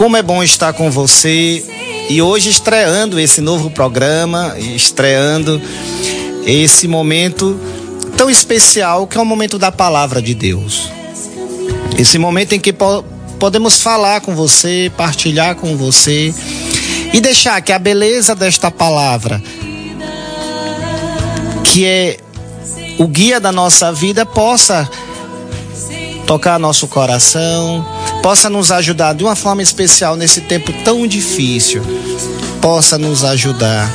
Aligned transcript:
Como 0.00 0.16
é 0.16 0.22
bom 0.22 0.42
estar 0.42 0.72
com 0.72 0.90
você 0.90 1.62
e 2.08 2.22
hoje 2.22 2.48
estreando 2.48 3.20
esse 3.20 3.42
novo 3.42 3.70
programa, 3.70 4.54
estreando 4.58 5.60
esse 6.46 6.88
momento 6.88 7.60
tão 8.16 8.30
especial 8.30 9.06
que 9.06 9.18
é 9.18 9.20
o 9.20 9.26
momento 9.26 9.58
da 9.58 9.70
palavra 9.70 10.22
de 10.22 10.34
Deus. 10.34 10.90
Esse 11.98 12.16
momento 12.16 12.54
em 12.54 12.58
que 12.58 12.72
po 12.72 13.04
podemos 13.38 13.82
falar 13.82 14.22
com 14.22 14.34
você, 14.34 14.90
partilhar 14.96 15.54
com 15.56 15.76
você 15.76 16.32
e 17.12 17.20
deixar 17.20 17.60
que 17.60 17.70
a 17.70 17.78
beleza 17.78 18.34
desta 18.34 18.70
palavra, 18.70 19.42
que 21.62 21.84
é 21.84 22.16
o 22.98 23.06
guia 23.06 23.38
da 23.38 23.52
nossa 23.52 23.92
vida, 23.92 24.24
possa 24.24 24.88
tocar 26.26 26.58
nosso 26.58 26.88
coração, 26.88 27.84
possa 28.22 28.50
nos 28.50 28.70
ajudar 28.70 29.14
de 29.14 29.24
uma 29.24 29.34
forma 29.34 29.62
especial 29.62 30.16
nesse 30.16 30.42
tempo 30.42 30.72
tão 30.84 31.06
difícil, 31.06 31.82
possa 32.60 32.98
nos 32.98 33.24
ajudar 33.24 33.90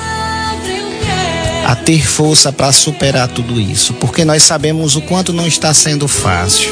a 1.65 1.75
ter 1.75 2.05
força 2.05 2.51
para 2.51 2.71
superar 2.71 3.27
tudo 3.27 3.59
isso, 3.59 3.93
porque 3.95 4.23
nós 4.23 4.43
sabemos 4.43 4.95
o 4.95 5.01
quanto 5.01 5.33
não 5.33 5.47
está 5.47 5.73
sendo 5.73 6.07
fácil, 6.07 6.71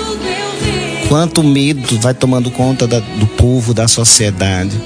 quanto 1.07 1.43
medo 1.43 1.99
vai 1.99 2.13
tomando 2.13 2.51
conta 2.51 2.87
da, 2.87 2.99
do 2.99 3.25
povo, 3.25 3.73
da 3.73 3.87
sociedade. 3.87 4.79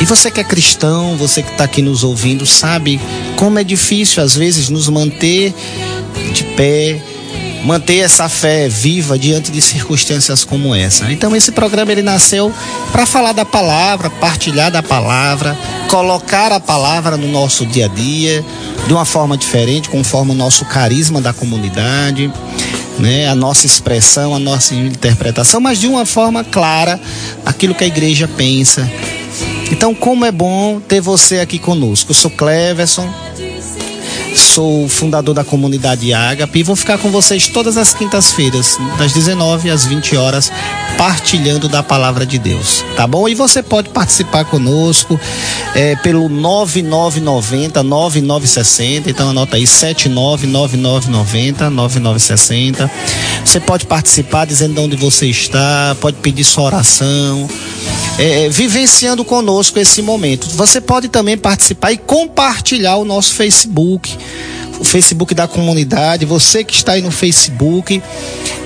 E 0.00 0.04
você 0.04 0.30
que 0.30 0.40
é 0.40 0.44
cristão, 0.44 1.16
você 1.16 1.42
que 1.42 1.50
está 1.50 1.64
aqui 1.64 1.82
nos 1.82 2.04
ouvindo, 2.04 2.46
sabe 2.46 3.00
como 3.36 3.58
é 3.58 3.64
difícil 3.64 4.22
às 4.22 4.34
vezes 4.34 4.70
nos 4.70 4.88
manter 4.88 5.54
de 6.32 6.44
pé, 6.56 7.02
manter 7.64 7.98
essa 7.98 8.28
fé 8.28 8.68
viva 8.68 9.18
diante 9.18 9.50
de 9.50 9.60
circunstâncias 9.60 10.44
como 10.44 10.74
essa. 10.74 11.10
Então 11.12 11.34
esse 11.34 11.52
programa 11.52 11.92
ele 11.92 12.02
nasceu 12.02 12.52
para 12.92 13.06
falar 13.06 13.32
da 13.32 13.44
palavra, 13.44 14.08
partilhar 14.08 14.70
da 14.70 14.82
palavra, 14.82 15.56
colocar 15.88 16.52
a 16.52 16.60
palavra 16.60 17.16
no 17.16 17.28
nosso 17.28 17.66
dia 17.66 17.86
a 17.86 17.88
dia 17.88 18.44
de 18.86 18.92
uma 18.92 19.04
forma 19.04 19.36
diferente, 19.36 19.88
conforme 19.88 20.32
o 20.32 20.34
nosso 20.34 20.64
carisma 20.64 21.20
da 21.20 21.32
comunidade, 21.32 22.32
né, 22.98 23.28
a 23.28 23.34
nossa 23.34 23.66
expressão, 23.66 24.34
a 24.34 24.38
nossa 24.38 24.74
interpretação, 24.74 25.60
mas 25.60 25.78
de 25.78 25.86
uma 25.86 26.04
forma 26.04 26.44
clara, 26.44 27.00
aquilo 27.44 27.74
que 27.74 27.84
a 27.84 27.86
igreja 27.86 28.28
pensa. 28.28 28.90
Então, 29.70 29.94
como 29.94 30.24
é 30.24 30.32
bom 30.32 30.80
ter 30.80 31.00
você 31.00 31.38
aqui 31.38 31.58
conosco. 31.58 32.10
Eu 32.10 32.14
sou 32.14 32.30
Cleverson, 32.30 33.08
sou 34.34 34.88
fundador 34.88 35.34
da 35.34 35.44
comunidade 35.44 36.12
Ágape 36.12 36.60
e 36.60 36.62
vou 36.62 36.76
ficar 36.76 36.98
com 36.98 37.10
vocês 37.10 37.48
todas 37.48 37.76
as 37.76 37.92
quintas-feiras, 37.94 38.78
das 38.98 39.12
19 39.12 39.70
às 39.70 39.84
20 39.84 40.16
horas, 40.16 40.52
partilhando 41.00 41.66
da 41.66 41.82
palavra 41.82 42.26
de 42.26 42.38
Deus, 42.38 42.84
tá 42.94 43.06
bom? 43.06 43.26
E 43.26 43.34
você 43.34 43.62
pode 43.62 43.88
participar 43.88 44.44
conosco 44.44 45.18
é, 45.74 45.96
pelo 45.96 46.28
9990 46.28 47.82
9960, 47.82 49.08
então 49.08 49.30
anota 49.30 49.56
aí 49.56 49.66
799990 49.66 51.70
9960. 51.70 52.90
Você 53.42 53.58
pode 53.60 53.86
participar 53.86 54.44
dizendo 54.44 54.74
de 54.74 54.80
onde 54.80 54.96
você 54.96 55.24
está, 55.24 55.96
pode 56.02 56.18
pedir 56.18 56.44
sua 56.44 56.64
oração. 56.64 57.48
É, 58.18 58.50
vivenciando 58.50 59.24
conosco 59.24 59.78
esse 59.78 60.02
momento. 60.02 60.50
Você 60.50 60.82
pode 60.82 61.08
também 61.08 61.38
participar 61.38 61.92
e 61.92 61.96
compartilhar 61.96 62.96
o 62.96 63.06
nosso 63.06 63.32
Facebook, 63.32 64.18
o 64.80 64.84
Facebook 64.84 65.34
da 65.34 65.46
comunidade. 65.46 66.24
Você 66.24 66.64
que 66.64 66.74
está 66.74 66.92
aí 66.92 67.02
no 67.02 67.10
Facebook, 67.10 68.02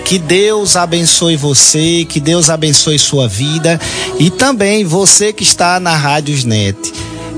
que 0.04 0.18
Deus 0.18 0.76
abençoe 0.76 1.36
você, 1.36 2.06
que 2.08 2.20
Deus 2.20 2.48
abençoe 2.48 2.98
sua 2.98 3.28
vida 3.28 3.80
e 4.18 4.30
também 4.30 4.84
você 4.84 5.32
que 5.32 5.42
está 5.42 5.80
na 5.80 5.96
Rádios 5.96 6.44
Net. 6.44 6.78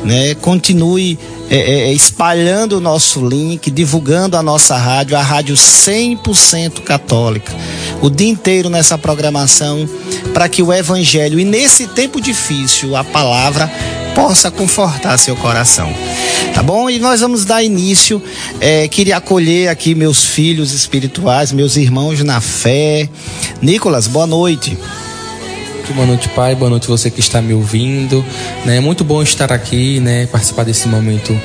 Né? 0.05 0.35
Continue 0.37 1.19
é, 1.49 1.57
é, 1.57 1.93
espalhando 1.93 2.77
o 2.77 2.81
nosso 2.81 3.27
link, 3.27 3.71
divulgando 3.71 4.37
a 4.37 4.43
nossa 4.43 4.77
rádio, 4.77 5.17
a 5.17 5.23
rádio 5.23 5.57
100% 5.57 6.83
católica, 6.83 7.53
o 8.03 8.11
dia 8.11 8.29
inteiro 8.29 8.69
nessa 8.69 8.99
programação, 8.99 9.89
para 10.35 10.49
que 10.49 10.63
o 10.63 10.73
Evangelho, 10.73 11.41
e 11.41 11.45
nesse 11.45 11.87
tempo 11.89 12.21
difícil, 12.21 12.95
a 12.95 13.03
palavra 13.03 13.71
possa 14.17 14.51
confortar 14.51 15.19
seu 15.19 15.37
coração. 15.37 15.93
Tá 16.55 16.63
bom? 16.63 16.89
E 16.89 16.99
nós 16.99 17.21
vamos 17.21 17.45
dar 17.45 17.63
início. 17.63 18.21
É, 18.59 18.89
queria 18.89 19.19
acolher 19.19 19.69
aqui 19.69 19.95
meus 19.95 20.25
filhos 20.25 20.73
espirituais, 20.73 21.53
meus 21.53 21.77
irmãos 21.77 22.25
na 22.25 22.41
fé. 22.41 23.11
Nicolas, 23.61 24.07
boa 24.07 24.27
noite. 24.27 24.79
Boa 25.95 26.07
noite, 26.07 26.31
pai. 26.31 26.55
Boa 26.55 26.71
noite 26.71 26.89
você 26.89 27.11
que 27.11 27.21
está 27.21 27.43
me 27.43 27.53
ouvindo. 27.53 28.25
É 28.67 28.81
muito 28.81 29.05
bom 29.05 29.23
estar 29.23 29.53
aqui, 29.53 30.01
né? 30.01 30.25
Participar 30.27 30.65
desse 30.65 30.89
momento 30.89 31.39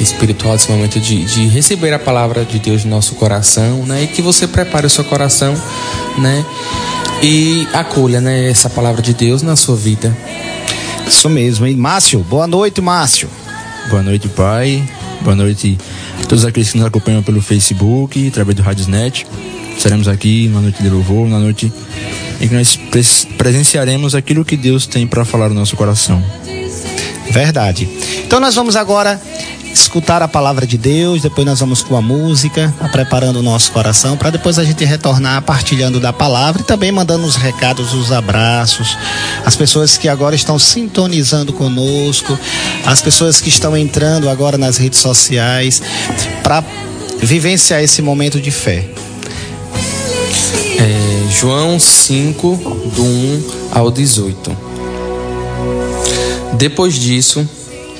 espiritual, 0.00 0.54
desse 0.54 0.70
momento 0.70 1.00
de, 1.00 1.24
de 1.24 1.48
receber 1.48 1.92
a 1.92 1.98
palavra 1.98 2.44
de 2.44 2.60
Deus 2.60 2.84
no 2.84 2.90
nosso 2.90 3.16
coração, 3.16 3.84
né? 3.84 4.04
E 4.04 4.06
que 4.06 4.22
você 4.22 4.46
prepare 4.46 4.86
o 4.86 4.90
seu 4.90 5.02
coração, 5.04 5.60
né? 6.16 6.44
E 7.20 7.66
acolha, 7.72 8.20
né? 8.20 8.48
Essa 8.48 8.70
palavra 8.70 9.02
de 9.02 9.12
Deus 9.12 9.42
na 9.42 9.56
sua 9.56 9.74
vida. 9.74 10.16
Isso 11.06 11.28
mesmo, 11.28 11.66
hein? 11.66 11.76
Márcio, 11.76 12.20
boa 12.20 12.46
noite, 12.46 12.80
Márcio. 12.80 13.28
Boa 13.90 14.02
noite, 14.02 14.28
pai. 14.28 14.82
Boa 15.22 15.36
noite 15.36 15.78
a 16.20 16.26
todos 16.26 16.44
aqueles 16.44 16.70
que 16.70 16.78
nos 16.78 16.86
acompanham 16.86 17.22
pelo 17.22 17.40
Facebook, 17.40 18.28
através 18.28 18.56
do 18.56 18.62
Radiosnet. 18.62 19.26
Estaremos 19.76 20.08
aqui 20.08 20.48
numa 20.48 20.60
noite 20.60 20.82
de 20.82 20.88
louvor, 20.88 21.28
na 21.28 21.38
noite 21.38 21.72
em 22.40 22.48
que 22.48 22.54
nós 22.54 22.78
presenciaremos 23.38 24.14
aquilo 24.14 24.44
que 24.44 24.56
Deus 24.56 24.86
tem 24.86 25.06
para 25.06 25.24
falar 25.24 25.48
no 25.48 25.54
nosso 25.54 25.76
coração. 25.76 26.22
Verdade. 27.30 27.88
Então 28.24 28.40
nós 28.40 28.54
vamos 28.54 28.76
agora 28.76 29.20
escutar 29.72 30.22
a 30.22 30.28
palavra 30.28 30.66
de 30.66 30.76
Deus, 30.76 31.22
depois 31.22 31.46
nós 31.46 31.60
vamos 31.60 31.82
com 31.82 31.96
a 31.96 32.02
música, 32.02 32.72
preparando 32.92 33.38
o 33.38 33.42
nosso 33.42 33.72
coração, 33.72 34.16
para 34.16 34.30
depois 34.30 34.58
a 34.58 34.64
gente 34.64 34.84
retornar 34.84 35.42
partilhando 35.42 35.98
da 35.98 36.12
palavra 36.12 36.62
e 36.62 36.64
também 36.64 36.92
mandando 36.92 37.26
os 37.26 37.36
recados, 37.36 37.94
os 37.94 38.12
abraços, 38.12 38.96
as 39.44 39.56
pessoas 39.56 39.96
que 39.96 40.08
agora 40.08 40.34
estão 40.34 40.58
sintonizando 40.58 41.52
conosco, 41.52 42.38
as 42.84 43.00
pessoas 43.00 43.40
que 43.40 43.48
estão 43.48 43.76
entrando 43.76 44.28
agora 44.28 44.58
nas 44.58 44.76
redes 44.76 44.98
sociais, 44.98 45.82
para 46.42 46.62
vivenciar 47.18 47.82
esse 47.82 48.02
momento 48.02 48.40
de 48.40 48.50
fé. 48.50 48.88
É, 50.78 51.30
João 51.30 51.78
5, 51.78 52.56
do 52.94 53.04
1 53.04 53.44
ao 53.72 53.90
18. 53.90 54.56
Depois 56.54 56.94
disso, 56.94 57.48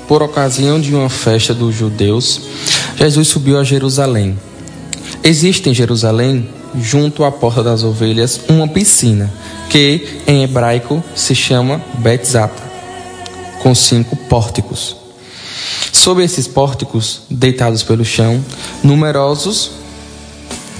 por 0.08 0.22
ocasião 0.22 0.80
de 0.80 0.94
uma 0.94 1.08
festa 1.08 1.54
dos 1.54 1.74
judeus, 1.74 2.40
Jesus 2.96 3.28
subiu 3.28 3.58
a 3.58 3.64
Jerusalém. 3.64 4.38
Existe 5.22 5.68
em 5.70 5.74
Jerusalém, 5.74 6.48
junto 6.80 7.24
à 7.24 7.30
porta 7.30 7.62
das 7.62 7.82
ovelhas, 7.84 8.40
uma 8.48 8.66
piscina, 8.66 9.32
que 9.68 10.20
em 10.26 10.42
hebraico 10.42 11.02
se 11.14 11.34
chama 11.34 11.80
Betzata, 11.98 12.62
com 13.62 13.74
cinco 13.74 14.16
pórticos. 14.16 14.96
Sob 15.92 16.22
esses 16.22 16.48
pórticos, 16.48 17.22
deitados 17.30 17.82
pelo 17.82 18.04
chão, 18.04 18.44
numerosos 18.82 19.82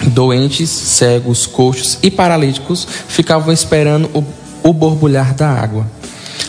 doentes, 0.09 0.69
cegos, 0.69 1.47
coxos 1.47 1.99
e 2.03 2.11
paralíticos 2.11 2.87
ficavam 3.09 3.53
esperando 3.53 4.11
o, 4.13 4.25
o 4.69 4.73
borbulhar 4.73 5.35
da 5.35 5.49
água, 5.49 5.87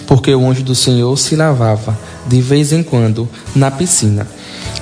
porque 0.07 0.33
o 0.33 0.49
anjo 0.49 0.63
do 0.63 0.75
Senhor 0.75 1.17
se 1.17 1.35
lavava 1.35 1.97
de 2.27 2.41
vez 2.41 2.71
em 2.71 2.83
quando 2.83 3.27
na 3.55 3.71
piscina 3.71 4.27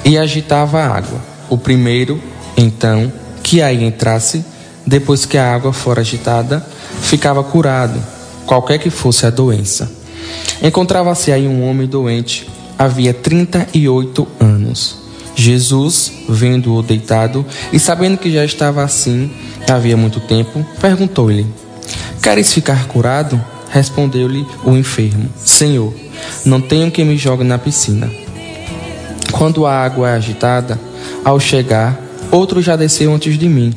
e 0.04 0.18
agitava 0.18 0.80
a 0.80 0.96
água. 0.96 1.20
O 1.50 1.58
primeiro, 1.58 2.22
então, 2.56 3.12
que 3.44 3.62
aí 3.62 3.84
entrasse, 3.84 4.44
depois 4.86 5.26
que 5.26 5.38
a 5.38 5.54
água 5.54 5.74
fora 5.74 6.02
agitada, 6.02 6.66
ficava 7.02 7.44
curado, 7.44 8.02
qualquer 8.46 8.78
que 8.78 8.90
fosse 8.90 9.26
a 9.26 9.30
doença. 9.30 9.92
Encontrava-se 10.62 11.32
aí 11.32 11.48
um 11.48 11.68
homem 11.68 11.88
doente, 11.88 12.50
havia 12.78 13.14
38 13.14 14.28
anos. 14.40 15.02
Jesus, 15.34 16.12
vendo-o 16.30 16.84
deitado 16.84 17.46
e 17.72 17.80
sabendo 17.80 18.18
que 18.18 18.32
já 18.32 18.44
estava 18.44 18.84
assim 18.84 19.32
havia 19.70 19.96
muito 19.96 20.20
tempo, 20.20 20.66
perguntou-lhe: 20.80 21.46
Queres 22.22 22.54
ficar 22.54 22.88
curado? 22.88 23.42
Respondeu-lhe 23.72 24.46
o 24.66 24.76
enfermo: 24.76 25.30
Senhor, 25.44 25.94
não 26.46 26.60
tenho 26.60 26.92
que 26.92 27.04
me 27.04 27.18
jogue 27.18 27.44
na 27.44 27.58
piscina. 27.58 28.12
Quando 29.32 29.66
a 29.66 29.74
água 29.74 30.10
é 30.10 30.14
agitada, 30.14 30.80
ao 31.24 31.40
chegar, 31.40 32.00
outro 32.30 32.62
já 32.62 32.76
desceu 32.76 33.14
antes 33.14 33.40
de 33.40 33.48
mim. 33.48 33.74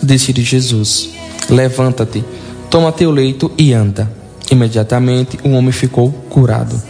Disse-lhe 0.00 0.42
Jesus: 0.42 1.10
Levanta-te, 1.50 2.24
toma 2.70 2.92
teu 2.92 3.10
leito 3.10 3.50
e 3.58 3.72
anda. 3.72 4.08
Imediatamente 4.48 5.38
o 5.42 5.50
homem 5.50 5.72
ficou 5.72 6.12
curado. 6.30 6.80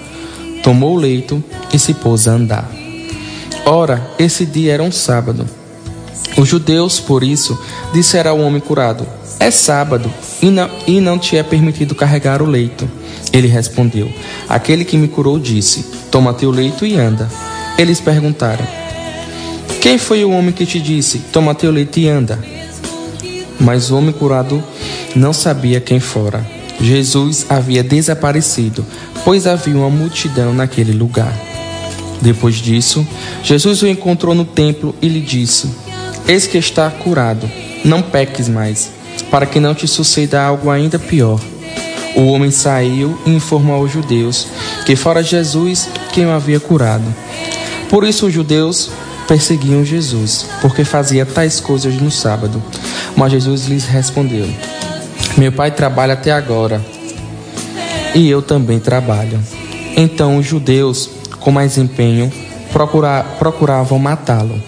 Tomou 0.63 0.95
o 0.95 0.99
leito 0.99 1.43
e 1.73 1.79
se 1.79 1.95
pôs 1.95 2.29
a 2.29 2.33
andar. 2.33 2.71
Ora, 3.65 4.11
esse 4.19 4.45
dia 4.45 4.75
era 4.75 4.83
um 4.83 4.93
sábado. 4.93 5.47
Os 6.37 6.47
judeus, 6.47 7.01
por 7.01 7.23
isso, 7.23 7.59
disseram 7.95 8.33
ao 8.33 8.41
homem 8.41 8.61
curado: 8.61 9.07
É 9.41 9.51
sábado 9.51 10.13
e 10.43 10.51
não, 10.51 10.71
e 10.87 11.01
não 11.01 11.19
te 11.19 11.37
é 11.37 11.43
permitido 11.43 11.95
carregar 11.95 12.43
o 12.43 12.47
leito. 12.47 12.89
Ele 13.33 13.49
respondeu: 13.49 14.11
Aquele 14.49 14.85
que 14.85 14.97
me 14.97 15.09
curou 15.09 15.39
disse: 15.39 15.85
Toma 16.11 16.35
teu 16.35 16.51
leito 16.51 16.85
e 16.87 16.97
anda. 16.97 17.29
Eles 17.79 18.01
perguntaram: 18.01 18.67
Quem 19.81 19.99
foi 19.99 20.25
o 20.25 20.31
homem 20.31 20.53
que 20.53 20.67
te 20.67 20.81
disse: 20.81 21.19
Toma 21.33 21.55
teu 21.55 21.71
leito 21.71 21.99
e 21.99 22.09
anda? 22.09 22.39
Mas 23.59 23.91
o 23.91 23.97
homem 23.97 24.13
curado 24.13 24.63
não 25.15 25.33
sabia 25.33 25.81
quem 25.81 25.99
fora. 25.99 26.47
Jesus 26.81 27.47
havia 27.49 27.83
desaparecido, 27.83 28.85
pois 29.25 29.47
havia 29.47 29.77
uma 29.77 29.91
multidão 29.91 30.53
naquele 30.53 30.93
lugar. 30.93 31.33
Depois 32.21 32.57
disso, 32.57 33.07
Jesus 33.43 33.83
o 33.83 33.87
encontrou 33.87 34.35
no 34.35 34.45
templo 34.45 34.95
e 35.01 35.09
lhe 35.09 35.21
disse: 35.21 35.71
Eis 36.27 36.47
que 36.47 36.59
está 36.59 36.91
curado, 36.91 37.51
não 37.85 38.03
peques 38.03 38.49
mais, 38.49 38.91
para 39.31 39.47
que 39.47 39.61
não 39.61 39.75
te 39.75 39.87
suceda 39.87 40.43
algo 40.43 40.71
ainda 40.71 40.99
pior. 40.99 41.41
O 42.17 42.29
homem 42.29 42.51
saiu 42.51 43.19
e 43.27 43.31
informou 43.31 43.77
aos 43.77 43.93
judeus 43.93 44.47
que 44.87 44.97
fora 44.97 45.23
Jesus 45.23 45.89
quem 46.13 46.25
o 46.27 46.31
havia 46.31 46.59
curado. 46.59 47.05
Por 47.91 48.05
isso 48.05 48.27
os 48.27 48.33
judeus 48.33 48.91
perseguiam 49.29 49.85
Jesus, 49.85 50.47
porque 50.61 50.85
fazia 50.85 51.27
tais 51.27 51.61
coisas 51.61 51.95
no 52.01 52.11
sábado. 52.11 52.63
Mas 53.17 53.33
Jesus 53.33 53.67
lhes 53.67 53.85
respondeu: 53.85 54.49
Meu 55.37 55.53
pai 55.53 55.71
trabalha 55.71 56.15
até 56.15 56.33
agora, 56.33 56.85
e 58.15 58.29
eu 58.29 58.41
também 58.41 58.79
trabalho. 58.79 59.39
Então 59.97 60.39
os 60.39 60.47
judeus, 60.47 61.11
com 61.41 61.51
mais 61.51 61.77
empenho, 61.77 62.33
procura, 62.73 63.25
procuravam 63.39 63.99
matá-lo, 63.99 64.61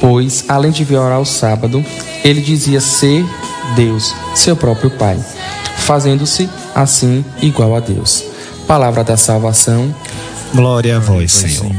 pois, 0.00 0.44
além 0.48 0.70
de 0.70 0.84
violar 0.84 1.20
o 1.20 1.26
sábado, 1.26 1.84
ele 2.24 2.40
dizia 2.40 2.80
ser 2.80 3.24
Deus, 3.76 4.14
seu 4.34 4.56
próprio 4.56 4.90
Pai, 4.90 5.18
fazendo-se 5.78 6.48
assim 6.74 7.24
igual 7.40 7.74
a 7.74 7.80
Deus. 7.80 8.24
Palavra 8.66 9.04
da 9.04 9.16
salvação. 9.16 9.94
Glória 10.54 10.96
a 10.96 11.00
vós, 11.00 11.32
Senhor. 11.32 11.72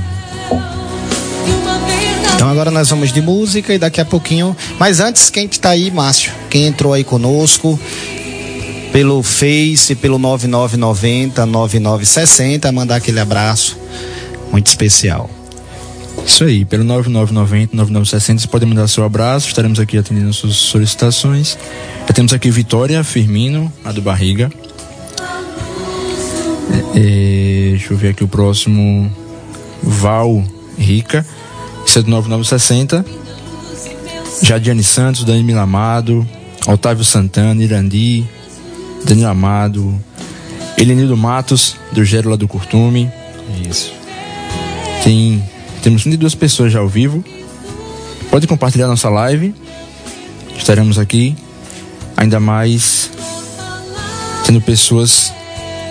Então 2.36 2.50
agora 2.50 2.70
nós 2.70 2.90
vamos 2.90 3.14
de 3.14 3.22
música 3.22 3.74
e 3.74 3.78
daqui 3.78 4.02
a 4.02 4.06
pouquinho. 4.06 4.56
Mas 4.78 5.00
antes, 5.00 5.30
quem 5.30 5.46
está 5.46 5.70
aí, 5.70 5.90
Márcio? 5.90 6.34
Quem 6.50 6.66
entrou 6.66 6.94
aí 6.94 7.04
conosco 7.04 7.80
pelo 8.92 9.24
Face, 9.24 9.96
pelo 9.96 10.20
9990 10.20 11.46
9960, 11.46 12.72
mandar 12.72 12.98
aquele 12.98 13.20
abraço 13.20 13.78
muito 14.52 14.68
especial. 14.68 15.30
Isso 16.25 16.44
aí, 16.44 16.66
pelo 16.66 16.83
9990 16.83 17.75
9960 17.75 18.42
você 18.42 18.48
pode 18.48 18.66
mandar 18.66 18.88
seu 18.88 19.04
abraço, 19.04 19.48
estaremos 19.48 19.80
aqui 19.80 19.98
atendendo 19.98 20.33
suas 20.33 20.56
solicitações. 20.56 21.57
Já 22.07 22.13
temos 22.13 22.33
aqui 22.33 22.50
Vitória 22.50 23.04
Firmino, 23.04 23.72
a 23.83 23.92
do 23.92 24.01
Barriga. 24.01 24.51
É, 26.95 27.69
deixa 27.72 27.94
eu 27.94 27.98
ver 27.98 28.10
aqui 28.10 28.24
o 28.24 28.27
próximo. 28.27 29.12
Val 29.83 30.44
Rica, 30.77 31.25
isso 31.86 32.00
é 32.00 32.01
do 32.01 32.10
9960. 32.10 33.06
Jadiane 34.42 34.83
Santos, 34.83 35.24
Dani 35.24 35.44
Milamado, 35.44 36.27
Otávio 36.68 37.06
Santana, 37.06 37.63
Irandi, 37.63 38.27
Daniel 39.06 39.30
Amado, 39.30 39.98
Elenildo 40.77 41.16
Matos, 41.16 41.77
do 41.92 42.04
Gero 42.04 42.36
do 42.36 42.48
Curtume. 42.48 43.10
Isso. 43.69 43.94
Tem, 45.04 45.42
temos 45.86 46.04
22 46.04 46.34
pessoas 46.34 46.74
já 46.74 46.80
ao 46.80 46.88
vivo. 46.88 47.24
Pode 48.32 48.48
compartilhar 48.48 48.88
nossa 48.88 49.08
live. 49.08 49.54
Estaremos 50.58 50.98
aqui. 50.98 51.36
Ainda 52.18 52.40
mais 52.40 53.12
tendo 54.48 54.60
pessoas 54.62 55.32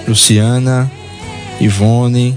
Luciana, 0.08 0.90
Ivone. 1.60 2.36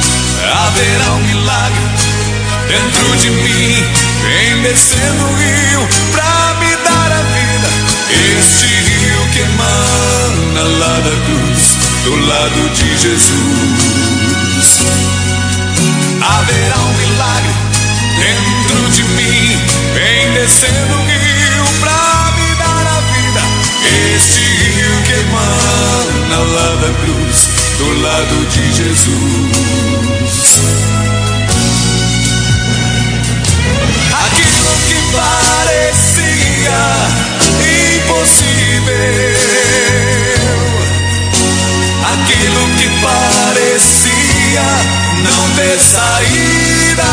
Haverá 0.43 1.11
um 1.13 1.19
milagre 1.19 1.85
dentro 2.67 3.17
de 3.17 3.29
mim, 3.29 3.85
vem 4.23 4.61
descendo 4.63 5.23
o 5.23 5.35
rio 5.35 5.87
pra 6.11 6.55
me 6.59 6.75
dar 6.77 7.11
a 7.11 7.21
vida. 7.21 7.69
Este 8.39 8.65
rio 8.65 9.27
que 9.33 9.39
emana 9.39 10.63
lá 10.79 10.99
da 10.99 11.15
cruz, 11.25 11.77
do 12.03 12.15
lado 12.15 12.69
de 12.69 12.97
Jesus. 12.97 13.31
Haverá 16.21 16.77
um 16.77 16.93
milagre 16.93 17.53
dentro 18.17 18.89
de 18.91 19.03
mim, 19.03 19.59
vem 19.93 20.33
descendo 20.33 20.93
o 20.95 21.05
rio 21.05 21.65
pra 21.79 22.33
me 22.37 22.55
dar 22.55 22.87
a 22.87 23.01
vida. 23.13 23.41
Este 24.15 24.39
rio 24.39 25.01
que 25.03 25.13
emana 25.13 26.37
lá 26.53 26.69
da 26.81 26.91
cruz, 27.03 27.37
do 27.81 28.01
lado 28.01 28.45
de 28.45 28.73
Jesus. 28.73 29.51
Aquilo 34.23 34.73
que 34.87 34.97
parecia 35.17 36.83
impossível, 37.97 38.93
aquilo 42.13 42.63
que 42.77 42.89
parecia 43.01 44.67
não 45.23 45.41
ter 45.55 45.79
saída, 45.79 47.11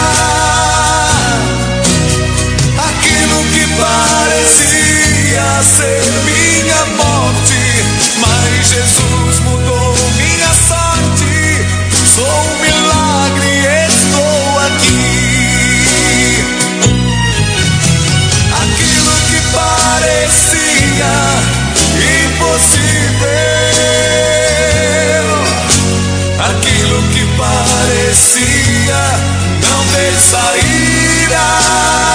aquilo 2.91 3.39
que 3.55 3.65
parecia 3.81 5.49
ser 5.63 6.03
minha 6.27 6.83
morte, 6.99 7.63
mas 8.21 8.69
Jesus 8.69 9.39
não 29.61 29.85
ter 29.93 30.19
saída. 30.19 32.08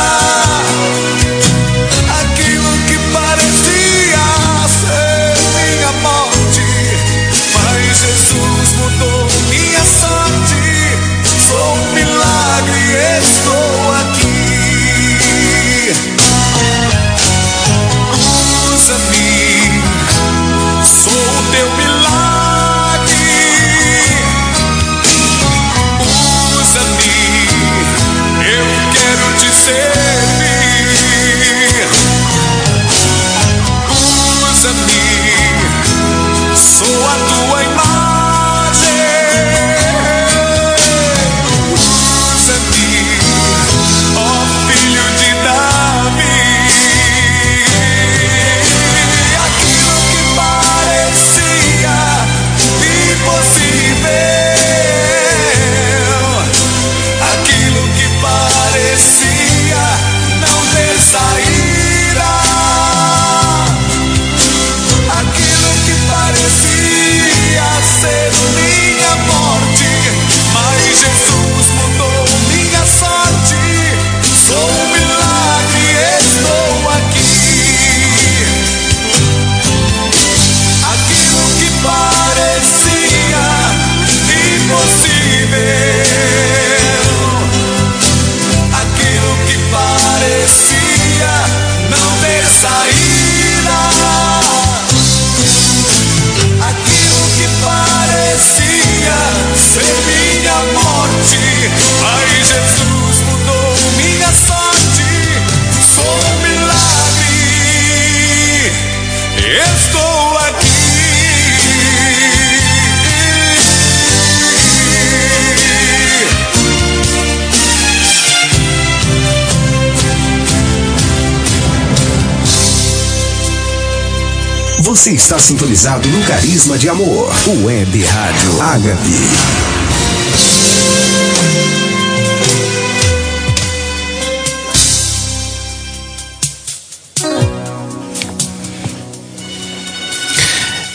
Você 125.03 125.11
está 125.11 125.37
sintonizado 125.37 126.07
no 126.07 126.23
Carisma 126.23 126.77
de 126.77 126.87
Amor, 126.87 127.29
Web 127.65 128.03
Rádio 128.05 128.61
Ágape. 128.61 129.11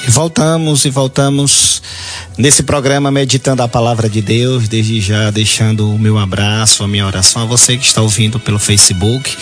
Voltamos 0.09 0.87
e 0.87 0.91
voltamos 0.91 1.83
nesse 2.39 2.63
programa 2.63 3.11
meditando 3.11 3.63
a 3.63 3.69
palavra 3.69 4.09
de 4.09 4.23
Deus, 4.23 4.69
desde 4.69 5.03
já 5.03 5.31
deixando 5.31 5.93
o 5.93 5.99
meu 5.99 6.17
abraço, 6.17 6.83
a 6.83 6.89
minha 6.89 7.07
oração 7.07 7.43
a 7.43 7.45
você 7.45 7.77
que 7.77 7.85
está 7.85 8.01
ouvindo 8.01 8.41
pelo 8.41 8.59
Facebook 8.59 9.37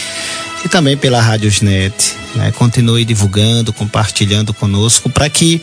e 0.64 0.68
também 0.68 0.96
pela 0.96 1.20
Rádiosnet. 1.20 2.15
Né? 2.35 2.52
Continue 2.52 3.04
divulgando, 3.04 3.73
compartilhando 3.73 4.52
conosco 4.52 5.09
para 5.09 5.28
que 5.30 5.62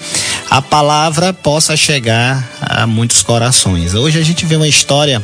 a 0.50 0.62
palavra 0.62 1.34
possa 1.34 1.76
chegar 1.78 2.50
a 2.62 2.88
muitos 2.88 3.22
corações. 3.22 3.94
Hoje 3.94 4.20
a 4.20 4.24
gente 4.24 4.46
vê 4.46 4.56
uma 4.56 4.68
história 4.68 5.24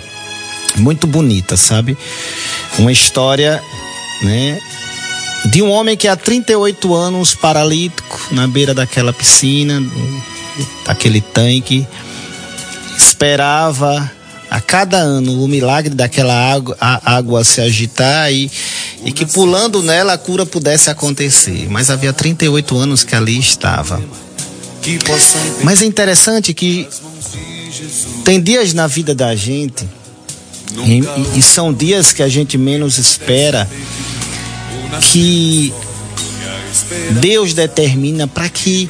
muito 0.75 1.07
bonita, 1.07 1.57
sabe? 1.57 1.97
Uma 2.77 2.91
história, 2.91 3.61
né? 4.21 4.59
de 5.45 5.61
um 5.61 5.69
homem 5.69 5.95
que 5.95 6.07
há 6.07 6.15
38 6.15 6.93
anos 6.93 7.33
paralítico 7.33 8.19
na 8.31 8.47
beira 8.47 8.73
daquela 8.73 9.13
piscina, 9.13 9.81
daquele 10.85 11.21
tanque, 11.21 11.87
esperava 12.97 14.11
a 14.49 14.59
cada 14.59 14.97
ano 14.97 15.43
o 15.43 15.47
milagre 15.47 15.93
daquela 15.93 16.33
água, 16.33 16.75
água 16.79 17.43
se 17.43 17.61
agitar 17.61 18.31
e, 18.31 18.51
e 19.03 19.11
que 19.11 19.25
pulando 19.25 19.81
nela 19.81 20.13
a 20.13 20.17
cura 20.17 20.45
pudesse 20.45 20.89
acontecer. 20.89 21.67
Mas 21.69 21.89
havia 21.89 22.13
38 22.13 22.77
anos 22.77 23.03
que 23.03 23.15
ali 23.15 23.39
estava. 23.39 24.01
Mas 25.63 25.81
é 25.81 25.85
interessante 25.85 26.53
que 26.53 26.87
tem 28.23 28.41
dias 28.41 28.73
na 28.73 28.87
vida 28.87 29.13
da 29.15 29.35
gente 29.35 29.87
e, 30.85 31.37
e, 31.39 31.41
são 31.41 31.73
dias 31.73 32.13
que 32.13 32.21
a 32.21 32.29
gente 32.29 32.57
menos 32.57 32.97
espera 32.97 33.69
que 35.01 35.73
Deus 37.19 37.53
determina 37.53 38.27
para 38.27 38.47
que 38.49 38.89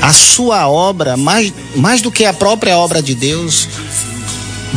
a 0.00 0.12
sua 0.12 0.68
obra, 0.68 1.16
mais, 1.16 1.52
mais 1.76 2.02
do 2.02 2.10
que 2.10 2.24
a 2.24 2.32
própria 2.32 2.76
obra 2.76 3.02
de 3.02 3.14
Deus, 3.14 3.68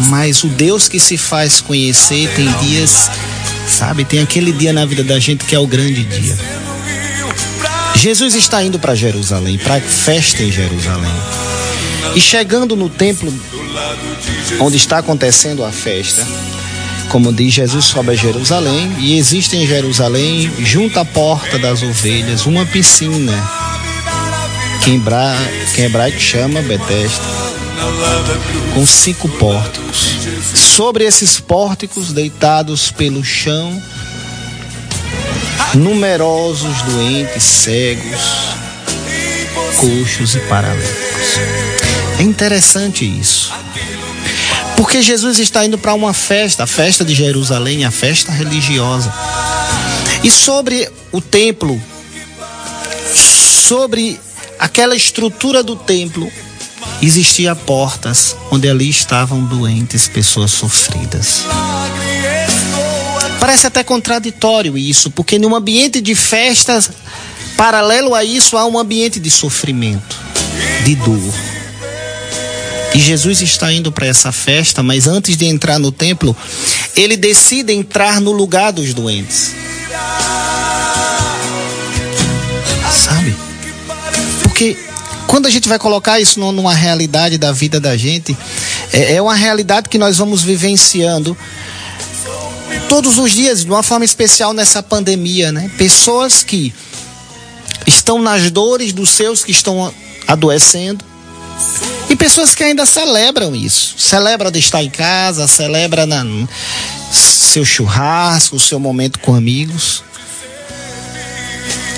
mas 0.08 0.44
o 0.44 0.48
Deus 0.48 0.88
que 0.88 1.00
se 1.00 1.18
faz 1.18 1.62
conhecer 1.62 2.30
tem 2.36 2.52
dias, 2.60 3.10
sabe, 3.68 4.06
tem 4.06 4.22
aquele 4.22 4.52
dia 4.52 4.74
na 4.74 4.86
vida 4.86 5.04
da 5.04 5.20
gente 5.20 5.46
que 5.46 5.56
é 5.56 5.60
o 5.60 5.68
grande 5.68 6.04
dia. 6.04 6.38
Jesus 7.96 8.36
está 8.36 8.64
indo 8.64 8.78
para 8.78 8.94
Jerusalém, 8.94 9.58
para 9.58 9.80
festa 9.82 10.44
em 10.44 10.52
Jerusalém. 10.52 11.12
E 12.14 12.22
chegando 12.22 12.76
no 12.76 12.90
templo 12.90 13.34
onde 14.60 14.78
está 14.78 15.00
acontecendo 15.00 15.64
a 15.64 15.72
festa, 15.72 16.26
como 17.10 17.32
diz 17.32 17.54
Jesus, 17.54 17.86
sobe 17.86 18.12
a 18.12 18.16
Jerusalém 18.16 18.92
e 19.00 19.18
existe 19.18 19.56
em 19.56 19.66
Jerusalém, 19.66 20.52
junto 20.60 21.00
à 21.00 21.06
porta 21.06 21.58
das 21.58 21.82
ovelhas, 21.82 22.46
uma 22.46 22.66
piscina 22.66 23.34
que 24.84 24.92
em, 24.92 25.00
bra... 25.00 25.36
que 25.74 25.82
hebraico 25.82 26.20
chama 26.20 26.62
Betesda, 26.62 27.45
com 28.74 28.86
cinco 28.86 29.29
pórticos. 29.29 30.15
Sobre 30.53 31.05
esses 31.05 31.39
pórticos, 31.39 32.12
deitados 32.12 32.91
pelo 32.91 33.24
chão, 33.24 33.82
numerosos 35.74 36.82
doentes, 36.84 37.44
cegos, 37.44 38.22
coxos 39.77 40.36
e 40.36 40.39
paralíticos. 40.41 41.39
É 42.20 42.24
interessante 42.24 43.05
isso. 43.05 43.51
Porque 44.75 45.01
Jesus 45.01 45.39
está 45.39 45.65
indo 45.65 45.77
para 45.77 45.94
uma 45.94 46.13
festa, 46.13 46.63
a 46.63 46.67
festa 46.67 47.05
de 47.05 47.15
Jerusalém, 47.15 47.86
a 47.86 47.91
festa 47.91 48.32
religiosa. 48.32 49.13
E 50.24 50.29
sobre 50.29 50.89
o 51.12 51.22
templo, 51.22 51.82
sobre 53.13 54.20
aquela 54.60 54.96
estrutura 54.96 55.63
do 55.63 55.75
templo, 55.75 56.32
existia 57.06 57.56
portas 57.56 58.36
onde 58.52 58.70
ali 58.70 58.90
estavam 58.90 59.44
doentes, 59.44 60.08
pessoas 60.08 60.52
sofridas. 60.52 61.44
Parece 63.40 63.68
até 63.68 63.84
contraditório 63.84 64.78
isso, 64.78 65.12
porque 65.12 65.38
num 65.38 65.56
ambiente 65.56 66.02
de 66.02 66.16
festas, 66.16 66.90
paralelo 67.56 68.16
a 68.16 68.24
isso, 68.24 68.58
há 68.58 68.66
um 68.66 68.80
ambiente 68.80 69.20
de 69.20 69.30
sofrimento, 69.30 70.18
de 70.84 70.96
dor. 70.96 71.34
E 72.94 73.00
Jesus 73.00 73.42
está 73.42 73.72
indo 73.72 73.92
para 73.92 74.08
essa 74.08 74.32
festa, 74.32 74.82
mas 74.82 75.06
antes 75.06 75.36
de 75.36 75.46
entrar 75.46 75.78
no 75.78 75.92
templo, 75.92 76.36
ele 76.96 77.18
decide 77.18 77.74
entrar 77.74 78.22
no 78.22 78.32
lugar 78.32 78.72
dos 78.72 78.94
doentes. 78.94 79.52
Sabe? 82.92 83.36
Porque 84.42 84.78
quando 85.27 85.46
a 85.46 85.50
gente 85.50 85.67
vai 85.67 85.79
colocar 85.79 86.20
isso 86.20 86.39
numa 86.39 86.74
realidade 86.74 87.38
da 87.38 87.51
vida 87.51 87.79
da 87.79 87.98
gente, 87.98 88.38
é, 88.91 89.15
é 89.15 89.22
uma 89.22 89.36
realidade 89.36 89.89
que 89.89 89.98
nós 89.98 90.17
vamos 90.17 90.44
vivenciando 90.44 91.38
todos 92.88 93.17
os 93.17 93.32
dias, 93.32 93.63
de 93.63 93.70
uma 93.70 93.84
forma 93.84 94.05
especial 94.05 94.53
nessa 94.53 94.82
pandemia, 94.82 95.51
né? 95.51 95.70
Pessoas 95.77 96.44
que 96.44 96.74
estão 97.86 98.22
nas 98.22 98.50
dores 98.51 98.94
dos 98.94 99.10
seus 99.10 99.44
que 99.44 99.51
estão 99.51 99.94
adoecendo, 100.27 101.03
e 102.10 102.15
pessoas 102.15 102.53
que 102.53 102.63
ainda 102.63 102.86
celebram 102.86 103.55
isso. 103.55 103.96
Celebra 103.98 104.51
de 104.51 104.60
estar 104.60 104.84
em 104.84 104.89
casa, 104.89 105.48
celebra 105.48 106.05
na, 106.05 106.24
seu 107.12 107.65
churrasco, 107.65 108.60
seu 108.60 108.79
momento 108.79 109.20
com 109.20 109.34
amigos. 109.34 110.03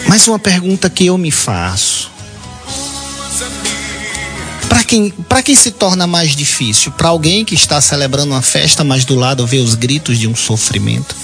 Mas 0.07 0.27
uma 0.27 0.39
pergunta 0.39 0.89
que 0.89 1.07
eu 1.07 1.17
me 1.17 1.31
faço. 1.31 2.09
Para 4.77 4.83
quem, 4.83 5.11
quem 5.43 5.55
se 5.55 5.71
torna 5.71 6.05
mais 6.05 6.35
difícil? 6.35 6.91
Para 6.91 7.07
alguém 7.07 7.43
que 7.43 7.55
está 7.55 7.81
celebrando 7.81 8.31
uma 8.31 8.43
festa, 8.43 8.83
mas 8.83 9.03
do 9.03 9.15
lado 9.15 9.47
vê 9.47 9.57
os 9.57 9.73
gritos 9.73 10.19
de 10.19 10.27
um 10.27 10.35
sofrimento? 10.35 11.15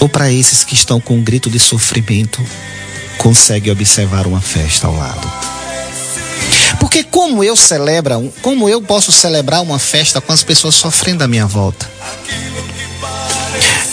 Ou 0.00 0.08
para 0.08 0.32
esses 0.32 0.64
que 0.64 0.72
estão 0.72 0.98
com 0.98 1.18
um 1.18 1.22
grito 1.22 1.50
de 1.50 1.58
sofrimento, 1.58 2.42
consegue 3.18 3.70
observar 3.70 4.26
uma 4.26 4.40
festa 4.40 4.86
ao 4.86 4.96
lado? 4.96 5.30
Porque 6.80 7.04
como 7.04 7.44
eu 7.44 7.54
celebro, 7.56 8.32
como 8.40 8.66
eu 8.66 8.80
posso 8.80 9.12
celebrar 9.12 9.60
uma 9.60 9.78
festa 9.78 10.18
com 10.18 10.32
as 10.32 10.42
pessoas 10.42 10.76
sofrendo 10.76 11.22
à 11.22 11.28
minha 11.28 11.46
volta? 11.46 11.90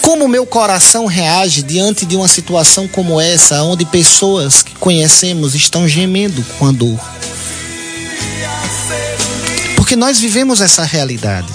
Como 0.08 0.26
meu 0.26 0.46
coração 0.46 1.06
reage 1.06 1.62
diante 1.62 2.06
de 2.06 2.16
uma 2.16 2.30
situação 2.30 2.88
como 2.88 3.20
essa, 3.20 3.62
onde 3.64 3.84
pessoas 3.84 4.64
que 4.64 4.74
conhecemos 4.76 5.54
estão 5.54 5.86
gemendo 5.86 6.42
com 6.58 6.66
a 6.66 6.72
dor? 6.72 6.98
Porque 9.76 9.98
nós 9.98 10.18
vivemos 10.18 10.62
essa 10.62 10.86
realidade. 10.86 11.50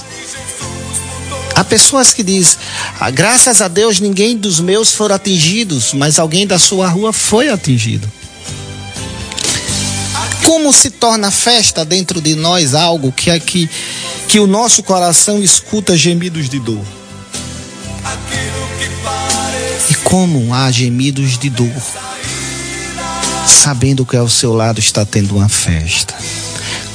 Há 1.54 1.64
pessoas 1.64 2.12
que 2.12 2.22
dizem, 2.22 2.58
ah, 3.00 3.08
graças 3.08 3.62
a 3.62 3.68
Deus 3.68 3.98
ninguém 4.00 4.36
dos 4.36 4.60
meus 4.60 4.92
foram 4.92 5.14
atingidos, 5.14 5.94
mas 5.94 6.18
alguém 6.18 6.46
da 6.46 6.58
sua 6.58 6.86
rua 6.88 7.10
foi 7.10 7.48
atingido. 7.48 8.06
Como 10.44 10.74
se 10.74 10.90
torna 10.90 11.30
festa 11.30 11.86
dentro 11.86 12.20
de 12.20 12.34
nós 12.34 12.74
algo 12.74 13.12
que 13.12 13.30
é 13.30 13.40
que 13.40 14.38
o 14.38 14.46
nosso 14.46 14.82
coração 14.82 15.42
escuta 15.42 15.96
gemidos 15.96 16.50
de 16.50 16.58
dor? 16.58 17.01
E 19.90 19.94
como 19.96 20.54
há 20.54 20.70
gemidos 20.70 21.38
de 21.38 21.50
dor, 21.50 21.82
sabendo 23.46 24.06
que 24.06 24.16
ao 24.16 24.28
seu 24.28 24.52
lado 24.52 24.78
está 24.78 25.04
tendo 25.04 25.36
uma 25.36 25.48
festa? 25.48 26.14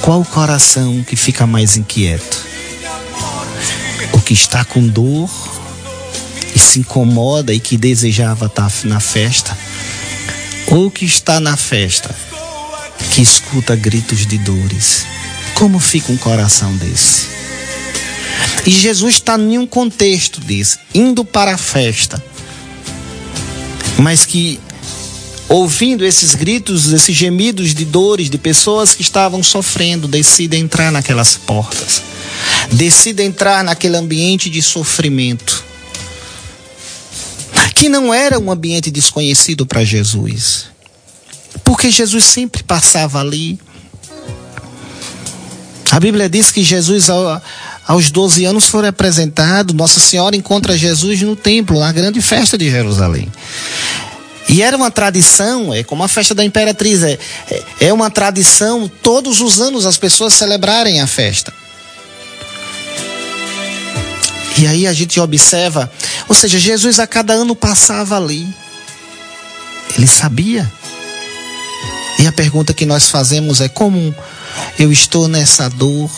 Qual 0.00 0.20
o 0.20 0.24
coração 0.24 1.02
que 1.02 1.16
fica 1.16 1.46
mais 1.46 1.76
inquieto? 1.76 2.46
O 4.12 4.20
que 4.20 4.34
está 4.34 4.64
com 4.64 4.86
dor 4.86 5.30
e 6.54 6.58
se 6.58 6.80
incomoda 6.80 7.52
e 7.52 7.60
que 7.60 7.76
desejava 7.76 8.46
estar 8.46 8.70
na 8.84 9.00
festa? 9.00 9.56
Ou 10.68 10.90
que 10.90 11.04
está 11.04 11.40
na 11.40 11.56
festa 11.56 12.14
que 13.12 13.22
escuta 13.22 13.74
gritos 13.74 14.26
de 14.26 14.38
dores. 14.38 15.06
Como 15.54 15.78
fica 15.78 16.12
um 16.12 16.16
coração 16.16 16.76
desse? 16.76 17.37
E 18.68 18.70
Jesus 18.70 19.14
está 19.14 19.38
em 19.38 19.56
um 19.56 19.66
contexto 19.66 20.42
desse, 20.42 20.78
indo 20.94 21.24
para 21.24 21.54
a 21.54 21.56
festa, 21.56 22.22
mas 23.98 24.26
que 24.26 24.60
ouvindo 25.48 26.04
esses 26.04 26.34
gritos, 26.34 26.92
esses 26.92 27.16
gemidos 27.16 27.74
de 27.74 27.86
dores 27.86 28.28
de 28.28 28.36
pessoas 28.36 28.94
que 28.94 29.00
estavam 29.00 29.42
sofrendo, 29.42 30.06
decide 30.06 30.58
entrar 30.58 30.92
naquelas 30.92 31.34
portas, 31.34 32.02
decide 32.70 33.22
entrar 33.22 33.64
naquele 33.64 33.96
ambiente 33.96 34.50
de 34.50 34.60
sofrimento 34.60 35.64
que 37.74 37.88
não 37.88 38.12
era 38.12 38.38
um 38.38 38.50
ambiente 38.50 38.90
desconhecido 38.90 39.64
para 39.64 39.82
Jesus. 39.82 40.66
Porque 41.64 41.90
Jesus 41.90 42.24
sempre 42.24 42.62
passava 42.62 43.18
ali. 43.18 43.58
A 45.90 45.98
Bíblia 45.98 46.28
diz 46.28 46.50
que 46.50 46.62
Jesus, 46.62 47.08
aos 47.88 48.10
12 48.10 48.44
anos, 48.44 48.66
foi 48.66 48.86
apresentado. 48.86 49.72
Nossa 49.72 49.98
Senhora 49.98 50.36
encontra 50.36 50.76
Jesus 50.76 51.22
no 51.22 51.34
templo, 51.34 51.80
na 51.80 51.90
grande 51.90 52.20
festa 52.20 52.58
de 52.58 52.70
Jerusalém. 52.70 53.32
E 54.46 54.62
era 54.62 54.76
uma 54.76 54.90
tradição, 54.90 55.72
é 55.72 55.82
como 55.82 56.02
a 56.02 56.08
festa 56.08 56.34
da 56.34 56.44
imperatriz, 56.44 57.02
é, 57.02 57.18
é, 57.50 57.64
é 57.88 57.92
uma 57.92 58.10
tradição 58.10 58.90
todos 59.02 59.40
os 59.40 59.58
anos 59.58 59.86
as 59.86 59.96
pessoas 59.96 60.34
celebrarem 60.34 61.00
a 61.00 61.06
festa. 61.06 61.52
E 64.58 64.66
aí 64.66 64.86
a 64.86 64.92
gente 64.92 65.18
observa, 65.18 65.90
ou 66.28 66.34
seja, 66.34 66.58
Jesus 66.58 66.98
a 66.98 67.06
cada 67.06 67.32
ano 67.32 67.56
passava 67.56 68.16
ali. 68.16 68.46
Ele 69.96 70.06
sabia. 70.06 70.70
E 72.18 72.26
a 72.26 72.32
pergunta 72.32 72.74
que 72.74 72.84
nós 72.84 73.08
fazemos 73.08 73.60
é: 73.60 73.68
como 73.68 74.14
eu 74.78 74.92
estou 74.92 75.28
nessa 75.28 75.70
dor? 75.70 76.10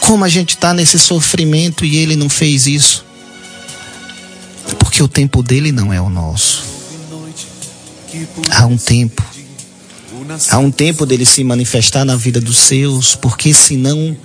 Como 0.00 0.24
a 0.24 0.28
gente 0.28 0.50
está 0.50 0.72
nesse 0.72 0.98
sofrimento 0.98 1.84
e 1.84 1.96
ele 1.96 2.16
não 2.16 2.28
fez 2.28 2.66
isso? 2.66 3.04
Porque 4.78 5.02
o 5.02 5.08
tempo 5.08 5.42
dele 5.42 5.72
não 5.72 5.92
é 5.92 6.00
o 6.00 6.08
nosso. 6.08 6.64
Há 8.50 8.66
um 8.66 8.76
tempo. 8.76 9.22
Há 10.50 10.58
um 10.58 10.70
tempo 10.70 11.06
dele 11.06 11.24
se 11.24 11.42
manifestar 11.42 12.04
na 12.04 12.16
vida 12.16 12.40
dos 12.40 12.58
seus, 12.58 13.14
porque 13.14 13.54
senão 13.54 14.16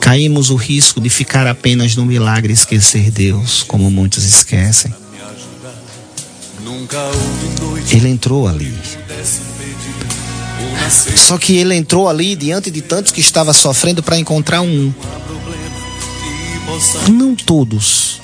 caímos 0.00 0.50
o 0.50 0.56
risco 0.56 1.00
de 1.00 1.08
ficar 1.08 1.46
apenas 1.46 1.96
no 1.96 2.04
milagre 2.04 2.52
e 2.52 2.54
esquecer 2.54 3.10
Deus, 3.10 3.62
como 3.62 3.90
muitos 3.90 4.24
esquecem. 4.24 4.92
Ele 7.90 8.08
entrou 8.08 8.48
ali. 8.48 8.72
Só 11.16 11.38
que 11.38 11.56
ele 11.56 11.74
entrou 11.74 12.08
ali 12.08 12.36
diante 12.36 12.70
de 12.70 12.82
tantos 12.82 13.12
que 13.12 13.20
estava 13.20 13.52
sofrendo 13.52 14.02
para 14.02 14.18
encontrar 14.18 14.60
um. 14.60 14.92
Não 17.08 17.34
todos. 17.34 18.20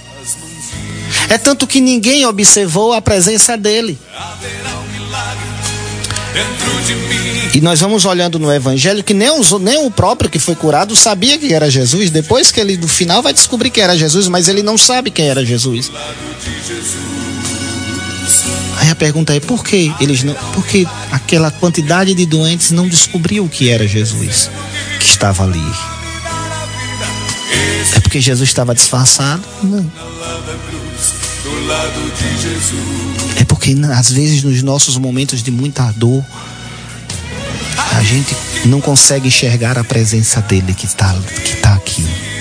É 1.28 1.38
tanto 1.38 1.66
que 1.66 1.80
ninguém 1.80 2.26
observou 2.26 2.92
a 2.92 3.00
presença 3.00 3.56
dele. 3.56 3.98
E 7.54 7.60
nós 7.60 7.80
vamos 7.80 8.04
olhando 8.06 8.38
no 8.38 8.52
evangelho 8.52 9.04
que 9.04 9.12
nem, 9.12 9.30
os, 9.30 9.52
nem 9.60 9.84
o 9.84 9.90
próprio 9.90 10.30
que 10.30 10.38
foi 10.38 10.54
curado 10.54 10.96
sabia 10.96 11.36
que 11.38 11.52
era 11.52 11.70
Jesus. 11.70 12.10
Depois 12.10 12.50
que 12.50 12.58
ele 12.58 12.76
no 12.76 12.88
final 12.88 13.22
vai 13.22 13.32
descobrir 13.32 13.70
que 13.70 13.80
era 13.80 13.96
Jesus, 13.96 14.26
mas 14.28 14.48
ele 14.48 14.62
não 14.62 14.78
sabe 14.78 15.10
quem 15.10 15.28
era 15.28 15.44
Jesus. 15.44 15.90
Aí 18.76 18.90
a 18.90 18.94
pergunta 18.94 19.34
é 19.34 19.40
por 19.40 19.64
que 19.64 19.92
eles 20.00 20.22
não, 20.22 20.34
porque 20.54 20.86
aquela 21.10 21.50
quantidade 21.50 22.14
de 22.14 22.26
doentes 22.26 22.70
não 22.70 22.88
descobriu 22.88 23.48
que 23.48 23.70
era 23.70 23.86
Jesus 23.86 24.50
que 24.98 25.06
estava 25.06 25.44
ali. 25.44 25.60
É 27.94 28.00
porque 28.00 28.20
Jesus 28.20 28.48
estava 28.48 28.74
disfarçado? 28.74 29.42
Não. 29.62 29.90
É 33.36 33.44
porque 33.44 33.76
às 33.96 34.10
vezes 34.10 34.42
nos 34.42 34.62
nossos 34.62 34.96
momentos 34.96 35.42
de 35.42 35.50
muita 35.50 35.90
dor 35.92 36.24
a 37.76 38.02
gente 38.02 38.34
não 38.64 38.80
consegue 38.80 39.28
enxergar 39.28 39.78
a 39.78 39.84
presença 39.84 40.40
dele 40.40 40.74
que 40.74 40.86
está 40.86 41.14
que 41.44 41.56
tá 41.56 41.74
aqui. 41.74 42.31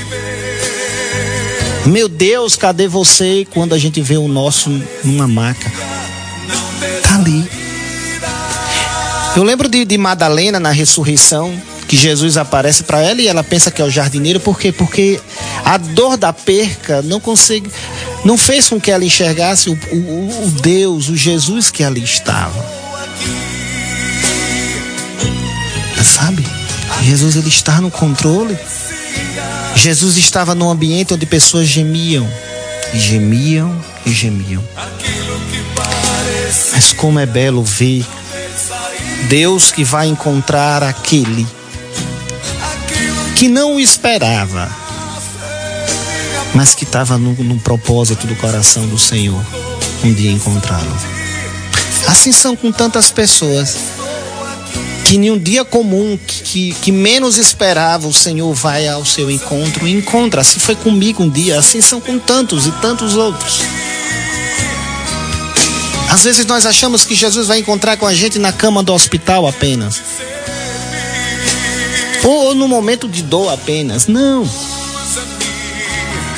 Meu 1.85 2.07
Deus, 2.07 2.55
cadê 2.55 2.87
você 2.87 3.45
quando 3.51 3.73
a 3.73 3.77
gente 3.77 4.01
vê 4.01 4.17
o 4.17 4.27
nosso 4.27 4.69
numa 5.03 5.27
maca? 5.27 5.71
Tá 7.03 7.15
ali. 7.15 7.49
Eu 9.35 9.43
lembro 9.43 9.67
de, 9.67 9.83
de 9.85 9.97
Madalena 9.97 10.59
na 10.59 10.71
ressurreição, 10.71 11.53
que 11.87 11.97
Jesus 11.97 12.37
aparece 12.37 12.83
para 12.83 13.01
ela 13.01 13.21
e 13.21 13.27
ela 13.27 13.43
pensa 13.43 13.71
que 13.71 13.81
é 13.81 13.85
o 13.85 13.89
jardineiro, 13.89 14.39
por 14.39 14.59
quê? 14.59 14.71
Porque 14.71 15.19
a 15.65 15.77
dor 15.77 16.17
da 16.17 16.31
perca 16.31 17.01
não 17.01 17.19
consegue, 17.19 17.69
não 18.23 18.37
fez 18.37 18.69
com 18.69 18.79
que 18.79 18.91
ela 18.91 19.03
enxergasse 19.03 19.69
o, 19.69 19.73
o, 19.73 20.45
o 20.45 20.51
Deus, 20.61 21.09
o 21.09 21.15
Jesus 21.15 21.71
que 21.71 21.83
ali 21.83 22.03
estava. 22.03 22.63
Sabe? 26.03 26.45
Jesus 27.03 27.35
ele 27.35 27.49
está 27.49 27.81
no 27.81 27.89
controle. 27.89 28.57
Jesus 29.75 30.17
estava 30.17 30.53
num 30.53 30.69
ambiente 30.69 31.13
onde 31.13 31.25
pessoas 31.25 31.67
gemiam, 31.67 32.27
e 32.93 32.99
gemiam 32.99 33.75
e 34.05 34.11
gemiam. 34.11 34.63
Mas 36.73 36.93
como 36.93 37.19
é 37.19 37.25
belo 37.25 37.63
ver 37.63 38.05
Deus 39.29 39.71
que 39.71 39.83
vai 39.83 40.07
encontrar 40.07 40.83
aquele 40.83 41.47
que 43.35 43.47
não 43.47 43.75
o 43.75 43.79
esperava, 43.79 44.69
mas 46.53 46.75
que 46.75 46.83
estava 46.83 47.17
no, 47.17 47.33
no, 47.33 47.57
propósito 47.59 48.27
do 48.27 48.35
coração 48.35 48.85
do 48.87 48.99
Senhor 48.99 49.41
um 50.03 50.13
dia 50.13 50.31
encontrá-lo. 50.31 50.97
Assim 52.07 52.31
são 52.31 52.55
com 52.55 52.71
tantas 52.71 53.09
pessoas 53.09 53.77
que 55.11 55.17
em 55.17 55.29
um 55.29 55.37
dia 55.37 55.65
comum 55.65 56.17
que, 56.25 56.73
que 56.75 56.89
menos 56.89 57.37
esperava 57.37 58.07
o 58.07 58.13
Senhor 58.13 58.53
vai 58.53 58.87
ao 58.87 59.05
seu 59.05 59.29
encontro 59.29 59.85
e 59.85 59.91
encontra. 59.91 60.39
Assim 60.39 60.57
foi 60.57 60.73
comigo 60.73 61.21
um 61.21 61.29
dia, 61.29 61.59
assim 61.59 61.81
são 61.81 61.99
com 61.99 62.17
tantos 62.17 62.65
e 62.65 62.71
tantos 62.79 63.17
outros. 63.17 63.59
Às 66.09 66.23
vezes 66.23 66.45
nós 66.45 66.65
achamos 66.65 67.03
que 67.03 67.13
Jesus 67.13 67.47
vai 67.47 67.59
encontrar 67.59 67.97
com 67.97 68.07
a 68.07 68.13
gente 68.13 68.39
na 68.39 68.53
cama 68.53 68.81
do 68.81 68.93
hospital 68.93 69.45
apenas. 69.45 70.01
Ou 72.23 72.55
no 72.55 72.65
momento 72.65 73.09
de 73.09 73.21
dor 73.21 73.51
apenas. 73.51 74.07
Não. 74.07 74.49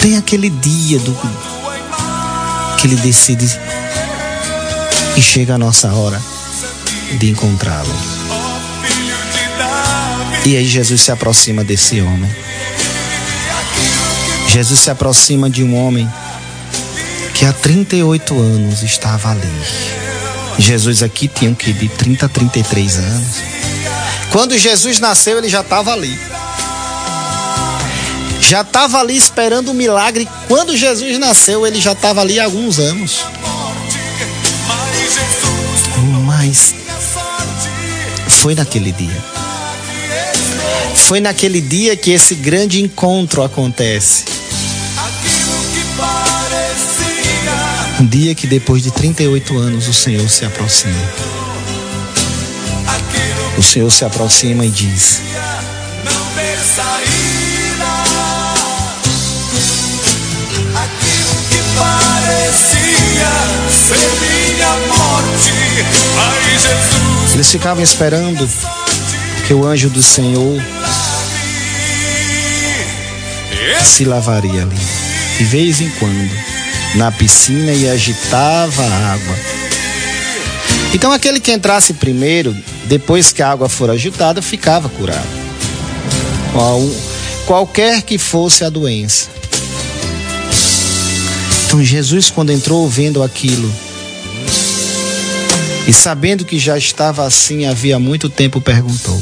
Tem 0.02 0.18
aquele 0.18 0.50
dia 0.50 0.98
do 0.98 1.16
que 2.80 2.88
ele 2.88 2.96
decide 2.96 3.48
e 5.16 5.22
chega 5.22 5.54
a 5.54 5.58
nossa 5.60 5.94
hora 5.94 6.20
de 7.20 7.30
encontrá-lo. 7.30 8.13
E 10.46 10.58
aí 10.58 10.66
Jesus 10.66 11.02
se 11.02 11.12
aproxima 11.12 11.64
desse 11.64 12.02
homem. 12.02 12.30
Jesus 14.50 14.80
se 14.80 14.92
aproxima 14.92 15.50
de 15.50 15.64
um 15.64 15.76
homem 15.76 16.08
que 17.34 17.46
há 17.46 17.54
38 17.54 18.38
anos 18.38 18.84
estava 18.84 19.32
ali. 19.32 19.52
Jesus 20.60 21.02
aqui 21.02 21.28
tinha 21.28 21.50
o 21.50 21.56
que? 21.56 21.72
De 21.74 21.88
30 21.88 22.26
a 22.26 22.30
33 22.30 22.98
anos. 22.98 23.28
Quando 24.32 24.58
Jesus 24.58 25.00
nasceu, 25.00 25.38
ele 25.38 25.50
já 25.50 25.62
estava 25.62 25.94
ali. 25.94 26.20
Já 28.42 28.62
estava 28.62 29.00
ali 29.00 29.16
esperando 29.16 29.70
o 29.70 29.74
milagre. 29.74 30.28
Quando 30.48 30.76
Jesus 30.76 31.18
nasceu, 31.18 31.66
ele 31.66 31.80
já 31.80 31.94
estava 31.94 32.22
ali 32.22 32.40
há 32.40 32.44
alguns 32.44 32.80
anos. 32.80 33.26
Mas 36.26 36.76
foi 38.28 38.54
naquele 38.54 38.92
dia. 38.92 39.33
Foi 41.04 41.20
naquele 41.20 41.60
dia 41.60 41.98
que 41.98 42.12
esse 42.12 42.34
grande 42.34 42.82
encontro 42.82 43.44
acontece. 43.44 44.24
Um 48.00 48.06
dia 48.06 48.34
que 48.34 48.48
depois 48.48 48.82
de 48.82 48.90
38 48.90 49.58
anos 49.58 49.90
o 49.90 49.94
Senhor 49.94 50.28
se 50.30 50.46
aproxima. 50.46 50.96
O 53.58 53.62
Senhor 53.62 53.92
se 53.92 54.06
aproxima 54.06 54.66
e 54.66 54.70
diz: 54.70 55.22
Eles 67.34 67.52
ficavam 67.52 67.84
esperando 67.84 68.50
o 69.54 69.66
anjo 69.66 69.90
do 69.90 70.02
Senhor 70.02 70.62
se 73.84 74.06
lavaria 74.06 74.62
ali, 74.62 74.78
de 75.38 75.44
vez 75.44 75.82
em 75.82 75.90
quando, 76.00 76.32
na 76.96 77.12
piscina 77.12 77.72
e 77.72 77.90
agitava 77.90 78.84
a 78.84 79.14
água. 79.14 79.38
Então 80.94 81.12
aquele 81.12 81.40
que 81.40 81.52
entrasse 81.52 81.94
primeiro, 81.94 82.56
depois 82.86 83.32
que 83.32 83.42
a 83.42 83.52
água 83.52 83.68
for 83.68 83.90
agitada, 83.90 84.42
ficava 84.42 84.88
curado. 84.90 85.28
Qual, 86.54 86.82
qualquer 87.46 88.02
que 88.04 88.18
fosse 88.18 88.64
a 88.64 88.70
doença. 88.70 89.30
Então 91.66 91.84
Jesus, 91.84 92.30
quando 92.30 92.52
entrou 92.52 92.88
vendo 92.88 93.24
aquilo, 93.24 93.74
e 95.88 95.92
sabendo 95.92 96.46
que 96.46 96.58
já 96.58 96.78
estava 96.78 97.26
assim 97.26 97.66
havia 97.66 98.00
muito 98.00 98.30
tempo, 98.30 98.62
perguntou. 98.62 99.22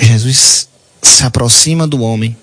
Jesus 0.00 0.68
se 1.02 1.24
aproxima 1.24 1.86
do 1.86 2.00
homem, 2.02 2.36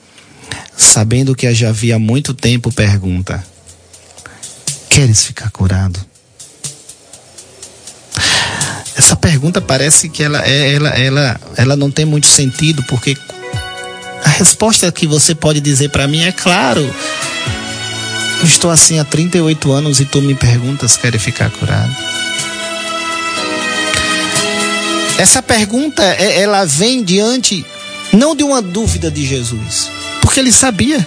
sabendo 0.75 1.35
que 1.35 1.51
já 1.53 1.69
havia 1.69 1.97
muito 1.97 2.33
tempo, 2.33 2.71
pergunta: 2.71 3.43
Queres 4.89 5.25
ficar 5.25 5.49
curado? 5.51 5.99
Essa 8.97 9.15
pergunta 9.15 9.59
parece 9.59 10.07
que 10.07 10.23
ela, 10.23 10.41
é, 10.47 10.73
ela, 10.73 10.89
ela, 10.89 11.41
ela 11.57 11.75
não 11.75 11.91
tem 11.91 12.05
muito 12.05 12.27
sentido, 12.27 12.81
porque 12.83 13.17
a 14.23 14.29
resposta 14.29 14.89
que 14.91 15.05
você 15.05 15.35
pode 15.35 15.59
dizer 15.59 15.89
para 15.89 16.07
mim 16.07 16.23
é 16.23 16.31
claro. 16.31 16.89
Estou 18.43 18.71
assim 18.71 18.99
há 18.99 19.05
38 19.05 19.71
anos 19.71 19.99
e 19.99 20.05
tu 20.05 20.21
me 20.21 20.33
perguntas, 20.33 20.95
quer 20.95 21.17
ficar 21.19 21.49
curado? 21.51 21.93
Essa 25.17 25.41
pergunta, 25.41 26.03
é, 26.03 26.41
ela 26.41 26.65
vem 26.65 27.03
diante 27.03 27.65
não 28.11 28.35
de 28.35 28.43
uma 28.43 28.61
dúvida 28.61 29.09
de 29.09 29.25
Jesus, 29.25 29.89
porque 30.21 30.39
ele 30.39 30.51
sabia. 30.51 31.05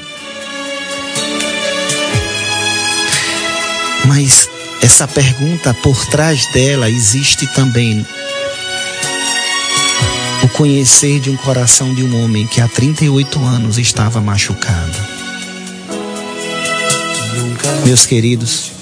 Mas 4.06 4.48
essa 4.82 5.06
pergunta, 5.06 5.74
por 5.74 6.06
trás 6.06 6.50
dela, 6.52 6.88
existe 6.88 7.46
também 7.48 8.06
o 10.42 10.48
conhecer 10.48 11.20
de 11.20 11.28
um 11.28 11.36
coração 11.36 11.94
de 11.94 12.02
um 12.02 12.24
homem 12.24 12.46
que 12.46 12.60
há 12.60 12.68
38 12.68 13.38
anos 13.44 13.76
estava 13.76 14.20
machucado. 14.20 14.96
Meus 17.84 18.06
queridos, 18.06 18.72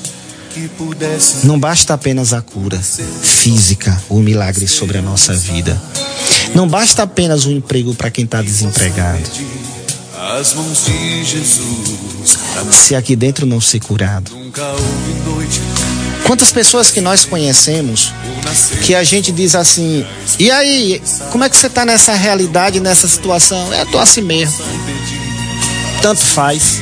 não 1.44 1.58
basta 1.58 1.94
apenas 1.94 2.32
a 2.32 2.40
cura 2.40 2.78
física, 2.78 4.00
o 4.08 4.20
milagre 4.20 4.66
sobre 4.66 4.98
a 4.98 5.02
nossa 5.02 5.34
vida. 5.34 5.80
Não 6.54 6.66
basta 6.66 7.02
apenas 7.02 7.44
o 7.44 7.50
um 7.50 7.52
emprego 7.52 7.94
para 7.94 8.10
quem 8.10 8.24
está 8.24 8.40
desempregado. 8.40 9.22
Se 12.72 12.94
aqui 12.94 13.14
dentro 13.14 13.44
não 13.44 13.60
ser 13.60 13.80
curado. 13.80 14.30
Quantas 16.26 16.50
pessoas 16.50 16.90
que 16.90 17.00
nós 17.00 17.24
conhecemos 17.24 18.12
que 18.82 18.94
a 18.94 19.04
gente 19.04 19.30
diz 19.30 19.54
assim: 19.54 20.04
e 20.38 20.50
aí, 20.50 21.02
como 21.30 21.44
é 21.44 21.50
que 21.50 21.56
você 21.56 21.66
está 21.66 21.84
nessa 21.84 22.14
realidade, 22.14 22.80
nessa 22.80 23.06
situação? 23.06 23.72
É, 23.72 23.84
tô 23.84 23.98
assim 23.98 24.22
mesmo. 24.22 24.64
Tanto 26.00 26.20
faz. 26.20 26.80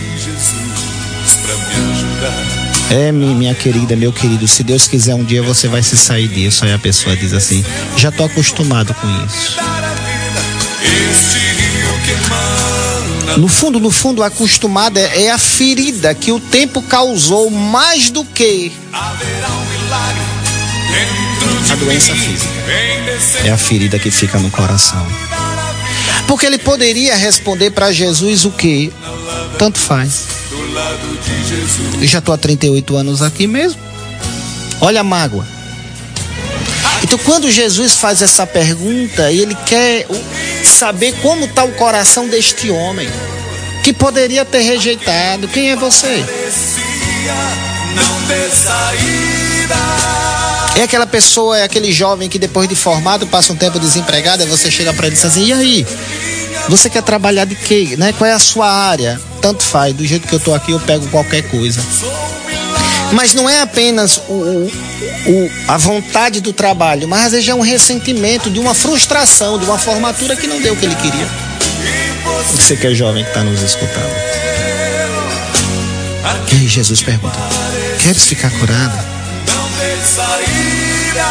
É, 2.90 3.10
minha 3.10 3.54
querida, 3.54 3.96
meu 3.96 4.12
querido, 4.12 4.46
se 4.46 4.62
Deus 4.62 4.86
quiser 4.86 5.14
um 5.14 5.24
dia 5.24 5.42
você 5.42 5.68
vai 5.68 5.82
se 5.82 5.96
sair 5.96 6.28
disso. 6.28 6.64
Aí 6.64 6.72
a 6.72 6.78
pessoa 6.78 7.16
diz 7.16 7.32
assim: 7.32 7.64
já 7.96 8.12
tô 8.12 8.24
acostumado 8.24 8.94
com 8.94 9.06
isso. 9.26 9.56
No 13.36 13.48
fundo, 13.48 13.80
no 13.80 13.90
fundo, 13.90 14.22
acostumada 14.22 15.00
é 15.00 15.30
a 15.30 15.38
ferida 15.38 16.14
que 16.14 16.30
o 16.30 16.38
tempo 16.38 16.80
causou 16.82 17.50
mais 17.50 18.10
do 18.10 18.24
que 18.24 18.70
a 21.72 21.76
doença 21.76 22.14
física. 22.14 22.52
É 23.44 23.50
a 23.50 23.58
ferida 23.58 23.98
que 23.98 24.10
fica 24.10 24.38
no 24.38 24.50
coração. 24.50 25.04
Porque 26.28 26.46
ele 26.46 26.58
poderia 26.58 27.16
responder 27.16 27.70
para 27.72 27.92
Jesus 27.92 28.44
o 28.44 28.52
que? 28.52 28.92
Tanto 29.58 29.78
faz. 29.78 30.43
Eu 32.00 32.06
já 32.06 32.18
estou 32.18 32.34
há 32.34 32.38
38 32.38 32.96
anos 32.96 33.22
aqui 33.22 33.46
mesmo. 33.46 33.80
Olha 34.80 35.00
a 35.00 35.04
mágoa. 35.04 35.46
Então, 37.02 37.18
quando 37.18 37.50
Jesus 37.50 37.96
faz 37.96 38.22
essa 38.22 38.46
pergunta, 38.46 39.30
ele 39.30 39.54
quer 39.66 40.06
saber 40.64 41.14
como 41.20 41.44
está 41.44 41.62
o 41.64 41.72
coração 41.72 42.28
deste 42.28 42.70
homem 42.70 43.08
que 43.82 43.92
poderia 43.92 44.44
ter 44.44 44.60
rejeitado. 44.60 45.46
Quem 45.48 45.70
é 45.70 45.76
você? 45.76 46.24
É 50.76 50.82
aquela 50.82 51.06
pessoa, 51.06 51.58
é 51.58 51.62
aquele 51.62 51.92
jovem 51.92 52.28
que 52.28 52.38
depois 52.38 52.68
de 52.68 52.74
formado 52.74 53.26
passa 53.26 53.52
um 53.52 53.56
tempo 53.56 53.78
desempregado 53.78 54.42
e 54.42 54.46
você 54.46 54.70
chega 54.70 54.92
para 54.92 55.06
ele 55.06 55.14
e 55.14 55.16
diz 55.16 55.24
assim: 55.24 55.46
"E 55.46 55.52
aí? 55.52 55.86
Você 56.68 56.88
quer 56.88 57.02
trabalhar 57.02 57.44
de 57.44 57.54
quê? 57.54 57.94
Né? 57.98 58.12
Qual 58.12 58.28
é 58.28 58.32
a 58.32 58.38
sua 58.38 58.70
área?" 58.70 59.20
Tanto 59.40 59.62
faz, 59.62 59.92
do 59.92 60.04
jeito 60.06 60.26
que 60.26 60.34
eu 60.34 60.40
tô 60.40 60.54
aqui 60.54 60.72
eu 60.72 60.80
pego 60.80 61.06
qualquer 61.08 61.42
coisa. 61.42 61.80
Mas 63.12 63.34
não 63.34 63.48
é 63.48 63.60
apenas 63.60 64.16
o, 64.28 64.32
o, 64.32 64.72
o, 65.26 65.50
a 65.68 65.76
vontade 65.76 66.40
do 66.40 66.52
trabalho, 66.52 67.06
mas 67.06 67.26
às 67.26 67.32
vezes 67.32 67.48
é 67.48 67.54
um 67.54 67.60
ressentimento, 67.60 68.50
de 68.50 68.58
uma 68.58 68.74
frustração, 68.74 69.58
de 69.58 69.64
uma 69.66 69.78
formatura 69.78 70.34
que 70.34 70.46
não 70.46 70.60
deu 70.60 70.72
o 70.72 70.76
que 70.76 70.86
ele 70.86 70.96
queria. 70.96 71.28
Você 72.50 72.76
que 72.76 72.86
é 72.86 72.94
jovem 72.94 73.22
que 73.22 73.30
está 73.30 73.44
nos 73.44 73.62
escutando. 73.62 74.12
E 76.52 76.56
aí 76.56 76.68
Jesus 76.68 77.02
pergunta: 77.02 77.38
Queres 78.00 78.24
ficar 78.24 78.50
curado? 78.50 78.96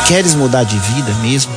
Queres 0.07 0.35
mudar 0.35 0.63
de 0.63 0.77
vida 0.79 1.13
mesmo? 1.15 1.51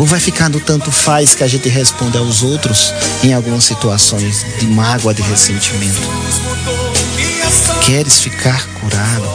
Ou 0.00 0.06
vai 0.06 0.18
ficar 0.18 0.48
no 0.48 0.58
tanto 0.58 0.90
faz 0.90 1.34
que 1.34 1.44
a 1.44 1.46
gente 1.46 1.68
responde 1.68 2.16
aos 2.16 2.42
outros 2.42 2.90
em 3.22 3.34
algumas 3.34 3.64
situações 3.64 4.46
de 4.58 4.66
mágoa, 4.66 5.12
de 5.12 5.20
ressentimento? 5.20 6.00
Queres 7.84 8.18
ficar 8.18 8.66
curado? 8.80 9.28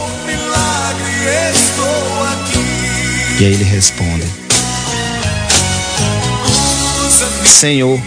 E 3.38 3.44
aí 3.44 3.52
ele 3.54 3.62
responde: 3.62 4.26
Senhor, 7.46 8.00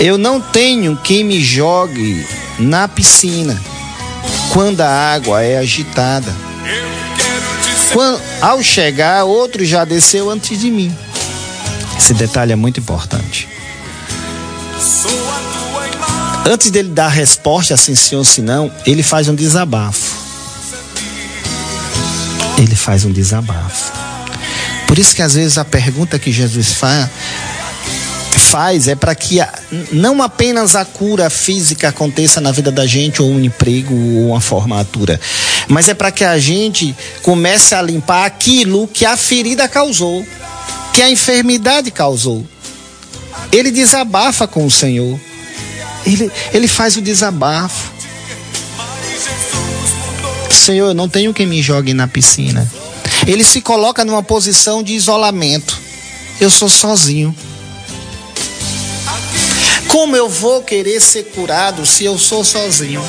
eu 0.00 0.18
não 0.18 0.40
tenho 0.40 0.96
quem 0.96 1.22
me 1.22 1.40
jogue 1.40 2.26
na 2.58 2.88
piscina 2.88 3.56
quando 4.52 4.80
a 4.80 4.88
água 5.14 5.40
é 5.40 5.56
agitada. 5.56 6.47
Quando, 7.92 8.20
ao 8.40 8.62
chegar, 8.62 9.24
outro 9.24 9.64
já 9.64 9.84
desceu 9.84 10.30
antes 10.30 10.58
de 10.60 10.70
mim. 10.70 10.96
Esse 11.96 12.14
detalhe 12.14 12.52
é 12.52 12.56
muito 12.56 12.80
importante. 12.80 13.48
Antes 16.46 16.70
dele 16.70 16.88
dar 16.88 17.06
a 17.06 17.10
resposta 17.10 17.74
assim 17.74 17.94
sim 17.94 18.16
ou 18.16 18.24
se 18.24 18.40
não, 18.40 18.72
ele 18.86 19.02
faz 19.02 19.28
um 19.28 19.34
desabafo. 19.34 20.16
Ele 22.56 22.74
faz 22.74 23.04
um 23.04 23.12
desabafo. 23.12 23.92
Por 24.86 24.98
isso 24.98 25.14
que 25.14 25.20
às 25.20 25.34
vezes 25.34 25.58
a 25.58 25.64
pergunta 25.64 26.18
que 26.18 26.32
Jesus 26.32 26.72
faz 26.72 27.08
faz 28.48 28.88
é 28.88 28.94
para 28.94 29.14
que 29.14 29.40
a, 29.40 29.52
não 29.92 30.22
apenas 30.22 30.74
a 30.74 30.84
cura 30.84 31.28
física 31.28 31.88
aconteça 31.88 32.40
na 32.40 32.50
vida 32.50 32.72
da 32.72 32.86
gente, 32.86 33.20
ou 33.20 33.30
um 33.30 33.42
emprego, 33.44 33.94
ou 33.94 34.30
uma 34.30 34.40
formatura, 34.40 35.20
mas 35.68 35.88
é 35.88 35.94
para 35.94 36.10
que 36.10 36.24
a 36.24 36.38
gente 36.38 36.96
comece 37.22 37.74
a 37.74 37.82
limpar 37.82 38.24
aquilo 38.24 38.88
que 38.88 39.04
a 39.04 39.16
ferida 39.16 39.68
causou, 39.68 40.24
que 40.94 41.02
a 41.02 41.10
enfermidade 41.10 41.90
causou. 41.90 42.46
Ele 43.52 43.70
desabafa 43.70 44.46
com 44.46 44.64
o 44.64 44.70
Senhor. 44.70 45.20
Ele, 46.06 46.30
ele 46.52 46.68
faz 46.68 46.96
o 46.96 47.02
desabafo. 47.02 47.92
Senhor, 50.50 50.88
eu 50.88 50.94
não 50.94 51.08
tenho 51.08 51.34
quem 51.34 51.46
me 51.46 51.62
jogue 51.62 51.92
na 51.92 52.08
piscina. 52.08 52.70
Ele 53.26 53.44
se 53.44 53.60
coloca 53.60 54.04
numa 54.04 54.22
posição 54.22 54.82
de 54.82 54.94
isolamento. 54.94 55.78
Eu 56.40 56.50
sou 56.50 56.68
sozinho. 56.68 57.34
Como 59.88 60.14
eu 60.14 60.28
vou 60.28 60.62
querer 60.62 61.00
ser 61.00 61.24
curado 61.24 61.84
se 61.86 62.04
eu 62.04 62.18
sou 62.18 62.44
sozinho? 62.44 63.02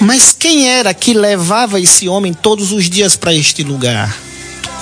Mas 0.00 0.34
quem 0.38 0.68
era 0.68 0.92
que 0.92 1.14
levava 1.14 1.80
esse 1.80 2.08
homem 2.08 2.32
todos 2.32 2.72
os 2.72 2.90
dias 2.90 3.16
para 3.16 3.32
este 3.32 3.62
lugar? 3.62 4.14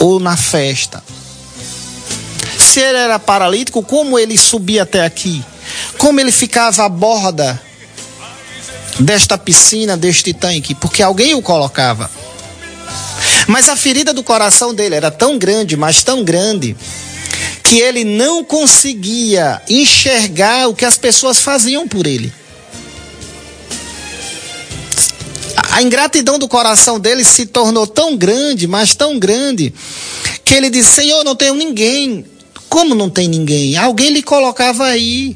Ou 0.01 0.18
na 0.18 0.37
festa? 0.37 1.03
Se 2.59 2.81
ele 2.81 2.99
era 2.99 3.18
paralítico, 3.18 3.83
como 3.83 4.18
ele 4.18 4.38
subia 4.38 4.85
até 4.85 5.05
aqui? 5.05 5.45
Como 5.99 6.18
ele 6.18 6.33
ficava 6.33 6.85
à 6.85 6.88
borda 6.88 7.61
desta 8.99 9.37
piscina, 9.37 9.97
deste 9.97 10.33
tanque? 10.33 10.75
Porque 10.75 11.03
alguém 11.03 11.35
o 11.35 11.42
colocava. 11.42 12.11
Mas 13.47 13.68
a 13.68 13.77
ferida 13.77 14.12
do 14.12 14.23
coração 14.23 14.73
dele 14.73 14.95
era 14.95 15.11
tão 15.11 15.38
grande, 15.38 15.77
mas 15.77 16.03
tão 16.03 16.25
grande, 16.25 16.77
que 17.72 17.80
ele 17.80 18.04
não 18.04 18.44
conseguia 18.44 19.62
enxergar 19.66 20.68
o 20.68 20.74
que 20.74 20.85
as 20.85 20.98
pessoas 20.98 21.40
faziam 21.40 21.88
por 21.88 22.06
ele. 22.06 22.30
A 25.70 25.80
ingratidão 25.82 26.38
do 26.38 26.46
coração 26.46 27.00
dele 27.00 27.24
se 27.24 27.46
tornou 27.46 27.87
tão 27.87 28.14
grande, 28.14 28.66
mas 28.66 28.94
tão 28.94 29.18
grande, 29.18 29.72
que 30.44 30.52
ele 30.52 30.68
disse: 30.68 30.96
Senhor, 30.96 31.24
não 31.24 31.35
tenho 31.35 31.54
ninguém. 31.54 32.26
Como 32.68 32.94
não 32.94 33.08
tem 33.08 33.26
ninguém? 33.26 33.74
Alguém 33.78 34.11
lhe 34.11 34.22
colocava 34.22 34.85
aí. 34.85 35.35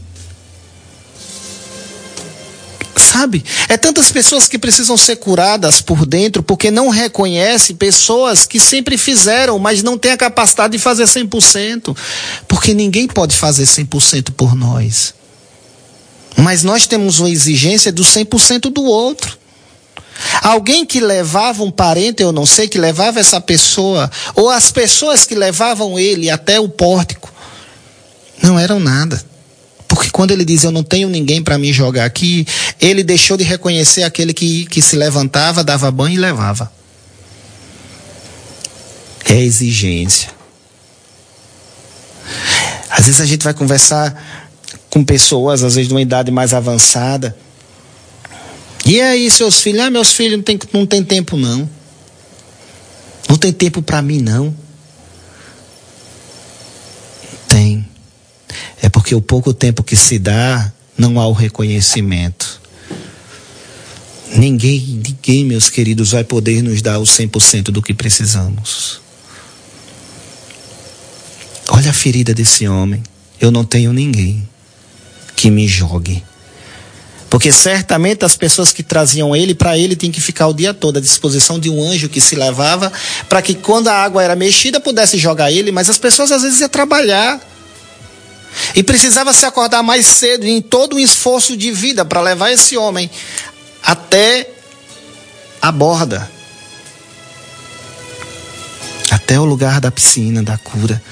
Sabe? 3.16 3.42
É 3.66 3.78
tantas 3.78 4.12
pessoas 4.12 4.46
que 4.46 4.58
precisam 4.58 4.94
ser 4.94 5.16
curadas 5.16 5.80
por 5.80 6.04
dentro 6.04 6.42
porque 6.42 6.70
não 6.70 6.90
reconhecem 6.90 7.74
pessoas 7.74 8.44
que 8.44 8.60
sempre 8.60 8.98
fizeram, 8.98 9.58
mas 9.58 9.82
não 9.82 9.96
têm 9.96 10.12
a 10.12 10.16
capacidade 10.18 10.72
de 10.72 10.78
fazer 10.78 11.04
100%. 11.04 11.96
Porque 12.46 12.74
ninguém 12.74 13.06
pode 13.06 13.34
fazer 13.34 13.64
100% 13.64 14.32
por 14.36 14.54
nós. 14.54 15.14
Mas 16.36 16.62
nós 16.62 16.86
temos 16.86 17.18
uma 17.18 17.30
exigência 17.30 17.90
do 17.90 18.04
100% 18.04 18.70
do 18.70 18.84
outro. 18.84 19.38
Alguém 20.42 20.84
que 20.84 21.00
levava 21.00 21.62
um 21.62 21.70
parente, 21.70 22.22
eu 22.22 22.32
não 22.32 22.44
sei, 22.44 22.68
que 22.68 22.78
levava 22.78 23.18
essa 23.18 23.40
pessoa, 23.40 24.10
ou 24.34 24.50
as 24.50 24.70
pessoas 24.70 25.24
que 25.24 25.34
levavam 25.34 25.98
ele 25.98 26.28
até 26.28 26.60
o 26.60 26.68
pórtico, 26.68 27.32
não 28.42 28.58
eram 28.58 28.78
nada. 28.78 29.24
Porque 29.96 30.10
quando 30.10 30.30
ele 30.30 30.44
diz 30.44 30.62
eu 30.62 30.70
não 30.70 30.82
tenho 30.82 31.08
ninguém 31.08 31.42
para 31.42 31.56
me 31.56 31.72
jogar 31.72 32.04
aqui, 32.04 32.46
ele 32.78 33.02
deixou 33.02 33.34
de 33.34 33.44
reconhecer 33.44 34.02
aquele 34.02 34.34
que, 34.34 34.66
que 34.66 34.82
se 34.82 34.94
levantava, 34.94 35.64
dava 35.64 35.90
banho 35.90 36.16
e 36.16 36.18
levava. 36.18 36.70
É 39.24 39.40
exigência. 39.40 40.28
Às 42.90 43.06
vezes 43.06 43.22
a 43.22 43.24
gente 43.24 43.42
vai 43.42 43.54
conversar 43.54 44.52
com 44.90 45.02
pessoas, 45.02 45.64
às 45.64 45.76
vezes 45.76 45.88
de 45.88 45.94
uma 45.94 46.02
idade 46.02 46.30
mais 46.30 46.52
avançada. 46.52 47.34
E 48.84 49.00
aí, 49.00 49.30
seus 49.30 49.62
filhos? 49.62 49.80
Ah, 49.80 49.90
meus 49.90 50.12
filhos 50.12 50.36
não 50.36 50.44
tem, 50.44 50.58
não 50.74 50.84
tem 50.84 51.02
tempo, 51.02 51.38
não. 51.38 51.66
Não 53.30 53.38
tem 53.38 53.50
tempo 53.50 53.80
para 53.80 54.02
mim, 54.02 54.20
não. 54.20 54.54
Tem. 57.48 57.85
É 58.82 58.88
porque 58.88 59.14
o 59.14 59.20
pouco 59.20 59.52
tempo 59.52 59.82
que 59.82 59.96
se 59.96 60.18
dá, 60.18 60.72
não 60.96 61.20
há 61.20 61.26
o 61.26 61.32
reconhecimento. 61.32 62.60
Ninguém, 64.34 64.80
ninguém, 64.80 65.44
meus 65.44 65.70
queridos, 65.70 66.12
vai 66.12 66.24
poder 66.24 66.62
nos 66.62 66.82
dar 66.82 66.98
o 66.98 67.04
100% 67.04 67.64
do 67.64 67.82
que 67.82 67.94
precisamos. 67.94 69.00
Olha 71.68 71.90
a 71.90 71.94
ferida 71.94 72.34
desse 72.34 72.66
homem. 72.66 73.02
Eu 73.40 73.50
não 73.50 73.64
tenho 73.64 73.92
ninguém 73.92 74.46
que 75.34 75.50
me 75.50 75.68
jogue. 75.68 76.22
Porque 77.28 77.52
certamente 77.52 78.24
as 78.24 78.36
pessoas 78.36 78.72
que 78.72 78.82
traziam 78.82 79.34
ele, 79.34 79.54
para 79.54 79.76
ele, 79.76 79.96
tinham 79.96 80.12
que 80.12 80.20
ficar 80.20 80.46
o 80.46 80.54
dia 80.54 80.72
todo 80.72 80.96
à 80.96 81.00
disposição 81.00 81.58
de 81.58 81.68
um 81.68 81.82
anjo 81.82 82.08
que 82.08 82.20
se 82.20 82.34
levava, 82.34 82.90
para 83.28 83.42
que 83.42 83.54
quando 83.54 83.88
a 83.88 83.94
água 83.94 84.22
era 84.22 84.36
mexida 84.36 84.80
pudesse 84.80 85.18
jogar 85.18 85.50
ele, 85.50 85.72
mas 85.72 85.90
as 85.90 85.98
pessoas 85.98 86.30
às 86.32 86.42
vezes 86.42 86.60
iam 86.60 86.68
trabalhar. 86.68 87.40
E 88.74 88.82
precisava 88.82 89.32
se 89.32 89.46
acordar 89.46 89.82
mais 89.82 90.06
cedo 90.06 90.46
em 90.46 90.60
todo 90.60 90.96
um 90.96 90.98
esforço 90.98 91.56
de 91.56 91.70
vida 91.72 92.04
para 92.04 92.20
levar 92.20 92.50
esse 92.50 92.76
homem 92.76 93.10
até 93.82 94.50
a 95.60 95.72
borda. 95.72 96.30
Até 99.10 99.38
o 99.38 99.44
lugar 99.44 99.80
da 99.80 99.90
piscina, 99.90 100.42
da 100.42 100.58
cura. 100.58 101.02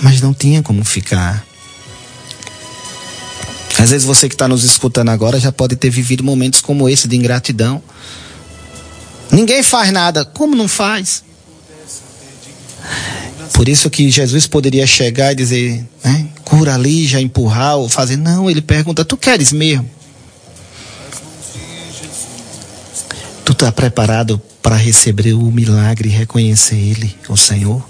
Mas 0.00 0.20
não 0.20 0.32
tinha 0.32 0.62
como 0.62 0.84
ficar. 0.84 1.44
Às 3.78 3.90
vezes 3.90 4.04
você 4.04 4.28
que 4.28 4.34
está 4.34 4.48
nos 4.48 4.64
escutando 4.64 5.08
agora 5.10 5.38
já 5.38 5.52
pode 5.52 5.76
ter 5.76 5.90
vivido 5.90 6.24
momentos 6.24 6.60
como 6.60 6.88
esse 6.88 7.06
de 7.06 7.16
ingratidão. 7.16 7.82
Ninguém 9.30 9.62
faz 9.62 9.92
nada. 9.92 10.24
Como 10.24 10.56
não 10.56 10.66
faz? 10.66 11.22
Por 13.52 13.68
isso 13.68 13.90
que 13.90 14.10
Jesus 14.10 14.46
poderia 14.46 14.86
chegar 14.86 15.32
e 15.32 15.34
dizer, 15.34 15.84
né, 16.04 16.28
cura 16.44 16.74
ali, 16.74 17.06
já 17.06 17.20
empurrar 17.20 17.76
ou 17.76 17.88
fazer. 17.88 18.16
Não, 18.16 18.50
ele 18.50 18.62
pergunta: 18.62 19.04
Tu 19.04 19.16
queres 19.16 19.52
mesmo? 19.52 19.88
Tu 23.44 23.52
está 23.52 23.72
preparado 23.72 24.40
para 24.62 24.76
receber 24.76 25.32
o 25.32 25.50
milagre 25.50 26.08
e 26.10 26.12
reconhecer 26.12 26.76
Ele, 26.76 27.14
o 27.28 27.36
Senhor? 27.36 27.82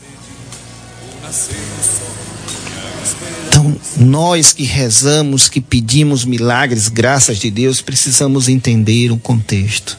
Então, 3.49 3.77
nós 3.97 4.53
que 4.53 4.63
rezamos, 4.63 5.49
que 5.49 5.61
pedimos 5.61 6.25
milagres, 6.25 6.87
graças 6.89 7.39
de 7.39 7.51
Deus, 7.51 7.81
precisamos 7.83 8.49
entender 8.49 9.11
o 9.11 9.19
contexto. 9.19 9.99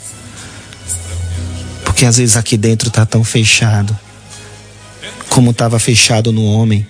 Porque 1.84 2.06
às 2.06 2.16
vezes 2.16 2.38
aqui 2.38 2.56
dentro 2.56 2.88
está 2.88 3.06
tão 3.06 3.22
fechado, 3.22 3.98
como 5.30 5.52
estava 5.52 5.80
fechado 5.80 6.32
no 6.32 6.44
homem. 6.44 6.86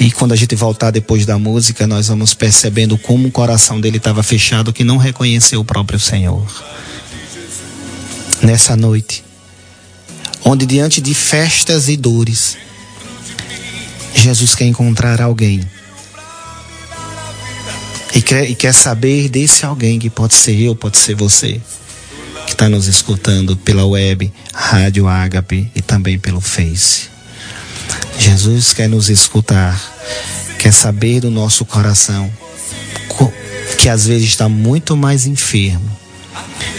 E 0.00 0.12
quando 0.12 0.32
a 0.32 0.36
gente 0.36 0.54
voltar 0.54 0.90
depois 0.90 1.26
da 1.26 1.38
música, 1.38 1.86
nós 1.86 2.06
vamos 2.06 2.32
percebendo 2.32 2.96
como 2.96 3.28
o 3.28 3.32
coração 3.32 3.80
dele 3.80 3.96
estava 3.96 4.22
fechado, 4.22 4.72
que 4.72 4.84
não 4.84 4.96
reconheceu 4.96 5.60
o 5.60 5.64
próprio 5.64 5.98
Senhor. 5.98 6.46
Nessa 8.40 8.76
noite, 8.76 9.24
onde 10.44 10.64
diante 10.64 11.00
de 11.00 11.14
festas 11.14 11.88
e 11.88 11.96
dores, 11.96 12.56
Jesus 14.14 14.54
quer 14.54 14.66
encontrar 14.66 15.20
alguém. 15.20 15.60
E 18.14 18.22
quer, 18.22 18.48
e 18.48 18.54
quer 18.54 18.72
saber 18.72 19.28
desse 19.28 19.66
alguém 19.66 19.98
que 19.98 20.08
pode 20.08 20.34
ser 20.34 20.58
eu, 20.60 20.74
pode 20.74 20.96
ser 20.96 21.14
você, 21.14 21.60
que 22.46 22.52
está 22.52 22.68
nos 22.68 22.86
escutando 22.86 23.56
pela 23.56 23.84
web, 23.84 24.32
Rádio 24.54 25.08
Ágape 25.08 25.70
e 25.74 25.82
também 25.82 26.18
pelo 26.18 26.40
Face. 26.40 27.17
Jesus 28.18 28.72
quer 28.72 28.88
nos 28.88 29.08
escutar, 29.08 29.80
quer 30.58 30.72
saber 30.72 31.20
do 31.20 31.30
nosso 31.30 31.64
coração, 31.64 32.30
que 33.78 33.88
às 33.88 34.06
vezes 34.06 34.28
está 34.28 34.48
muito 34.48 34.96
mais 34.96 35.26
enfermo 35.26 35.96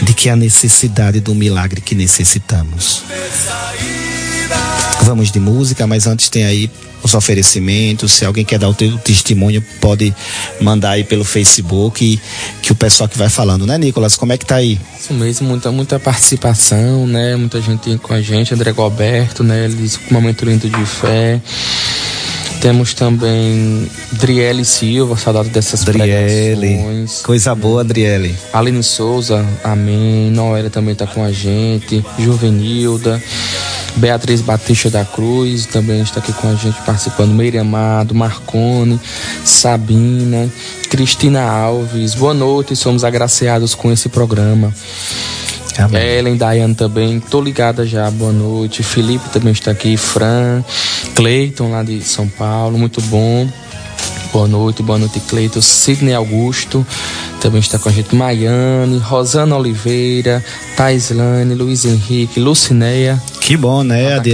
de 0.01 0.13
que 0.13 0.29
a 0.29 0.35
necessidade 0.35 1.19
do 1.19 1.33
milagre 1.33 1.81
que 1.81 1.95
necessitamos. 1.95 3.03
Vamos 5.03 5.31
de 5.31 5.39
música, 5.39 5.87
mas 5.87 6.05
antes 6.07 6.29
tem 6.29 6.45
aí 6.45 6.69
os 7.03 7.13
oferecimentos. 7.13 8.11
Se 8.11 8.25
alguém 8.25 8.45
quer 8.45 8.59
dar 8.59 8.69
o 8.69 8.73
teu 8.73 8.97
testemunho, 8.97 9.63
pode 9.79 10.13
mandar 10.59 10.91
aí 10.91 11.03
pelo 11.03 11.23
Facebook 11.23 12.03
e, 12.03 12.19
que 12.61 12.71
o 12.71 12.75
pessoal 12.75 13.07
que 13.07 13.17
vai 13.17 13.29
falando, 13.29 13.65
né, 13.65 13.77
Nicolas? 13.77 14.15
Como 14.15 14.33
é 14.33 14.37
que 14.37 14.45
tá 14.45 14.55
aí? 14.55 14.79
Isso 14.99 15.13
mesmo, 15.13 15.47
muita, 15.47 15.71
muita 15.71 15.99
participação, 15.99 17.07
né? 17.07 17.35
Muita 17.35 17.61
gente 17.61 17.97
com 17.97 18.13
a 18.13 18.21
gente, 18.21 18.53
André 18.53 18.71
Goberto, 18.71 19.43
né? 19.43 19.65
Ele 19.65 19.75
disse 19.75 19.99
um 20.09 20.13
momento 20.13 20.45
lindo 20.45 20.69
de 20.69 20.85
fé. 20.85 21.41
Temos 22.61 22.93
também 22.93 23.89
Driele 24.11 24.65
Silva, 24.65 25.15
saudade 25.15 25.47
dessas 25.49 25.85
Driele. 25.85 26.57
pregações. 26.57 27.21
Coisa 27.21 27.55
boa, 27.55 27.85
Driele. 27.85 28.35
Aline 28.51 28.83
Souza, 28.83 29.45
amém. 29.63 30.29
Noélia 30.29 30.69
também 30.69 30.91
está 30.91 31.07
com 31.07 31.23
a 31.23 31.31
gente. 31.31 32.03
Juvenilda. 32.17 33.21
Beatriz 33.99 34.41
Batista 34.41 34.89
da 34.89 35.03
Cruz 35.03 35.65
também 35.65 36.01
está 36.01 36.19
aqui 36.19 36.31
com 36.31 36.47
a 36.49 36.55
gente 36.55 36.81
participando. 36.81 37.31
Meire 37.31 37.57
Amado, 37.57 38.15
Marcone, 38.15 38.99
Sabina, 39.43 40.49
Cristina 40.89 41.41
Alves. 41.41 42.15
Boa 42.15 42.33
noite, 42.33 42.75
somos 42.75 43.03
agraciados 43.03 43.75
com 43.75 43.91
esse 43.91 44.07
programa. 44.07 44.73
Amém. 45.77 46.01
Ellen, 46.01 46.37
Dayane 46.37 46.75
também, 46.75 47.19
tô 47.19 47.41
ligada 47.41 47.85
já, 47.85 48.09
boa 48.09 48.31
noite. 48.31 48.83
Felipe 48.83 49.29
também 49.29 49.51
está 49.51 49.71
aqui, 49.71 49.95
Fran, 49.97 50.63
Cleiton 51.15 51.71
lá 51.71 51.83
de 51.83 52.01
São 52.01 52.27
Paulo, 52.27 52.77
muito 52.77 53.01
bom. 53.01 53.47
Boa 54.31 54.47
noite, 54.47 54.83
boa 54.83 54.99
noite, 54.99 55.19
Cleiton. 55.21 55.61
Sidney 55.61 56.13
Augusto 56.13 56.85
também 57.39 57.59
está 57.59 57.79
com 57.79 57.89
a 57.89 57.91
gente. 57.91 58.15
Maiane, 58.15 58.97
Rosana 58.99 59.55
Oliveira, 59.55 60.43
Taislane, 60.75 61.55
Luiz 61.55 61.85
Henrique, 61.85 62.39
Lucinéia. 62.39 63.21
Que 63.39 63.57
bom, 63.57 63.83
né, 63.83 64.15
a 64.15 64.19
de 64.19 64.29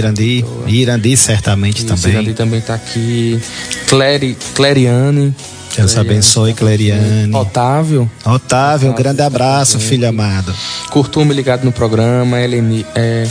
Irandi? 0.66 1.16
Certamente 1.16 1.78
Isso, 1.78 1.86
também. 1.86 2.12
Irandi 2.12 2.34
também 2.34 2.58
está 2.58 2.74
aqui. 2.74 3.40
Clary, 3.88 4.36
Clariane. 4.54 5.34
Deus 5.76 5.92
Cleriane, 5.92 6.10
abençoe, 6.10 6.54
Cleriane. 6.54 7.34
Otávio. 7.34 8.10
Otávio, 8.20 8.34
Otávio 8.34 8.90
um 8.90 8.94
grande 8.94 9.22
abraço, 9.22 9.78
filho 9.78 10.08
amado. 10.08 10.54
Curtume 10.90 11.34
ligado 11.34 11.64
no 11.64 11.72
programa, 11.72 12.40
Eleni, 12.40 12.84
é, 12.94 13.26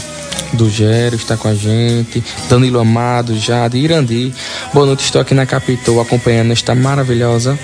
do 0.53 0.69
Gério 0.69 1.15
está 1.15 1.35
com 1.35 1.47
a 1.47 1.55
gente, 1.55 2.23
Danilo 2.47 2.79
Amado, 2.79 3.35
Jade, 3.35 3.77
Irandi. 3.77 4.31
Boa 4.73 4.85
noite, 4.85 5.05
estou 5.05 5.19
aqui 5.19 5.33
na 5.33 5.45
Capitol 5.47 5.99
acompanhando 5.99 6.51
esta 6.51 6.75
maravilhosa 6.75 7.57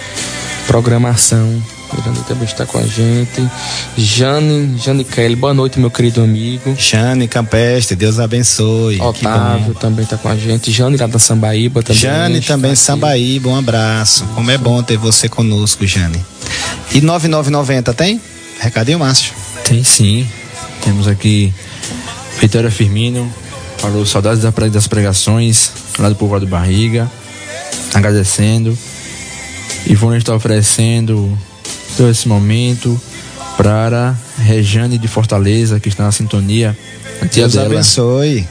programação. 0.66 1.62
Irandi 1.98 2.22
também 2.24 2.46
está 2.46 2.66
com 2.66 2.78
a 2.78 2.84
gente. 2.84 3.48
Jane, 3.98 4.78
Jane 4.78 5.04
Kelly, 5.04 5.36
boa 5.36 5.54
noite, 5.54 5.80
meu 5.80 5.92
querido 5.92 6.22
amigo. 6.22 6.76
Jane 6.78 7.28
Campestre, 7.28 7.96
Deus 7.96 8.20
abençoe. 8.20 9.00
Otávio 9.02 9.74
também 9.76 10.04
está 10.04 10.18
com 10.18 10.30
a 10.30 10.36
gente. 10.36 10.72
Jane 10.72 10.98
lá 10.98 11.08
da 11.08 11.20
Sambaíba 11.20 11.84
também. 11.84 12.02
Jane 12.02 12.42
também, 12.42 12.76
Sambaíba, 12.76 13.50
um 13.50 13.58
abraço. 13.58 14.26
Como 14.36 14.50
é 14.50 14.58
bom 14.58 14.82
ter 14.82 14.98
você 14.98 15.28
conosco, 15.28 15.86
Jane. 15.86 16.24
E 16.94 17.02
9990 17.02 17.94
tem? 17.94 18.22
Recadinho, 18.60 19.00
Márcio? 19.00 19.34
Tem 19.64 19.84
sim. 19.84 20.28
Temos 20.84 21.08
aqui 21.08 21.54
Vitória 22.40 22.72
Firmino, 22.72 23.32
falou 23.78 24.06
saudades 24.06 24.44
das 24.44 24.88
pregações, 24.88 25.72
lá 26.00 26.10
do 26.10 26.16
povoado 26.16 26.48
Barriga, 26.48 27.10
agradecendo. 27.94 28.78
E 29.86 29.92
Ivone 29.94 30.18
está 30.18 30.34
oferecendo 30.34 31.38
todo 31.98 32.10
esse 32.10 32.28
momento 32.28 33.00
para 33.58 34.16
Rejane 34.38 34.98
de 34.98 35.08
Fortaleza, 35.08 35.80
que 35.80 35.90
está 35.90 36.04
na 36.04 36.12
sintonia. 36.12 36.78
A 37.22 37.28
tia 37.28 37.44
Deus 37.44 37.54
dela. 37.54 37.68
abençoe. 37.68 38.48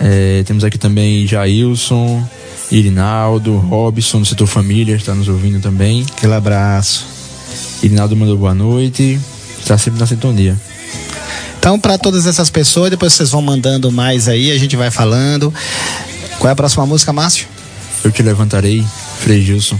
É, 0.00 0.42
temos 0.44 0.64
aqui 0.64 0.78
também 0.78 1.26
Jailson, 1.26 2.26
Irinaldo, 2.70 3.56
Robson 3.56 4.20
do 4.20 4.26
setor 4.26 4.46
família 4.46 4.94
está 4.94 5.14
nos 5.14 5.28
ouvindo 5.28 5.60
também. 5.60 6.04
Aquele 6.16 6.34
abraço. 6.34 7.06
Irinaldo 7.82 8.16
mandou 8.16 8.36
boa 8.36 8.54
noite, 8.54 9.18
está 9.58 9.78
sempre 9.78 10.00
na 10.00 10.06
sintonia. 10.06 10.56
Então, 11.58 11.78
para 11.78 11.98
todas 11.98 12.26
essas 12.26 12.50
pessoas, 12.50 12.90
depois 12.90 13.12
vocês 13.12 13.30
vão 13.30 13.42
mandando 13.42 13.90
mais 13.90 14.28
aí, 14.28 14.52
a 14.52 14.58
gente 14.58 14.76
vai 14.76 14.90
falando. 14.90 15.52
Qual 16.38 16.48
é 16.48 16.52
a 16.52 16.56
próxima 16.56 16.86
música, 16.86 17.12
Márcio? 17.12 17.46
Eu 18.04 18.12
te 18.12 18.22
levantarei, 18.22 18.84
Frei 19.20 19.42
Gilson. 19.42 19.78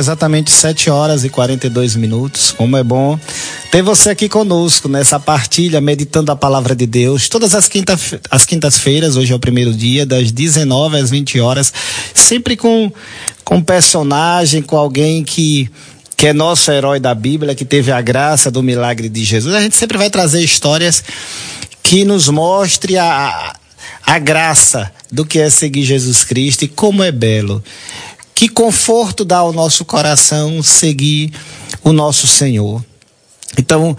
Exatamente 0.00 0.50
7 0.50 0.90
horas 0.90 1.24
e 1.24 1.28
42 1.28 1.94
minutos. 1.94 2.50
Como 2.50 2.76
é 2.76 2.82
bom 2.82 3.18
ter 3.70 3.82
você 3.82 4.10
aqui 4.10 4.28
conosco 4.28 4.88
nessa 4.88 5.20
partilha, 5.20 5.80
meditando 5.80 6.32
a 6.32 6.36
palavra 6.36 6.74
de 6.74 6.86
Deus. 6.86 7.28
Todas 7.28 7.54
as, 7.54 7.68
quinta, 7.68 7.98
as 8.30 8.44
quintas-feiras, 8.44 9.16
hoje 9.16 9.32
é 9.32 9.36
o 9.36 9.38
primeiro 9.38 9.72
dia, 9.72 10.04
das 10.04 10.32
19 10.32 10.98
às 10.98 11.10
20 11.10 11.38
horas, 11.38 11.72
sempre 12.12 12.56
com, 12.56 12.90
com 13.44 13.56
um 13.56 13.62
personagem, 13.62 14.62
com 14.62 14.76
alguém 14.76 15.22
que 15.22 15.70
que 16.16 16.26
é 16.26 16.34
nosso 16.34 16.70
herói 16.70 17.00
da 17.00 17.14
Bíblia, 17.14 17.54
que 17.54 17.64
teve 17.64 17.90
a 17.90 17.98
graça 18.02 18.50
do 18.50 18.62
milagre 18.62 19.08
de 19.08 19.24
Jesus. 19.24 19.54
A 19.54 19.62
gente 19.62 19.74
sempre 19.74 19.96
vai 19.96 20.10
trazer 20.10 20.44
histórias 20.44 21.02
que 21.82 22.04
nos 22.04 22.28
mostre 22.28 22.98
a, 22.98 23.54
a 24.04 24.18
graça 24.18 24.92
do 25.10 25.24
que 25.24 25.38
é 25.38 25.48
seguir 25.48 25.82
Jesus 25.82 26.22
Cristo 26.22 26.62
e 26.62 26.68
como 26.68 27.02
é 27.02 27.10
belo. 27.10 27.64
Que 28.40 28.48
conforto 28.48 29.22
dá 29.22 29.36
ao 29.36 29.52
nosso 29.52 29.84
coração 29.84 30.62
seguir 30.62 31.30
o 31.84 31.92
nosso 31.92 32.26
Senhor. 32.26 32.82
Então, 33.58 33.94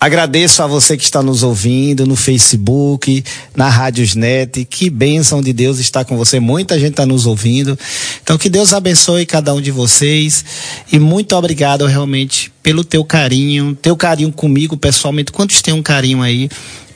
agradeço 0.00 0.62
a 0.62 0.66
você 0.66 0.96
que 0.96 1.04
está 1.04 1.22
nos 1.22 1.42
ouvindo 1.42 2.06
no 2.06 2.16
Facebook, 2.16 3.22
na 3.54 3.68
Rádiosnet. 3.68 4.64
Que 4.64 4.88
bênção 4.88 5.42
de 5.42 5.52
Deus 5.52 5.78
está 5.80 6.02
com 6.02 6.16
você. 6.16 6.40
Muita 6.40 6.78
gente 6.78 6.92
está 6.92 7.04
nos 7.04 7.26
ouvindo. 7.26 7.78
Então, 8.22 8.38
que 8.38 8.48
Deus 8.48 8.72
abençoe 8.72 9.26
cada 9.26 9.52
um 9.52 9.60
de 9.60 9.70
vocês. 9.70 10.46
E 10.90 10.98
muito 10.98 11.36
obrigado 11.36 11.84
realmente 11.84 12.50
pelo 12.62 12.84
teu 12.84 13.04
carinho, 13.04 13.76
teu 13.82 13.94
carinho 13.94 14.32
comigo 14.32 14.78
pessoalmente. 14.78 15.30
Quantos 15.30 15.60
têm 15.60 15.74
um 15.74 15.82
carinho 15.82 16.22
aí? 16.22 16.48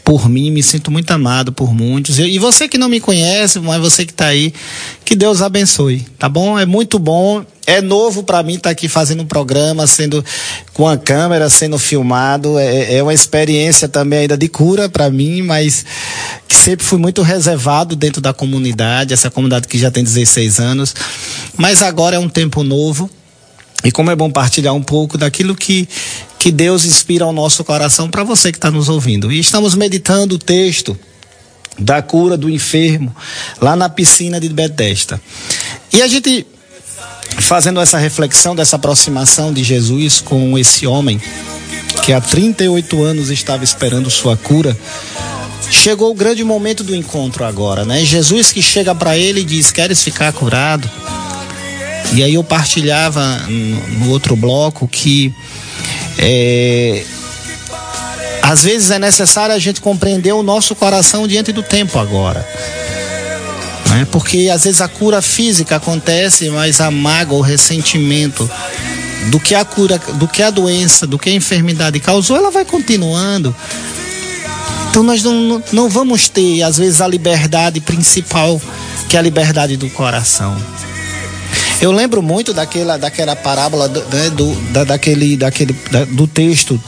Por 0.09 0.27
mim, 0.27 0.51
me 0.51 0.63
sinto 0.63 0.91
muito 0.91 1.11
amado 1.11 1.53
por 1.53 1.75
muitos. 1.75 2.19
E 2.19 2.39
você 2.39 2.67
que 2.67 2.79
não 2.79 2.89
me 2.89 2.99
conhece, 2.99 3.61
mas 3.61 3.79
você 3.79 4.07
que 4.07 4.13
está 4.13 4.29
aí, 4.29 4.55
que 5.05 5.15
Deus 5.15 5.43
abençoe, 5.43 6.01
tá 6.19 6.31
bom? 6.31 6.59
É 6.59 6.65
muito 6.65 6.99
bom, 6.99 7.45
é 7.67 7.83
novo 7.83 8.23
para 8.23 8.43
mim 8.43 8.55
estar 8.55 8.71
tá 8.71 8.71
aqui 8.71 8.89
fazendo 8.89 9.23
um 9.23 9.27
programa, 9.27 9.87
sendo 9.87 10.25
com 10.73 10.89
a 10.89 10.97
câmera, 10.97 11.51
sendo 11.51 11.79
filmado. 11.79 12.59
É, 12.59 12.95
é 12.95 13.03
uma 13.03 13.13
experiência 13.13 13.87
também 13.87 14.21
ainda 14.21 14.35
de 14.35 14.49
cura 14.49 14.89
para 14.89 15.11
mim, 15.11 15.43
mas 15.43 15.85
que 16.49 16.57
sempre 16.57 16.87
fui 16.87 16.99
muito 16.99 17.21
reservado 17.21 17.95
dentro 17.95 18.23
da 18.23 18.33
comunidade, 18.33 19.13
essa 19.13 19.31
comunidade 19.31 19.69
que 19.69 19.77
já 19.77 19.91
tem 19.91 20.03
16 20.03 20.59
anos. 20.59 20.95
Mas 21.55 21.83
agora 21.83 22.17
é 22.17 22.19
um 22.19 22.31
tempo 22.31 22.63
novo. 22.63 23.11
E 23.85 23.93
como 23.93 24.11
é 24.11 24.17
bom 24.17 24.31
partilhar 24.31 24.75
um 24.75 24.83
pouco 24.83 25.17
daquilo 25.17 25.55
que, 25.55 25.89
que 26.39 26.51
Deus 26.51 26.85
inspira 26.85 27.25
ao 27.25 27.33
nosso 27.33 27.63
coração 27.63 28.11
para 28.11 28.25
você 28.25 28.51
que 28.51 28.59
está 28.59 28.71
nos 28.71 28.89
ouvindo. 28.89 29.31
E 29.31 29.39
estamos 29.39 29.75
meditando 29.75 30.35
o 30.35 30.39
texto 30.39 30.99
da 31.79 32.03
cura 32.03 32.37
do 32.37 32.51
enfermo 32.51 33.15
lá 33.61 33.77
na 33.77 33.89
piscina 33.89 34.41
de 34.41 34.49
Betesda. 34.49 35.21
E 35.93 36.03
a 36.03 36.09
gente 36.09 36.45
fazendo 37.39 37.81
essa 37.81 37.99
reflexão 37.99 38.57
dessa 38.57 38.77
aproximação 38.77 39.53
de 39.53 39.63
Jesus 39.63 40.21
com 40.21 40.59
esse 40.59 40.87
homem 40.87 41.21
que 42.05 42.13
há 42.13 42.21
38 42.21 43.03
anos 43.03 43.31
estava 43.31 43.63
esperando 43.63 44.11
sua 44.11 44.37
cura. 44.37 44.77
Chegou 45.71 46.11
o 46.11 46.15
grande 46.15 46.43
momento 46.43 46.83
do 46.83 46.97
encontro 46.97 47.45
agora, 47.45 47.85
né? 47.85 48.05
Jesus 48.05 48.51
que 48.51 48.63
chega 48.63 48.95
para 48.95 49.17
ele 49.17 49.41
e 49.41 49.45
diz: 49.45 49.71
"Queres 49.71 50.03
ficar 50.03 50.33
curado?" 50.33 50.91
E 52.13 52.23
aí 52.23 52.35
eu 52.35 52.45
partilhava 52.45 53.23
no 53.49 54.11
outro 54.11 54.35
bloco 54.35 54.89
que 54.89 55.35
é, 56.19 57.05
às 58.43 58.65
vezes 58.65 58.91
é 58.91 58.99
necessário 58.99 59.55
a 59.55 59.59
gente 59.59 59.81
compreender 59.81 60.33
o 60.33 60.43
nosso 60.43 60.75
coração 60.75 61.27
diante 61.29 61.53
do 61.53 61.63
tempo 61.63 61.99
agora. 61.99 62.47
Né? 63.91 64.07
Porque 64.11 64.49
às 64.53 64.65
vezes 64.65 64.81
a 64.81 64.89
cura 64.89 65.21
física 65.21 65.77
acontece, 65.77 66.49
mas 66.51 66.81
a 66.81 66.91
mágoa, 66.91 67.39
o 67.39 67.43
ressentimento 67.43 68.51
do 69.31 69.39
que 69.39 69.55
a 69.55 69.65
cura, 69.65 69.99
do 70.15 70.27
que 70.27 70.43
a 70.43 70.51
doença, 70.51 71.07
do 71.07 71.19
que 71.19 71.29
a 71.29 71.35
enfermidade 71.35 72.01
causou, 72.01 72.37
ela 72.37 72.51
vai 72.51 72.65
continuando. 72.65 73.55
Então 74.91 75.03
nós 75.03 75.23
não, 75.23 75.63
não 75.73 75.89
vamos 75.89 76.29
ter, 76.29 76.63
às 76.63 76.79
vezes, 76.79 77.01
a 77.01 77.07
liberdade 77.07 77.81
principal, 77.81 78.61
que 79.09 79.17
é 79.17 79.19
a 79.19 79.23
liberdade 79.23 79.77
do 79.77 79.89
coração. 79.91 80.57
Eu 81.81 81.93
lembro 81.93 82.21
muito 82.21 82.53
daquela, 82.53 82.97
daquela 82.97 83.37
parábola 83.37 83.89
né, 83.89 84.31
do, 84.31 84.53
da, 84.73 84.85
daquele, 84.85 85.37
daquele, 85.37 85.73
da, 85.91 86.05
do 86.05 86.27
texto 86.27 86.81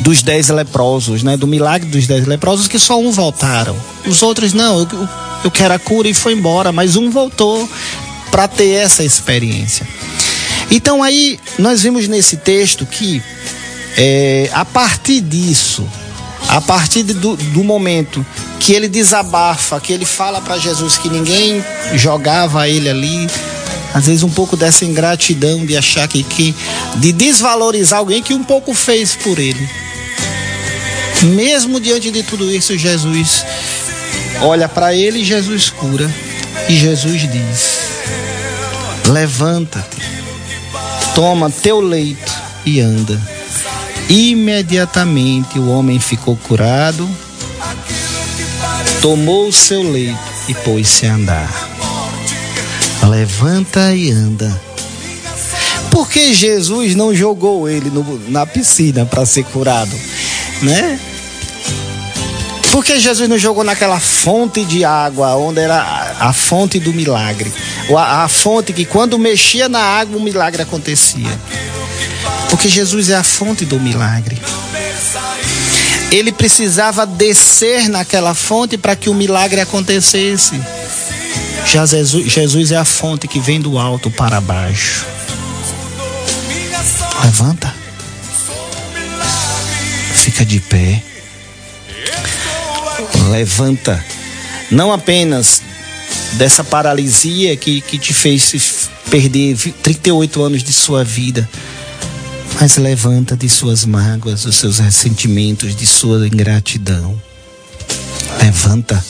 dos 0.00 0.22
dez 0.22 0.48
leprosos, 0.48 1.22
né? 1.24 1.36
Do 1.36 1.46
milagre 1.46 1.88
dos 1.88 2.06
dez 2.06 2.26
leprosos, 2.26 2.68
que 2.68 2.78
só 2.78 3.00
um 3.00 3.10
voltaram. 3.10 3.76
Os 4.06 4.22
outros 4.22 4.52
não, 4.52 4.80
eu, 4.80 5.08
eu 5.44 5.50
quero 5.50 5.74
a 5.74 5.78
cura 5.78 6.08
e 6.08 6.14
foi 6.14 6.34
embora, 6.34 6.70
mas 6.70 6.94
um 6.94 7.10
voltou 7.10 7.68
para 8.30 8.46
ter 8.46 8.70
essa 8.70 9.02
experiência. 9.02 9.86
Então 10.70 11.02
aí 11.02 11.40
nós 11.58 11.82
vimos 11.82 12.06
nesse 12.06 12.36
texto 12.36 12.86
que 12.86 13.22
é, 13.96 14.48
a 14.52 14.64
partir 14.64 15.20
disso, 15.20 15.88
a 16.48 16.60
partir 16.60 17.02
do, 17.02 17.36
do 17.36 17.64
momento 17.64 18.24
que 18.60 18.72
ele 18.72 18.88
desabafa, 18.88 19.80
que 19.80 19.92
ele 19.92 20.04
fala 20.04 20.40
para 20.40 20.58
Jesus 20.58 20.96
que 20.96 21.08
ninguém 21.08 21.64
jogava 21.94 22.68
ele 22.68 22.88
ali, 22.88 23.26
às 23.94 24.06
vezes 24.06 24.22
um 24.22 24.30
pouco 24.30 24.56
dessa 24.56 24.84
ingratidão 24.84 25.64
de 25.64 25.76
achar 25.76 26.06
que, 26.06 26.22
que 26.22 26.54
de 26.96 27.12
desvalorizar 27.12 27.98
alguém 27.98 28.22
que 28.22 28.34
um 28.34 28.44
pouco 28.44 28.74
fez 28.74 29.16
por 29.16 29.38
ele. 29.38 29.68
Mesmo 31.22 31.80
diante 31.80 32.10
de 32.10 32.22
tudo 32.22 32.50
isso, 32.50 32.76
Jesus 32.76 33.44
olha 34.40 34.68
para 34.68 34.94
ele 34.94 35.24
Jesus 35.24 35.70
cura. 35.70 36.08
E 36.68 36.76
Jesus 36.76 37.22
diz: 37.22 37.78
Levanta-te, 39.06 40.02
toma 41.14 41.50
teu 41.50 41.80
leito 41.80 42.32
e 42.64 42.80
anda. 42.80 43.20
Imediatamente 44.08 45.58
o 45.58 45.68
homem 45.68 45.98
ficou 45.98 46.36
curado, 46.36 47.08
tomou 49.02 49.48
o 49.48 49.52
seu 49.52 49.82
leito 49.82 50.18
e 50.48 50.54
pôs-se 50.54 51.06
a 51.06 51.14
andar 51.14 51.67
levanta 53.08 53.94
e 53.94 54.10
anda. 54.10 54.60
Por 55.90 56.08
que 56.08 56.32
Jesus 56.32 56.94
não 56.94 57.14
jogou 57.14 57.68
ele 57.68 57.90
no, 57.90 58.20
na 58.28 58.46
piscina 58.46 59.04
para 59.04 59.26
ser 59.26 59.44
curado? 59.44 59.94
Né? 60.62 61.00
Por 62.70 62.84
que 62.84 63.00
Jesus 63.00 63.28
não 63.28 63.38
jogou 63.38 63.64
naquela 63.64 63.98
fonte 63.98 64.64
de 64.64 64.84
água, 64.84 65.34
onde 65.36 65.60
era 65.60 66.14
a, 66.20 66.32
fonte 66.32 66.78
do 66.78 66.92
milagre? 66.92 67.52
A, 67.96 68.24
a 68.24 68.28
fonte 68.28 68.72
que 68.72 68.84
quando 68.84 69.18
mexia 69.18 69.68
na 69.68 69.80
água 69.80 70.18
o 70.18 70.22
milagre 70.22 70.62
acontecia. 70.62 71.40
Porque 72.50 72.68
Jesus 72.68 73.10
é 73.10 73.16
a 73.16 73.24
fonte 73.24 73.64
do 73.64 73.80
milagre. 73.80 74.38
Ele 76.12 76.32
precisava 76.32 77.04
descer 77.04 77.88
naquela 77.88 78.34
fonte 78.34 78.78
para 78.78 78.94
que 78.94 79.10
o 79.10 79.14
milagre 79.14 79.60
acontecesse. 79.60 80.60
Jesus, 81.70 82.32
Jesus 82.32 82.72
é 82.72 82.78
a 82.78 82.84
fonte 82.84 83.28
que 83.28 83.38
vem 83.38 83.60
do 83.60 83.78
alto 83.78 84.10
para 84.10 84.40
baixo. 84.40 85.04
Levanta. 87.22 87.74
Fica 90.14 90.46
de 90.46 90.60
pé. 90.60 91.02
Levanta. 93.30 94.02
Não 94.70 94.90
apenas 94.90 95.60
dessa 96.38 96.64
paralisia 96.64 97.54
que, 97.54 97.82
que 97.82 97.98
te 97.98 98.14
fez 98.14 98.88
perder 99.10 99.56
38 99.82 100.42
anos 100.42 100.62
de 100.62 100.72
sua 100.72 101.04
vida, 101.04 101.48
mas 102.58 102.78
levanta 102.78 103.36
de 103.36 103.48
suas 103.48 103.84
mágoas, 103.84 104.44
dos 104.44 104.56
seus 104.56 104.78
ressentimentos, 104.78 105.76
de 105.76 105.86
sua 105.86 106.26
ingratidão. 106.26 107.20
Levanta, 108.42 109.04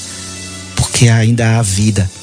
porque 0.74 1.08
ainda 1.08 1.56
há 1.56 1.62
vida. 1.62 2.17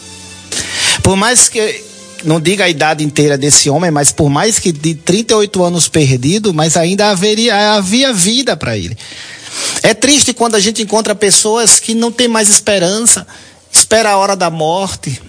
Por 1.05 1.15
mais 1.15 1.47
que 1.47 1.83
não 2.23 2.41
diga 2.41 2.63
a 2.63 2.69
idade 2.69 3.03
inteira 3.03 3.37
desse 3.37 3.69
homem, 3.69 3.91
mas 3.91 4.11
por 4.11 4.27
mais 4.27 4.57
que 4.57 4.71
de 4.71 4.95
38 4.95 5.63
anos 5.63 5.87
perdido, 5.87 6.51
mas 6.51 6.75
ainda 6.75 7.11
haveria, 7.11 7.75
havia 7.75 8.11
vida 8.11 8.57
para 8.57 8.75
ele. 8.75 8.97
É 9.83 9.93
triste 9.93 10.33
quando 10.33 10.55
a 10.55 10.59
gente 10.59 10.81
encontra 10.81 11.13
pessoas 11.13 11.79
que 11.79 11.93
não 11.93 12.11
têm 12.11 12.27
mais 12.27 12.49
esperança, 12.49 13.27
espera 13.71 14.13
a 14.13 14.17
hora 14.17 14.35
da 14.35 14.49
morte. 14.49 15.21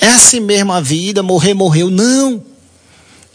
É 0.00 0.06
assim 0.06 0.40
mesmo 0.40 0.72
a 0.72 0.80
vida, 0.80 1.22
morrer, 1.22 1.52
morreu. 1.52 1.90
Não. 1.90 2.42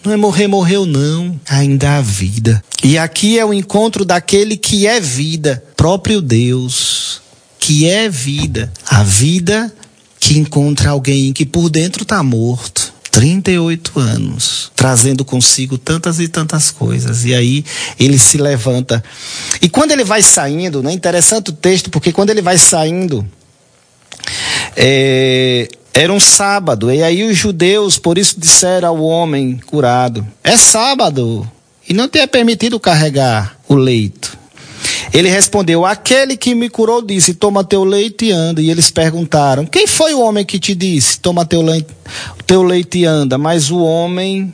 Não 0.03 0.11
é 0.11 0.17
morrer, 0.17 0.47
morreu, 0.47 0.83
não. 0.87 1.39
Ainda 1.47 1.97
há 1.97 2.01
vida. 2.01 2.59
E 2.83 2.97
aqui 2.97 3.37
é 3.37 3.45
o 3.45 3.53
encontro 3.53 4.03
daquele 4.03 4.57
que 4.57 4.87
é 4.87 4.99
vida, 4.99 5.63
próprio 5.77 6.23
Deus, 6.23 7.21
que 7.59 7.87
é 7.87 8.09
vida. 8.09 8.73
A 8.87 9.03
vida 9.03 9.71
que 10.25 10.39
encontra 10.39 10.89
alguém 10.89 11.31
que 11.31 11.45
por 11.45 11.69
dentro 11.69 12.01
está 12.01 12.23
morto. 12.23 12.95
38 13.11 13.97
anos, 13.99 14.71
trazendo 14.75 15.23
consigo 15.23 15.77
tantas 15.77 16.19
e 16.19 16.27
tantas 16.27 16.71
coisas. 16.71 17.23
E 17.23 17.33
aí 17.33 17.63
ele 17.97 18.17
se 18.17 18.37
levanta. 18.37 19.03
E 19.61 19.69
quando 19.69 19.91
ele 19.91 20.03
vai 20.03 20.23
saindo, 20.23 20.81
né? 20.81 20.91
Interessante 20.91 21.51
o 21.51 21.53
texto, 21.53 21.91
porque 21.91 22.11
quando 22.11 22.31
ele 22.31 22.41
vai 22.41 22.57
saindo, 22.57 23.25
é, 24.75 25.69
Era 25.93 26.11
um 26.11 26.19
sábado, 26.19 26.91
e 26.91 27.01
aí 27.01 27.23
os 27.23 27.37
judeus, 27.37 27.97
por 27.97 28.17
isso, 28.17 28.35
disseram 28.37 28.89
ao 28.89 29.01
homem 29.01 29.57
curado: 29.65 30.27
É 30.43 30.57
sábado, 30.57 31.49
e 31.87 31.93
não 31.93 32.09
te 32.09 32.17
é 32.17 32.27
permitido 32.27 32.79
carregar 32.79 33.57
o 33.69 33.75
leito. 33.75 34.37
Ele 35.13 35.29
respondeu: 35.29 35.85
Aquele 35.85 36.35
que 36.35 36.53
me 36.53 36.69
curou 36.69 37.01
disse: 37.01 37.33
Toma 37.33 37.63
teu 37.63 37.83
leite 37.83 38.25
e 38.25 38.31
anda. 38.31 38.61
E 38.61 38.69
eles 38.69 38.91
perguntaram: 38.91 39.65
Quem 39.65 39.87
foi 39.87 40.13
o 40.13 40.21
homem 40.21 40.45
que 40.45 40.59
te 40.59 40.75
disse: 40.75 41.19
Toma 41.19 41.45
teu 41.45 41.61
leite, 41.61 41.87
teu 42.45 42.63
leite 42.63 42.99
e 42.99 43.05
anda? 43.05 43.37
Mas 43.37 43.71
o 43.71 43.79
homem 43.79 44.53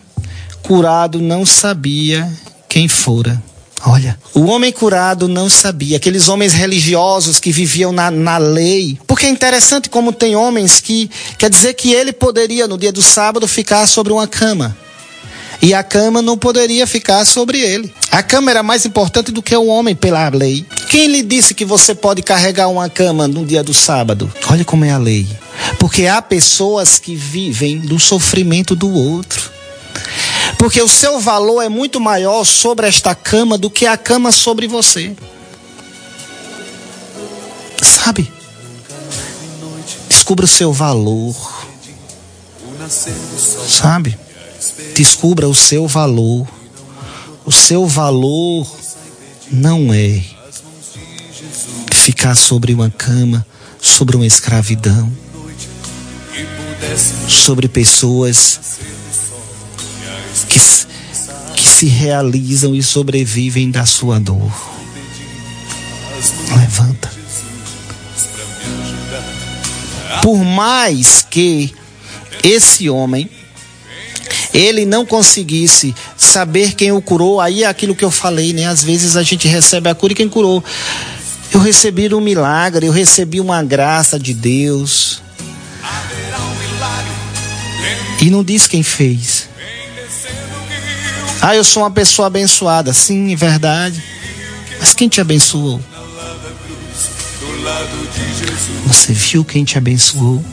curado 0.62 1.20
não 1.20 1.46
sabia 1.46 2.32
quem 2.70 2.88
fora. 2.88 3.42
Olha, 3.84 4.18
o 4.36 4.46
homem 4.46 4.72
curado 4.72 5.28
não 5.28 5.50
sabia, 5.50 5.98
aqueles 5.98 6.30
homens 6.30 6.54
religiosos 6.54 7.40
que 7.40 7.52
viviam 7.52 7.92
na, 7.92 8.12
na 8.12 8.38
lei. 8.38 9.00
Porque 9.08 9.26
é 9.26 9.30
interessante 9.30 9.90
como 9.90 10.14
tem 10.14 10.36
homens 10.36 10.80
que 10.80 11.10
quer 11.38 11.50
dizer 11.50 11.74
que 11.74 11.92
ele 11.92 12.14
poderia, 12.14 12.68
no 12.68 12.78
dia 12.78 12.92
do 12.92 13.02
sábado, 13.02 13.48
ficar 13.48 13.88
sobre 13.88 14.14
uma 14.14 14.28
cama. 14.28 14.78
E 15.62 15.76
a 15.76 15.84
cama 15.84 16.24
não 16.24 16.38
poderia 16.38 16.88
ficar 16.88 17.24
sobre 17.24 17.60
ele. 17.60 17.94
A 18.10 18.24
cama 18.24 18.50
era 18.50 18.64
mais 18.64 18.84
importante 18.84 19.32
do 19.32 19.44
que 19.44 19.56
o 19.56 19.68
homem 19.68 19.96
pela 19.96 20.28
lei. 20.30 20.66
Quem 20.90 21.08
lhe 21.08 21.22
disse 21.22 21.54
que 21.54 21.64
você 21.64 21.94
pode 21.94 22.24
carregar 22.24 22.68
uma 22.68 22.90
cama 22.90 23.28
no 23.28 23.46
dia 23.46 23.64
do 23.64 23.74
sábado? 23.74 24.32
Olha 24.50 24.66
como 24.66 24.86
é 24.86 24.92
a 24.92 24.98
lei. 24.98 25.28
Porque 25.78 26.08
há 26.08 26.20
pessoas 26.20 26.98
que 26.98 27.16
vivem 27.16 27.78
do 27.78 28.00
sofrimento 28.00 28.76
do 28.76 28.92
outro. 28.92 29.52
Porque 30.58 30.82
o 30.82 30.88
seu 30.88 31.20
valor 31.20 31.62
é 31.62 31.70
muito 31.70 32.00
maior 32.00 32.44
sobre 32.44 32.88
esta 32.88 33.14
cama 33.14 33.56
do 33.58 33.70
que 33.70 33.86
a 33.86 33.96
cama 33.96 34.32
sobre 34.32 34.68
você. 34.68 35.16
Sabe? 37.82 38.32
Descubra 40.10 40.46
o 40.46 40.48
seu 40.48 40.74
valor. 40.74 41.36
Sabe? 43.68 44.18
Descubra 44.96 45.48
o 45.48 45.56
seu 45.56 45.88
valor. 45.88 46.48
O 47.46 47.52
seu 47.52 47.88
valor 47.88 48.68
não 49.52 49.94
é 49.94 50.24
ficar 51.92 52.36
sobre 52.36 52.74
uma 52.74 52.90
cama, 52.90 53.46
sobre 53.80 54.16
uma 54.16 54.26
escravidão, 54.26 55.12
sobre 57.28 57.68
pessoas 57.68 58.60
que, 60.48 60.60
que 61.56 61.68
se 61.68 61.86
realizam 61.86 62.76
e 62.76 62.84
sobrevivem 62.84 63.72
da 63.72 63.86
sua 63.86 64.20
dor. 64.20 64.52
Levanta. 66.56 67.12
Por 70.22 70.44
mais 70.44 71.26
que 71.28 71.74
esse 72.44 72.90
homem 72.90 73.30
ele 74.54 74.86
não 74.86 75.06
conseguisse 75.06 75.96
saber 76.18 76.74
quem 76.74 76.92
o 76.92 77.02
curou, 77.02 77.40
aí 77.40 77.64
é 77.64 77.68
aquilo 77.68 77.96
que 77.96 78.04
eu 78.04 78.12
falei, 78.12 78.54
né? 78.54 78.66
Às 78.66 78.84
vezes 78.84 79.16
a 79.16 79.24
gente 79.24 79.48
recebe 79.48 79.90
a 79.90 79.96
cura 79.96 80.14
e 80.14 80.16
quem 80.16 80.30
curou. 80.30 80.64
Eu 81.54 81.60
recebi 81.60 82.14
um 82.14 82.22
milagre, 82.22 82.88
eu 82.88 82.92
recebi 82.92 83.40
uma 83.40 83.64
graça 83.64 84.20
de 84.20 84.34
Deus. 84.34 85.22
E 88.22 88.30
não 88.30 88.44
diz 88.44 88.68
quem 88.68 88.84
fez. 88.84 89.50
Ah, 91.42 91.56
eu 91.56 91.64
sou 91.64 91.82
uma 91.82 91.92
pessoa 91.92 92.28
abençoada. 92.28 92.94
Sim, 92.94 93.34
é 93.34 93.36
verdade. 93.36 94.02
Mas 94.80 94.94
quem 94.94 95.10
te 95.10 95.20
abençoou? 95.20 95.82
Você 98.86 99.14
viu 99.14 99.44
quem 99.44 99.64
te 99.64 99.78
abençoou? 99.78 100.44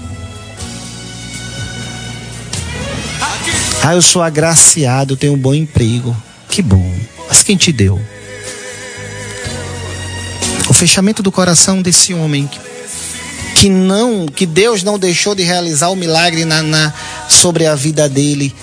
Ah, 3.88 3.94
eu 3.94 4.02
sou 4.02 4.20
agraciado, 4.20 5.14
eu 5.14 5.16
tenho 5.16 5.32
um 5.32 5.38
bom 5.38 5.54
emprego. 5.54 6.14
Que 6.50 6.60
bom. 6.60 6.94
Mas 7.26 7.42
quem 7.42 7.56
te 7.56 7.72
deu? 7.72 7.98
O 10.68 10.74
fechamento 10.74 11.22
do 11.22 11.32
coração 11.32 11.80
desse 11.80 12.12
homem 12.12 12.50
que, 13.54 13.70
não, 13.70 14.26
que 14.26 14.44
Deus 14.44 14.82
não 14.82 14.98
deixou 14.98 15.34
de 15.34 15.42
realizar 15.42 15.88
o 15.88 15.96
milagre 15.96 16.44
na, 16.44 16.62
na 16.62 16.92
sobre 17.30 17.64
a 17.64 17.74
vida 17.74 18.10
dele 18.10 18.54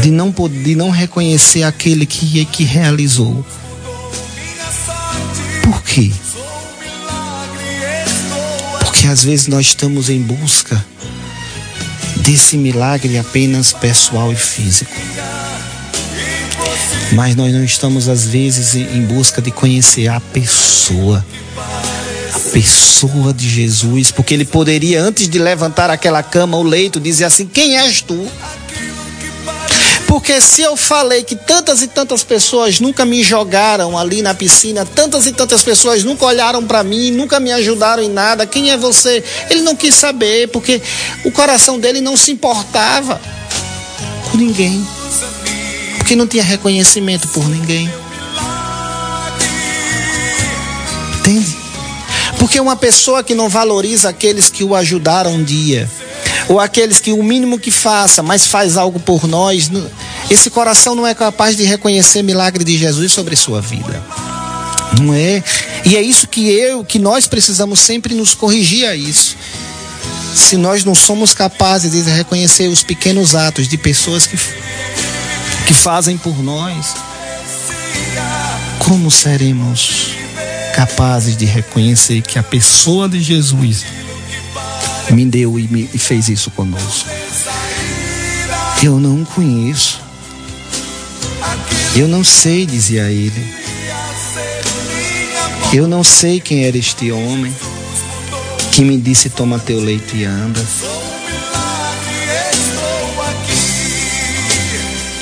de 0.00 0.10
não 0.10 0.30
de 0.64 0.74
não 0.74 0.88
reconhecer 0.88 1.64
aquele 1.64 2.06
que 2.06 2.46
que 2.46 2.64
realizou. 2.64 3.44
Por 5.62 5.82
quê? 5.82 6.10
Porque 8.80 9.06
às 9.06 9.22
vezes 9.22 9.48
nós 9.48 9.66
estamos 9.66 10.08
em 10.08 10.22
busca 10.22 10.82
desse 12.24 12.56
milagre 12.56 13.18
apenas 13.18 13.72
pessoal 13.72 14.32
e 14.32 14.36
físico. 14.36 14.90
Mas 17.12 17.36
nós 17.36 17.52
não 17.52 17.62
estamos 17.62 18.08
às 18.08 18.24
vezes 18.24 18.74
em 18.74 19.02
busca 19.02 19.42
de 19.42 19.50
conhecer 19.50 20.08
a 20.08 20.18
pessoa 20.20 21.24
a 22.34 22.38
pessoa 22.50 23.32
de 23.32 23.48
Jesus, 23.48 24.10
porque 24.10 24.34
ele 24.34 24.44
poderia, 24.44 25.00
antes 25.00 25.28
de 25.28 25.38
levantar 25.38 25.88
aquela 25.90 26.22
cama, 26.22 26.56
o 26.56 26.62
leito, 26.62 26.98
dizer 26.98 27.24
assim: 27.24 27.46
Quem 27.46 27.76
és 27.78 28.00
tu? 28.00 28.26
Porque 30.14 30.40
se 30.40 30.62
eu 30.62 30.76
falei 30.76 31.24
que 31.24 31.34
tantas 31.34 31.82
e 31.82 31.88
tantas 31.88 32.22
pessoas 32.22 32.78
nunca 32.78 33.04
me 33.04 33.20
jogaram 33.20 33.98
ali 33.98 34.22
na 34.22 34.32
piscina, 34.32 34.86
tantas 34.86 35.26
e 35.26 35.32
tantas 35.32 35.60
pessoas 35.60 36.04
nunca 36.04 36.24
olharam 36.24 36.64
para 36.64 36.84
mim, 36.84 37.10
nunca 37.10 37.40
me 37.40 37.50
ajudaram 37.50 38.00
em 38.00 38.08
nada, 38.08 38.46
quem 38.46 38.70
é 38.70 38.76
você? 38.76 39.24
Ele 39.50 39.62
não 39.62 39.74
quis 39.74 39.92
saber, 39.92 40.50
porque 40.50 40.80
o 41.24 41.32
coração 41.32 41.80
dele 41.80 42.00
não 42.00 42.16
se 42.16 42.30
importava 42.30 43.20
com 44.30 44.38
ninguém. 44.38 44.86
Porque 45.98 46.14
não 46.14 46.28
tinha 46.28 46.44
reconhecimento 46.44 47.26
por 47.30 47.48
ninguém. 47.48 47.92
Entende? 51.18 51.56
Porque 52.38 52.60
uma 52.60 52.76
pessoa 52.76 53.24
que 53.24 53.34
não 53.34 53.48
valoriza 53.48 54.10
aqueles 54.10 54.48
que 54.48 54.62
o 54.62 54.76
ajudaram 54.76 55.32
um 55.32 55.42
dia, 55.42 55.90
ou 56.48 56.60
aqueles 56.60 57.00
que 57.00 57.12
o 57.12 57.20
mínimo 57.20 57.58
que 57.58 57.72
faça, 57.72 58.22
mas 58.22 58.46
faz 58.46 58.76
algo 58.76 59.00
por 59.00 59.26
nós, 59.26 59.68
esse 60.34 60.50
coração 60.50 60.94
não 60.94 61.06
é 61.06 61.14
capaz 61.14 61.56
de 61.56 61.62
reconhecer 61.62 62.22
milagre 62.22 62.64
de 62.64 62.76
Jesus 62.76 63.12
sobre 63.12 63.36
sua 63.36 63.60
vida. 63.60 64.02
Não 65.00 65.14
é? 65.14 65.42
E 65.84 65.96
é 65.96 66.02
isso 66.02 66.28
que 66.28 66.50
eu, 66.50 66.84
que 66.84 66.98
nós 66.98 67.26
precisamos 67.26 67.78
sempre 67.78 68.14
nos 68.14 68.34
corrigir 68.34 68.86
a 68.86 68.94
isso. 68.94 69.36
Se 70.34 70.56
nós 70.56 70.84
não 70.84 70.94
somos 70.94 71.32
capazes 71.32 71.92
de 71.92 72.10
reconhecer 72.10 72.68
os 72.68 72.82
pequenos 72.82 73.34
atos 73.34 73.68
de 73.68 73.78
pessoas 73.78 74.26
que, 74.26 74.36
que 75.66 75.74
fazem 75.74 76.18
por 76.18 76.42
nós, 76.42 76.94
como 78.80 79.10
seremos 79.10 80.14
capazes 80.74 81.36
de 81.36 81.44
reconhecer 81.44 82.22
que 82.22 82.38
a 82.38 82.42
pessoa 82.42 83.08
de 83.08 83.20
Jesus 83.20 83.84
me 85.10 85.24
deu 85.24 85.58
e, 85.58 85.68
me, 85.68 85.88
e 85.94 85.98
fez 85.98 86.28
isso 86.28 86.50
conosco. 86.50 87.08
Eu 88.82 88.98
não 88.98 89.24
conheço. 89.24 90.03
Eu 91.96 92.08
não 92.08 92.24
sei, 92.24 92.66
dizia 92.66 93.10
ele. 93.10 93.54
Eu 95.72 95.86
não 95.86 96.02
sei 96.02 96.40
quem 96.40 96.64
era 96.66 96.76
este 96.76 97.12
homem 97.12 97.54
que 98.72 98.82
me 98.84 98.98
disse: 98.98 99.30
Toma 99.30 99.60
teu 99.60 99.78
leite 99.78 100.16
e 100.16 100.24
anda. 100.24 100.60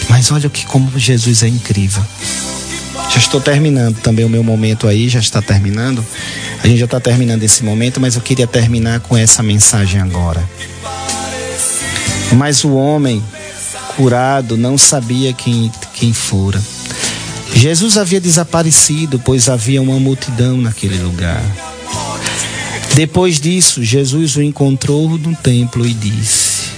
Mas 0.09 0.31
olha 0.31 0.49
que 0.49 0.64
como 0.64 0.99
Jesus 0.99 1.43
é 1.43 1.49
incrível. 1.49 2.03
Já 3.11 3.18
estou 3.18 3.41
terminando 3.41 3.99
também 3.99 4.25
o 4.25 4.29
meu 4.29 4.43
momento 4.43 4.89
aí, 4.89 5.11
já 5.11 5.20
está 5.20 5.43
terminando. 5.43 6.03
A 6.62 6.66
gente 6.66 6.79
já 6.79 6.87
está 6.87 6.99
terminando 6.99 7.43
esse 7.43 7.62
momento, 7.62 8.01
mas 8.01 8.16
eu 8.16 8.23
queria 8.23 8.47
terminar 8.47 9.01
com 9.01 9.14
essa 9.14 9.43
mensagem 9.43 10.01
agora. 10.01 10.43
Mas 12.33 12.64
o 12.64 12.75
homem 12.75 13.23
curado 13.97 14.57
não 14.57 14.79
sabia 14.79 15.33
quem, 15.35 15.70
quem 16.03 16.12
fora. 16.12 16.61
Jesus 17.55 17.96
havia 17.96 18.20
desaparecido, 18.20 19.20
pois 19.20 19.48
havia 19.48 19.80
uma 19.80 20.00
multidão 20.00 20.57
naquele 20.57 20.98
lugar. 20.98 21.40
Depois 22.96 23.38
disso, 23.38 23.84
Jesus 23.84 24.34
o 24.34 24.42
encontrou 24.42 25.16
no 25.16 25.32
templo 25.36 25.86
e 25.86 25.94
disse: 25.94 26.70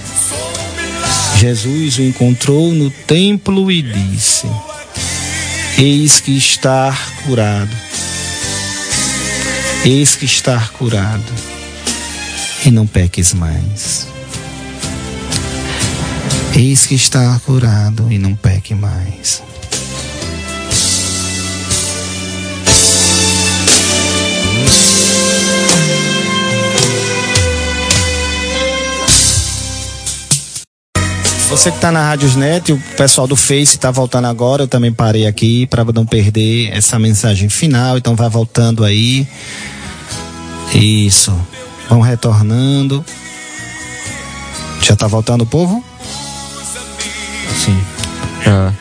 Jesus 1.39 1.97
o 1.97 2.03
encontrou 2.03 2.71
no 2.71 2.91
templo 2.91 3.71
e 3.71 3.81
disse: 3.81 4.45
Eis 5.79 6.19
que 6.19 6.37
está 6.37 6.95
curado. 7.25 7.75
Eis 9.83 10.15
que 10.15 10.25
está 10.25 10.59
curado. 10.77 11.33
E 12.63 12.69
não 12.69 12.85
peques 12.85 13.33
mais. 13.33 14.14
Eis 16.57 16.85
que 16.85 16.95
está 16.95 17.37
curado 17.45 18.09
e 18.09 18.17
não 18.17 18.33
peque 18.33 18.73
mais. 18.73 19.43
Você 31.49 31.71
que 31.71 31.77
está 31.77 31.91
na 31.91 32.07
Rádios 32.07 32.35
Net, 32.35 32.71
o 32.73 32.81
pessoal 32.97 33.27
do 33.27 33.35
Face 33.35 33.75
está 33.75 33.91
voltando 33.91 34.25
agora, 34.25 34.63
eu 34.63 34.67
também 34.67 34.91
parei 34.91 35.27
aqui 35.27 35.67
para 35.67 35.83
não 35.83 36.05
perder 36.05 36.69
essa 36.71 36.97
mensagem 36.97 37.49
final, 37.49 37.97
então 37.97 38.15
vai 38.15 38.29
voltando 38.29 38.83
aí. 38.83 39.27
Isso. 40.73 41.37
Vão 41.87 42.01
retornando. 42.01 43.05
Já 44.81 44.95
está 44.95 45.05
voltando 45.05 45.43
o 45.43 45.45
povo? 45.45 45.84
Sim. 47.65 47.83
Já. 48.45 48.71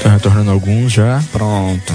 Tá 0.00 0.10
retornando 0.10 0.52
alguns 0.52 0.92
já. 0.92 1.20
Pronto. 1.32 1.92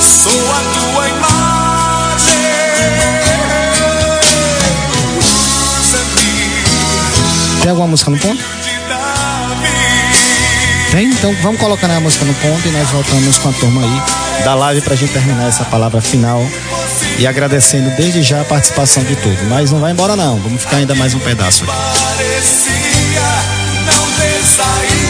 Sou 0.00 0.30
a 0.30 0.60
tua 0.72 1.08
imagem. 1.08 2.36
Tem 7.60 7.70
alguma 7.70 7.88
música 7.88 8.12
no 8.12 8.18
ponto? 8.18 8.44
Tem? 10.92 11.08
Então 11.08 11.34
vamos 11.42 11.60
colocar 11.60 11.90
a 11.90 11.98
música 11.98 12.24
no 12.24 12.34
ponto 12.34 12.68
e 12.68 12.70
nós 12.70 12.88
voltamos 12.90 13.36
com 13.38 13.48
a 13.48 13.52
turma 13.52 13.82
aí 13.82 14.44
da 14.44 14.54
live 14.54 14.80
pra 14.82 14.94
gente 14.94 15.12
terminar 15.12 15.48
essa 15.48 15.64
palavra 15.64 16.00
final. 16.00 16.40
E 17.20 17.26
agradecendo 17.26 17.90
desde 17.96 18.22
já 18.22 18.40
a 18.40 18.44
participação 18.46 19.04
de 19.04 19.14
todos. 19.14 19.42
Mas 19.42 19.70
não 19.70 19.78
vai 19.78 19.92
embora 19.92 20.16
não, 20.16 20.40
vamos 20.40 20.62
ficar 20.62 20.78
ainda 20.78 20.94
mais 20.94 21.12
um 21.12 21.18
pedaço 21.20 21.64
aqui. 21.64 21.72
Parecia 21.72 23.20
não 23.84 24.10
ter 24.16 24.42
saída. 24.42 25.09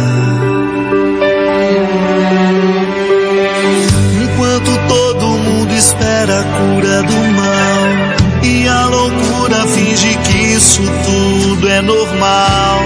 Isso 10.61 10.83
tudo 11.03 11.67
é 11.67 11.81
normal. 11.81 12.81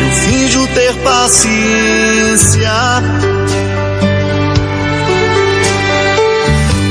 Eu 0.00 0.10
finjo 0.22 0.64
ter 0.68 0.94
paciência. 1.02 2.70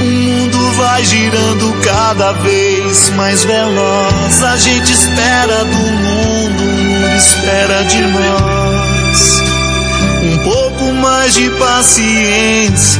O 0.02 0.04
mundo 0.04 0.72
vai 0.74 1.06
girando 1.06 1.74
cada 1.82 2.34
vez 2.34 3.10
mais 3.12 3.46
veloz. 3.46 4.44
A 4.44 4.58
gente 4.58 4.92
espera 4.92 5.64
do 5.64 5.78
mundo, 5.78 6.62
o 6.62 6.84
mundo 6.84 7.18
espera 7.18 7.84
de 7.86 8.02
nós. 8.02 9.44
Um 10.22 10.38
pouco 10.40 10.94
mais 10.96 11.34
de 11.34 11.50
paciência. 11.52 13.00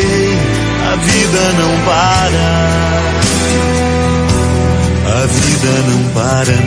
vida 1.01 1.53
não 1.53 1.85
para. 1.85 2.91
A 5.07 5.25
vida 5.25 5.73
não 5.89 6.09
para. 6.13 6.57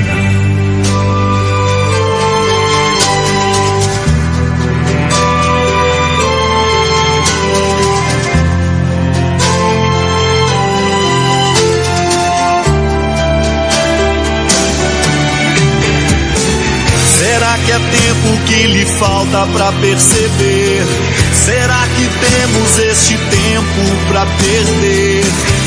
Será 17.19 17.59
que 17.59 17.73
é 17.73 17.79
tempo 17.79 18.45
que 18.47 18.67
lhe 18.67 18.87
falta 18.87 19.47
pra 19.47 19.73
perceber? 19.73 20.85
Será 21.45 21.87
que 21.95 22.09
temos 22.27 22.79
este 22.79 23.19
tempo 23.19 24.07
pra 24.09 24.25
perder? 24.25 25.25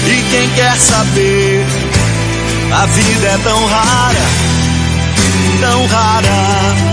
E 0.07 0.23
quem 0.31 0.49
quer 0.55 0.75
saber? 0.75 1.63
A 2.73 2.85
vida 2.87 3.27
é 3.27 3.37
tão 3.43 3.63
rara, 3.67 4.25
tão 5.61 5.85
rara. 5.85 6.87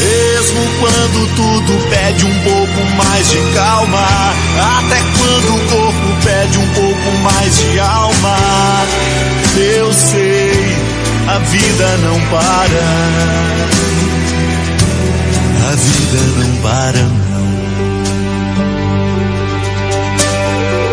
Mesmo 0.00 0.66
quando 0.80 1.36
tudo 1.36 1.90
pede 1.90 2.24
um 2.24 2.38
pouco 2.40 2.96
mais 2.96 3.28
de 3.28 3.38
calma, 3.54 4.32
até 4.78 5.02
quando 5.18 5.56
o 5.56 5.70
corpo 5.70 6.24
pede 6.24 6.58
um 6.58 6.68
pouco 6.68 7.18
mais 7.22 7.58
de 7.58 7.80
alma, 7.80 8.36
eu 9.58 9.92
sei, 9.92 10.74
a 11.28 11.38
vida 11.38 11.98
não 11.98 12.18
para. 12.30 13.89
A 15.70 15.74
vida 15.76 16.18
não 16.36 16.50
para, 16.62 16.98
não. 16.98 17.46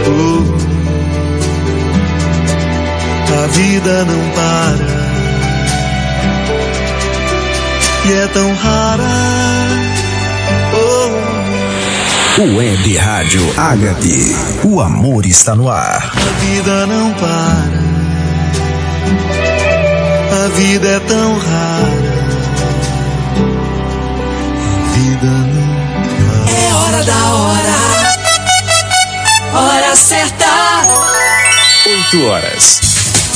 Oh, 0.06 0.44
a 3.34 3.48
vida 3.48 4.06
não 4.06 4.22
para. 4.36 4.98
E 8.06 8.14
é 8.14 8.28
tão 8.28 8.54
rara. 8.54 9.04
Oh, 12.38 12.56
Web 12.56 12.98
Rádio 12.98 13.42
Ágape. 13.58 14.36
O 14.64 14.80
amor 14.80 15.26
está 15.26 15.56
no 15.56 15.72
ar. 15.72 16.14
a 16.16 16.40
vida 16.40 16.86
não 16.86 17.12
para. 17.14 17.82
A 20.46 20.50
vida 20.50 20.88
é 20.88 21.00
tão 21.00 21.36
rara. 21.40 22.07
Vida 25.18 25.26
não 25.26 26.48
É 26.48 26.74
hora 26.74 27.04
da 27.04 27.34
hora. 27.34 27.78
Hora 29.54 29.96
certa. 29.96 30.46
8 31.86 32.26
horas 32.26 32.88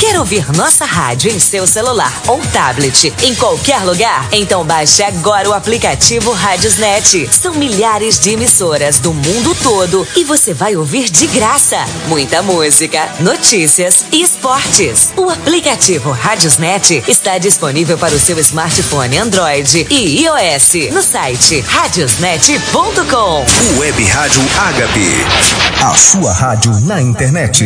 Quer 0.01 0.17
ouvir 0.17 0.51
nossa 0.57 0.83
rádio 0.83 1.31
em 1.31 1.39
seu 1.39 1.67
celular 1.67 2.11
ou 2.27 2.39
tablet 2.47 3.13
em 3.21 3.35
qualquer 3.35 3.83
lugar? 3.83 4.27
Então 4.31 4.65
baixe 4.65 5.03
agora 5.03 5.47
o 5.47 5.53
aplicativo 5.53 6.31
Rádiosnet. 6.31 7.29
São 7.31 7.53
milhares 7.53 8.19
de 8.19 8.31
emissoras 8.31 8.97
do 8.97 9.13
mundo 9.13 9.55
todo 9.61 10.07
e 10.17 10.23
você 10.23 10.55
vai 10.55 10.75
ouvir 10.75 11.07
de 11.07 11.27
graça 11.27 11.77
muita 12.07 12.41
música, 12.41 13.13
notícias 13.19 14.03
e 14.11 14.27
esportes. 14.41 15.13
O 15.15 15.29
aplicativo 15.29 16.11
Rádiosnet 16.11 17.03
está 17.07 17.37
disponível 17.37 17.95
para 17.95 18.15
o 18.15 18.19
seu 18.19 18.39
smartphone 18.39 19.15
Android 19.15 19.85
e 19.87 20.23
iOS 20.23 20.91
no 20.91 21.03
site 21.03 21.59
radiosnet.com. 21.59 23.45
Web 23.79 24.03
Rádio 24.05 24.41
Ágape. 24.57 25.83
A 25.83 25.95
sua 25.95 26.33
rádio 26.33 26.71
na 26.81 26.99
internet. 26.99 27.63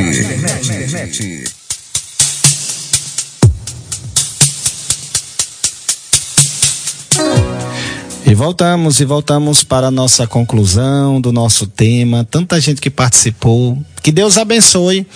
E 8.25 8.33
voltamos, 8.33 8.99
e 8.99 9.05
voltamos 9.05 9.63
para 9.63 9.87
a 9.87 9.91
nossa 9.91 10.27
conclusão 10.27 11.21
do 11.21 11.31
nosso 11.31 11.67
tema. 11.67 12.27
Tanta 12.29 12.59
gente 12.59 12.81
que 12.81 12.89
participou. 12.89 13.77
Que 14.03 14.11
Deus 14.11 14.37
abençoe. 14.37 15.07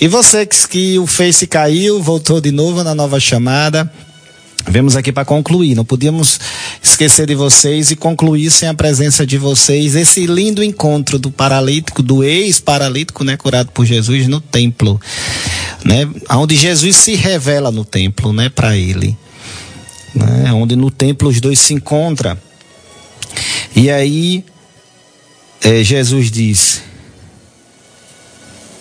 E 0.00 0.08
você 0.08 0.44
que, 0.44 0.68
que 0.68 0.98
o 0.98 1.06
Face 1.06 1.46
caiu, 1.46 2.02
voltou 2.02 2.40
de 2.40 2.50
novo 2.50 2.84
na 2.84 2.94
nova 2.94 3.18
chamada. 3.18 3.90
Vemos 4.68 4.96
aqui 4.96 5.12
para 5.12 5.24
concluir. 5.24 5.74
Não 5.74 5.84
podíamos 5.84 6.38
esquecer 6.82 7.26
de 7.26 7.34
vocês 7.34 7.90
e 7.90 7.96
concluir 7.96 8.50
sem 8.50 8.68
a 8.68 8.74
presença 8.74 9.24
de 9.24 9.38
vocês 9.38 9.94
esse 9.94 10.26
lindo 10.26 10.62
encontro 10.62 11.18
do 11.18 11.30
paralítico, 11.30 12.02
do 12.02 12.24
ex-paralítico, 12.24 13.24
né, 13.24 13.36
curado 13.36 13.70
por 13.70 13.86
Jesus 13.86 14.26
no 14.26 14.40
templo, 14.40 15.00
né, 15.84 16.08
onde 16.30 16.56
Jesus 16.56 16.96
se 16.96 17.14
revela 17.14 17.70
no 17.70 17.84
templo, 17.84 18.32
né, 18.32 18.48
para 18.48 18.76
ele, 18.76 19.16
né, 20.14 20.52
onde 20.52 20.74
no 20.74 20.90
templo 20.90 21.28
os 21.28 21.40
dois 21.40 21.58
se 21.58 21.72
encontram. 21.72 22.36
E 23.74 23.90
aí 23.90 24.44
é, 25.62 25.82
Jesus 25.82 26.30
diz: 26.30 26.82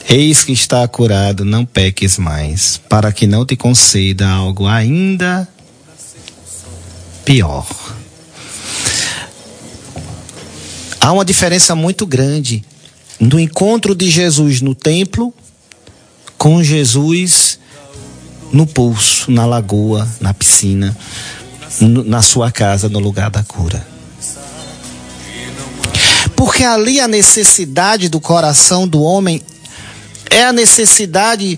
Eis 0.08 0.44
que 0.44 0.54
está 0.54 0.88
curado, 0.88 1.44
não 1.44 1.66
peques 1.66 2.18
mais, 2.18 2.78
para 2.90 3.12
que 3.12 3.26
não 3.26 3.46
te 3.46 3.56
conceda 3.56 4.30
algo 4.30 4.68
ainda 4.68 5.48
pior. 7.26 7.68
Há 11.02 11.12
uma 11.12 11.26
diferença 11.26 11.76
muito 11.76 12.06
grande 12.06 12.64
do 13.20 13.40
encontro 13.40 13.96
de 13.96 14.10
Jesus 14.10 14.62
no 14.62 14.76
templo 14.76 15.34
com 16.38 16.64
Jesus 16.64 17.60
no 18.52 18.68
pulso, 18.68 19.32
na 19.32 19.46
lagoa, 19.46 20.08
na 20.22 20.34
piscina, 20.34 20.96
na 21.82 22.22
sua 22.22 22.52
casa, 22.52 22.88
no 22.88 23.00
lugar 23.00 23.30
da 23.30 23.44
cura. 23.44 23.86
Porque 26.36 26.64
ali 26.64 27.00
a 27.00 27.08
necessidade 27.08 28.08
do 28.08 28.22
coração 28.22 28.88
do 28.88 29.02
homem 29.02 29.42
é 30.30 30.46
a 30.46 30.54
necessidade, 30.54 31.58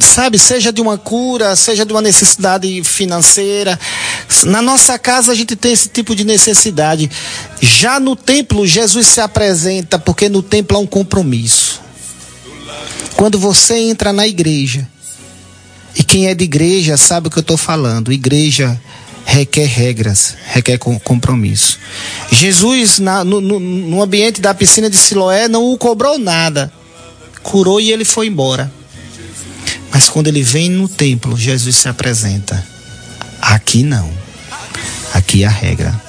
sabe, 0.00 0.38
seja 0.38 0.72
de 0.72 0.80
uma 0.80 0.98
cura, 0.98 1.54
seja 1.56 1.84
de 1.84 1.92
uma 1.92 2.02
necessidade 2.02 2.82
financeira. 2.84 3.78
Na 4.44 4.60
nossa 4.60 4.98
casa 4.98 5.32
a 5.32 5.34
gente 5.34 5.56
tem 5.56 5.72
esse 5.72 5.88
tipo 5.88 6.14
de 6.14 6.24
necessidade. 6.24 7.10
Já 7.60 8.00
no 8.00 8.16
templo, 8.16 8.66
Jesus 8.66 9.06
se 9.06 9.20
apresenta, 9.20 9.98
porque 9.98 10.28
no 10.28 10.42
templo 10.42 10.76
há 10.76 10.80
um 10.80 10.86
compromisso. 10.86 11.80
Quando 13.16 13.38
você 13.38 13.76
entra 13.76 14.12
na 14.12 14.26
igreja, 14.26 14.86
e 15.96 16.02
quem 16.02 16.26
é 16.26 16.34
de 16.34 16.44
igreja 16.44 16.96
sabe 16.96 17.28
o 17.28 17.30
que 17.30 17.38
eu 17.38 17.42
estou 17.42 17.56
falando, 17.56 18.12
igreja 18.12 18.80
requer 19.24 19.66
regras, 19.66 20.34
requer 20.46 20.78
compromisso. 20.78 21.78
Jesus, 22.30 22.98
na, 22.98 23.24
no, 23.24 23.40
no, 23.40 23.58
no 23.58 24.02
ambiente 24.02 24.40
da 24.40 24.52
piscina 24.52 24.90
de 24.90 24.96
Siloé, 24.96 25.48
não 25.48 25.72
o 25.72 25.78
cobrou 25.78 26.18
nada 26.18 26.70
curou 27.44 27.80
e 27.80 27.92
ele 27.92 28.04
foi 28.04 28.26
embora. 28.26 28.72
Mas 29.92 30.08
quando 30.08 30.26
ele 30.26 30.42
vem 30.42 30.68
no 30.68 30.88
templo, 30.88 31.36
Jesus 31.36 31.76
se 31.76 31.88
apresenta. 31.88 32.66
Aqui 33.40 33.84
não. 33.84 34.10
Aqui 35.12 35.44
é 35.44 35.46
a 35.46 35.50
regra. 35.50 36.02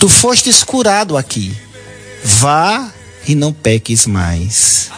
Tu 0.00 0.08
fostes 0.08 0.64
curado 0.64 1.16
aqui. 1.16 1.56
Vá 2.24 2.90
e 3.28 3.36
não 3.36 3.52
peques 3.52 4.06
mais. 4.06 4.90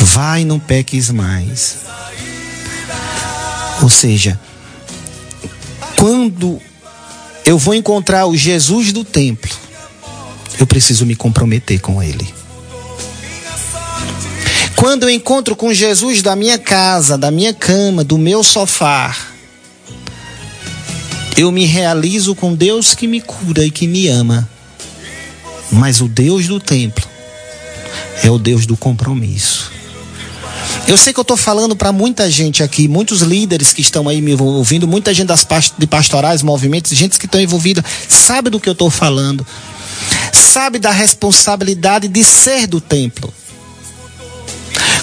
Vá 0.00 0.40
e 0.40 0.44
não 0.44 0.58
peques 0.58 1.10
mais. 1.10 1.76
Ou 3.82 3.90
seja, 3.90 4.40
quando 5.96 6.60
eu 7.44 7.58
vou 7.58 7.74
encontrar 7.74 8.26
o 8.26 8.36
Jesus 8.36 8.92
do 8.92 9.04
templo, 9.04 9.50
eu 10.58 10.66
preciso 10.66 11.06
me 11.06 11.14
comprometer 11.14 11.80
com 11.80 12.02
ele. 12.02 12.35
Quando 14.76 15.04
eu 15.04 15.10
encontro 15.10 15.56
com 15.56 15.72
Jesus 15.72 16.20
da 16.20 16.36
minha 16.36 16.58
casa, 16.58 17.16
da 17.16 17.30
minha 17.30 17.54
cama, 17.54 18.04
do 18.04 18.18
meu 18.18 18.44
sofá, 18.44 19.16
eu 21.36 21.50
me 21.50 21.64
realizo 21.64 22.34
com 22.34 22.54
Deus 22.54 22.94
que 22.94 23.06
me 23.06 23.20
cura 23.20 23.64
e 23.64 23.70
que 23.70 23.86
me 23.86 24.06
ama. 24.08 24.48
Mas 25.72 26.00
o 26.00 26.08
Deus 26.08 26.46
do 26.46 26.60
templo 26.60 27.04
é 28.22 28.30
o 28.30 28.38
Deus 28.38 28.66
do 28.66 28.76
compromisso. 28.76 29.72
Eu 30.86 30.96
sei 30.96 31.12
que 31.12 31.18
eu 31.18 31.22
estou 31.22 31.36
falando 31.36 31.74
para 31.74 31.90
muita 31.90 32.30
gente 32.30 32.62
aqui, 32.62 32.86
muitos 32.86 33.22
líderes 33.22 33.72
que 33.72 33.80
estão 33.80 34.08
aí 34.08 34.20
me 34.20 34.34
ouvindo, 34.34 34.86
muita 34.86 35.12
gente 35.12 35.26
das 35.26 35.46
de 35.76 35.86
pastorais, 35.86 36.42
movimentos, 36.42 36.92
gente 36.92 37.18
que 37.18 37.26
estão 37.26 37.40
envolvida, 37.40 37.84
sabe 38.08 38.50
do 38.50 38.60
que 38.60 38.68
eu 38.68 38.72
estou 38.72 38.88
falando, 38.88 39.44
sabe 40.32 40.78
da 40.78 40.90
responsabilidade 40.90 42.08
de 42.08 42.22
ser 42.22 42.66
do 42.66 42.80
templo. 42.80 43.32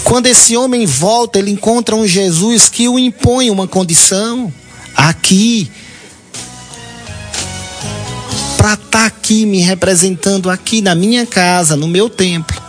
Quando 0.04 0.28
esse 0.28 0.56
homem 0.58 0.86
volta, 0.86 1.39
ele 1.39 1.51
encontra 1.51 1.95
um 1.95 2.06
Jesus 2.06 2.70
que 2.70 2.88
o 2.88 2.99
impõe 2.99 3.49
uma 3.49 3.68
condição 3.68 4.54
aqui. 4.95 5.72
Para 8.58 8.74
estar 8.74 8.89
tá 8.89 9.06
aqui 9.06 9.45
me 9.45 9.60
representando 9.60 10.49
aqui 10.49 10.82
na 10.82 10.93
minha 10.93 11.26
casa, 11.26 11.76
no 11.76 11.88
meu 11.88 12.10
templo. 12.10 12.62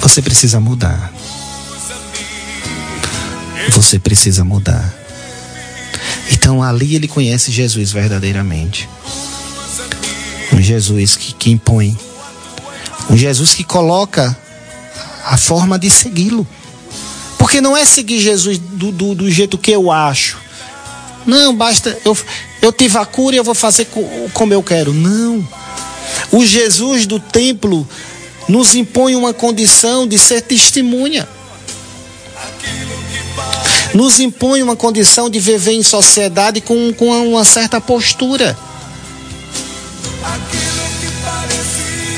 Você 0.00 0.22
precisa 0.22 0.58
mudar. 0.58 1.12
Você 3.70 3.98
precisa 3.98 4.44
mudar. 4.44 4.92
Então 6.30 6.62
ali 6.62 6.96
ele 6.96 7.06
conhece 7.06 7.52
Jesus 7.52 7.92
verdadeiramente. 7.92 8.88
Um 10.52 10.60
Jesus 10.60 11.16
que, 11.16 11.32
que 11.32 11.50
impõe. 11.50 11.96
Um 13.08 13.16
Jesus 13.16 13.54
que 13.54 13.64
coloca 13.64 14.36
a 15.24 15.36
forma 15.36 15.78
de 15.78 15.90
segui-lo. 15.90 16.46
Porque 17.38 17.60
não 17.60 17.76
é 17.76 17.84
seguir 17.84 18.20
Jesus 18.20 18.58
do, 18.58 18.92
do, 18.92 19.14
do, 19.14 19.30
jeito 19.30 19.58
que 19.58 19.70
eu 19.70 19.90
acho. 19.90 20.38
Não, 21.26 21.54
basta. 21.54 21.98
Eu, 22.04 22.16
eu 22.60 22.72
tive 22.72 22.98
a 22.98 23.04
cura 23.04 23.34
e 23.34 23.38
eu 23.38 23.44
vou 23.44 23.54
fazer 23.54 23.88
como 24.32 24.52
eu 24.52 24.62
quero. 24.62 24.92
Não. 24.92 25.46
O 26.30 26.44
Jesus 26.44 27.06
do 27.06 27.18
templo 27.18 27.86
nos 28.48 28.74
impõe 28.74 29.14
uma 29.14 29.32
condição 29.34 30.06
de 30.06 30.18
ser 30.18 30.42
testemunha. 30.42 31.28
Nos 33.94 34.20
impõe 34.20 34.62
uma 34.62 34.74
condição 34.74 35.28
de 35.28 35.38
viver 35.38 35.72
em 35.72 35.82
sociedade 35.82 36.60
com, 36.60 36.92
com 36.94 37.10
uma 37.28 37.44
certa 37.44 37.80
postura. 37.80 38.56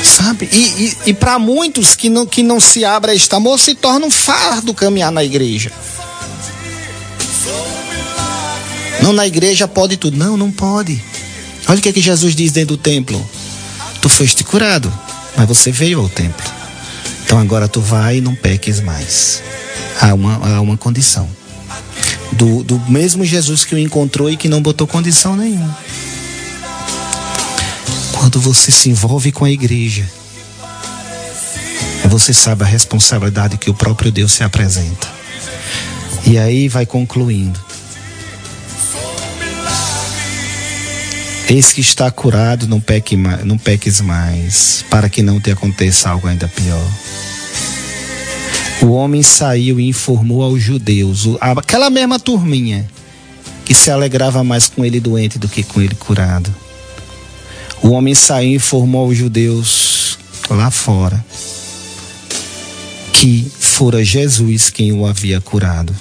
Sabe? 0.05 0.49
E, 0.53 0.59
e, 0.59 0.97
e 1.07 1.15
para 1.15 1.39
muitos 1.39 1.97
que 1.97 2.11
não, 2.11 2.27
que 2.27 2.43
não 2.43 2.61
se 2.61 2.85
abre 2.85 3.15
este 3.15 3.35
amor, 3.35 3.59
se 3.59 3.75
torna 3.75 4.05
um 4.05 4.11
fardo 4.11 4.75
caminhar 4.75 5.11
na 5.11 5.25
igreja. 5.25 5.73
Não, 9.03 9.15
na 9.15 9.27
igreja 9.27 9.67
pode 9.67 9.97
tudo. 9.97 10.17
Não, 10.17 10.37
não 10.37 10.51
pode. 10.51 11.03
Olha 11.67 11.79
o 11.79 11.83
que, 11.83 11.89
é 11.89 11.93
que 11.93 12.03
Jesus 12.03 12.37
diz 12.37 12.53
dentro 12.53 12.77
do 12.77 12.83
templo. 12.83 13.27
Tu 14.03 14.09
foste 14.11 14.45
curado, 14.45 14.93
mas 15.37 15.49
você 15.49 15.73
veio 15.73 16.01
ao 16.01 16.09
templo. 16.09 16.45
Então 17.25 17.39
agora 17.39 17.67
tu 17.67 17.81
vai 17.81 18.19
e 18.19 18.21
não 18.21 18.35
peques 18.35 18.81
mais. 18.81 19.43
Há 19.99 20.13
uma, 20.13 20.57
há 20.57 20.61
uma 20.61 20.77
condição. 20.77 21.27
Do, 22.33 22.63
do 22.63 22.79
mesmo 22.91 23.25
Jesus 23.25 23.65
que 23.65 23.75
o 23.75 23.79
encontrou 23.79 24.29
e 24.29 24.37
que 24.37 24.49
não 24.49 24.61
botou 24.61 24.87
condição 24.87 25.35
nenhuma 25.35 25.75
quando 28.25 28.41
você 28.41 28.73
se 28.73 28.89
envolve 28.89 29.31
com 29.31 29.45
a 29.45 29.51
igreja, 29.51 30.03
você 32.07 32.33
sabe 32.33 32.65
a 32.65 32.67
responsabilidade 32.67 33.59
que 33.59 33.69
o 33.69 33.75
próprio 33.75 34.11
Deus 34.11 34.33
se 34.33 34.43
apresenta. 34.43 35.07
E 36.25 36.39
aí 36.39 36.67
vai 36.67 36.87
concluindo. 36.87 37.61
Eis 41.51 41.71
que 41.71 41.83
está 41.83 42.11
curado, 42.11 42.67
não, 42.67 42.81
peque, 42.81 43.15
não 43.15 43.59
peques 43.59 44.01
mais, 44.01 44.83
para 44.89 45.11
que 45.11 45.23
não 45.23 45.39
te 45.39 45.51
aconteça 45.51 46.09
algo 46.09 46.27
ainda 46.27 46.49
pior. 46.49 46.91
O 48.81 48.93
homem 48.93 49.23
saiu 49.23 49.79
e 49.79 49.87
informou 49.87 50.43
aos 50.43 50.63
judeus, 50.63 51.29
aquela 51.39 51.91
mesma 51.91 52.19
turminha, 52.19 52.89
que 53.67 53.75
se 53.75 53.91
alegrava 53.91 54.43
mais 54.43 54.67
com 54.67 54.83
ele 54.83 54.99
doente 54.99 55.39
do 55.39 55.47
que 55.47 55.63
com 55.63 55.83
ele 55.83 55.95
curado. 55.95 56.65
O 57.85 57.91
homem 57.91 58.15
saiu 58.15 58.53
e 58.53 58.55
informou 58.55 59.05
aos 59.05 59.15
judeus 59.15 60.19
lá 60.49 60.71
fora 60.71 61.23
que 63.13 63.47
fora 63.61 64.03
Jesus 64.03 64.71
quem 64.71 64.91
o 64.91 65.05
havia 65.07 65.39
curado. 65.39 65.95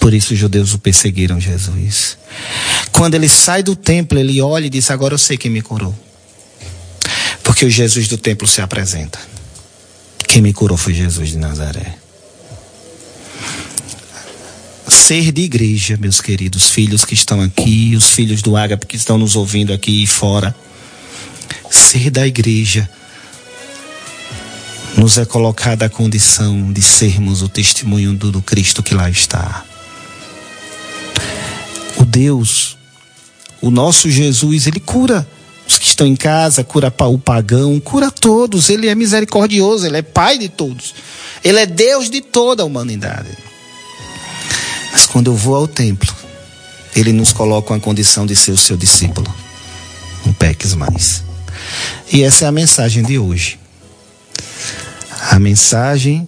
Por 0.00 0.12
isso 0.12 0.34
os 0.34 0.38
judeus 0.38 0.74
o 0.74 0.80
perseguiram 0.80 1.40
Jesus. 1.40 2.18
Quando 2.90 3.14
ele 3.14 3.28
sai 3.28 3.62
do 3.62 3.76
templo, 3.76 4.18
ele 4.18 4.40
olha 4.40 4.66
e 4.66 4.70
diz: 4.70 4.90
Agora 4.90 5.14
eu 5.14 5.18
sei 5.18 5.36
quem 5.36 5.50
me 5.50 5.62
curou. 5.62 5.94
Porque 7.44 7.64
o 7.64 7.70
Jesus 7.70 8.08
do 8.08 8.18
templo 8.18 8.48
se 8.48 8.60
apresenta. 8.60 9.20
Quem 10.26 10.42
me 10.42 10.52
curou 10.52 10.76
foi 10.76 10.92
Jesus 10.92 11.28
de 11.28 11.38
Nazaré. 11.38 11.94
Ser 14.88 15.32
de 15.32 15.42
igreja, 15.42 15.96
meus 15.96 16.20
queridos 16.20 16.70
filhos 16.70 17.04
que 17.04 17.14
estão 17.14 17.40
aqui, 17.40 17.94
os 17.96 18.10
filhos 18.10 18.40
do 18.40 18.56
Ágape 18.56 18.86
que 18.86 18.96
estão 18.96 19.18
nos 19.18 19.34
ouvindo 19.34 19.72
aqui 19.72 20.02
e 20.02 20.06
fora. 20.06 20.54
Ser 21.70 22.10
da 22.10 22.26
igreja 22.26 22.88
nos 24.96 25.18
é 25.18 25.24
colocada 25.24 25.86
a 25.86 25.90
condição 25.90 26.72
de 26.72 26.80
sermos 26.80 27.42
o 27.42 27.48
testemunho 27.48 28.14
do, 28.14 28.40
Cristo 28.40 28.82
que 28.82 28.94
lá 28.94 29.10
está. 29.10 29.64
O 31.98 32.04
Deus, 32.04 32.78
o 33.60 33.70
nosso 33.70 34.10
Jesus, 34.10 34.66
ele 34.66 34.80
cura 34.80 35.26
os 35.68 35.78
que 35.78 35.86
estão 35.86 36.06
em 36.06 36.16
casa, 36.16 36.64
cura 36.64 36.92
o 37.00 37.18
pagão, 37.18 37.78
cura 37.80 38.10
todos. 38.10 38.70
Ele 38.70 38.86
é 38.86 38.94
misericordioso, 38.94 39.86
ele 39.86 39.98
é 39.98 40.02
Pai 40.02 40.38
de 40.38 40.48
todos. 40.48 40.94
Ele 41.44 41.58
é 41.58 41.66
Deus 41.66 42.08
de 42.08 42.20
toda 42.20 42.62
a 42.62 42.66
humanidade. 42.66 43.45
Mas 44.92 45.06
quando 45.06 45.30
eu 45.30 45.34
vou 45.34 45.54
ao 45.54 45.68
templo, 45.68 46.12
ele 46.94 47.12
nos 47.12 47.32
coloca 47.32 47.74
a 47.74 47.80
condição 47.80 48.24
de 48.24 48.34
ser 48.34 48.52
o 48.52 48.56
seu 48.56 48.76
discípulo. 48.76 49.32
Não 50.24 50.32
peques 50.32 50.74
mais. 50.74 51.22
E 52.12 52.22
essa 52.22 52.44
é 52.44 52.48
a 52.48 52.52
mensagem 52.52 53.02
de 53.02 53.18
hoje. 53.18 53.58
A 55.30 55.38
mensagem 55.38 56.26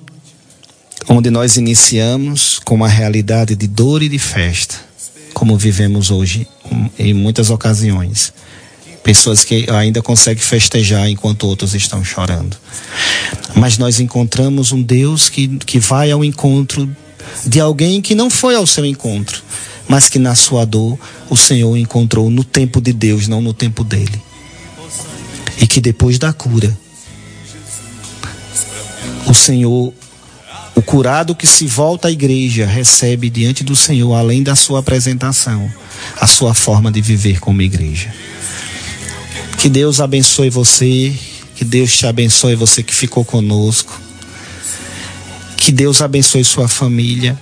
onde 1.08 1.30
nós 1.30 1.56
iniciamos 1.56 2.58
com 2.58 2.74
uma 2.74 2.88
realidade 2.88 3.56
de 3.56 3.66
dor 3.66 4.02
e 4.02 4.08
de 4.08 4.18
festa, 4.18 4.74
como 5.32 5.56
vivemos 5.56 6.10
hoje 6.10 6.46
em 6.98 7.14
muitas 7.14 7.48
ocasiões. 7.50 8.32
Pessoas 9.02 9.42
que 9.42 9.66
ainda 9.70 10.02
conseguem 10.02 10.42
festejar 10.42 11.08
enquanto 11.08 11.44
outros 11.44 11.74
estão 11.74 12.04
chorando. 12.04 12.56
Mas 13.54 13.78
nós 13.78 14.00
encontramos 14.00 14.70
um 14.70 14.82
Deus 14.82 15.30
que, 15.30 15.48
que 15.58 15.78
vai 15.78 16.10
ao 16.10 16.22
encontro 16.22 16.94
de 17.46 17.60
alguém 17.60 18.00
que 18.00 18.14
não 18.14 18.30
foi 18.30 18.54
ao 18.54 18.66
seu 18.66 18.84
encontro, 18.84 19.42
mas 19.88 20.08
que 20.08 20.18
na 20.18 20.34
sua 20.34 20.64
dor 20.64 20.98
o 21.30 21.36
Senhor 21.36 21.76
encontrou 21.76 22.30
no 22.30 22.44
tempo 22.44 22.80
de 22.80 22.92
Deus, 22.92 23.26
não 23.26 23.40
no 23.40 23.54
tempo 23.54 23.82
dele. 23.82 24.20
E 25.60 25.66
que 25.66 25.80
depois 25.80 26.18
da 26.18 26.32
cura, 26.32 26.76
o 29.26 29.34
Senhor, 29.34 29.92
o 30.74 30.82
curado 30.82 31.34
que 31.34 31.46
se 31.46 31.66
volta 31.66 32.08
à 32.08 32.10
igreja, 32.10 32.66
recebe 32.66 33.28
diante 33.28 33.64
do 33.64 33.74
Senhor, 33.74 34.14
além 34.14 34.42
da 34.42 34.54
sua 34.54 34.80
apresentação, 34.80 35.70
a 36.20 36.26
sua 36.26 36.54
forma 36.54 36.92
de 36.92 37.00
viver 37.00 37.40
como 37.40 37.62
igreja. 37.62 38.12
Que 39.58 39.68
Deus 39.68 40.00
abençoe 40.00 40.50
você, 40.50 41.12
que 41.56 41.64
Deus 41.64 41.96
te 41.96 42.06
abençoe 42.06 42.54
você 42.54 42.82
que 42.82 42.94
ficou 42.94 43.24
conosco. 43.24 44.00
Que 45.58 45.70
Deus 45.70 46.00
abençoe 46.00 46.42
sua 46.44 46.66
família. 46.66 47.38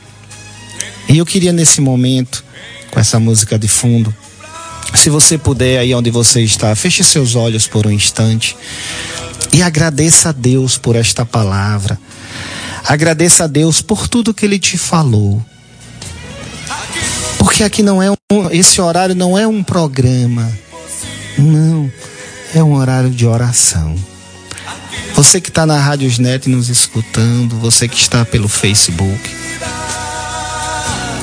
E 1.09 1.19
eu 1.19 1.25
queria 1.25 1.53
nesse 1.53 1.81
momento, 1.81 2.45
com 2.91 2.99
essa 2.99 3.21
música 3.21 3.57
de 3.57 3.69
fundo, 3.69 4.13
se 4.95 5.09
você 5.09 5.39
puder 5.39 5.79
aí 5.79 5.95
onde 5.95 6.11
você 6.11 6.43
está, 6.43 6.75
feche 6.75 7.05
seus 7.05 7.37
olhos 7.37 7.69
por 7.69 7.87
um 7.87 7.91
instante 7.93 8.57
e 9.53 9.63
agradeça 9.63 10.31
a 10.31 10.33
Deus 10.33 10.77
por 10.77 10.97
esta 10.97 11.25
palavra. 11.25 11.99
Agradeça 12.85 13.45
a 13.45 13.47
Deus 13.47 13.81
por 13.81 14.09
tudo 14.09 14.35
que 14.35 14.45
ele 14.45 14.59
te 14.59 14.77
falou. 14.77 15.45
Porque 17.39 17.63
aqui 17.63 17.83
não 17.83 18.03
é 18.03 18.11
um, 18.11 18.17
esse 18.51 18.81
horário 18.81 19.15
não 19.15 19.39
é 19.39 19.47
um 19.47 19.63
programa. 19.63 20.51
Não, 21.39 21.91
é 22.55 22.63
um 22.63 22.75
horário 22.75 23.11
de 23.11 23.27
oração. 23.27 23.95
Você 25.17 25.41
que 25.41 25.49
está 25.49 25.65
na 25.65 25.79
Rádios 25.79 26.19
Net 26.19 26.47
nos 26.47 26.69
escutando, 26.69 27.57
você 27.59 27.89
que 27.89 27.97
está 27.97 28.23
pelo 28.23 28.49
Facebook. 28.49 29.19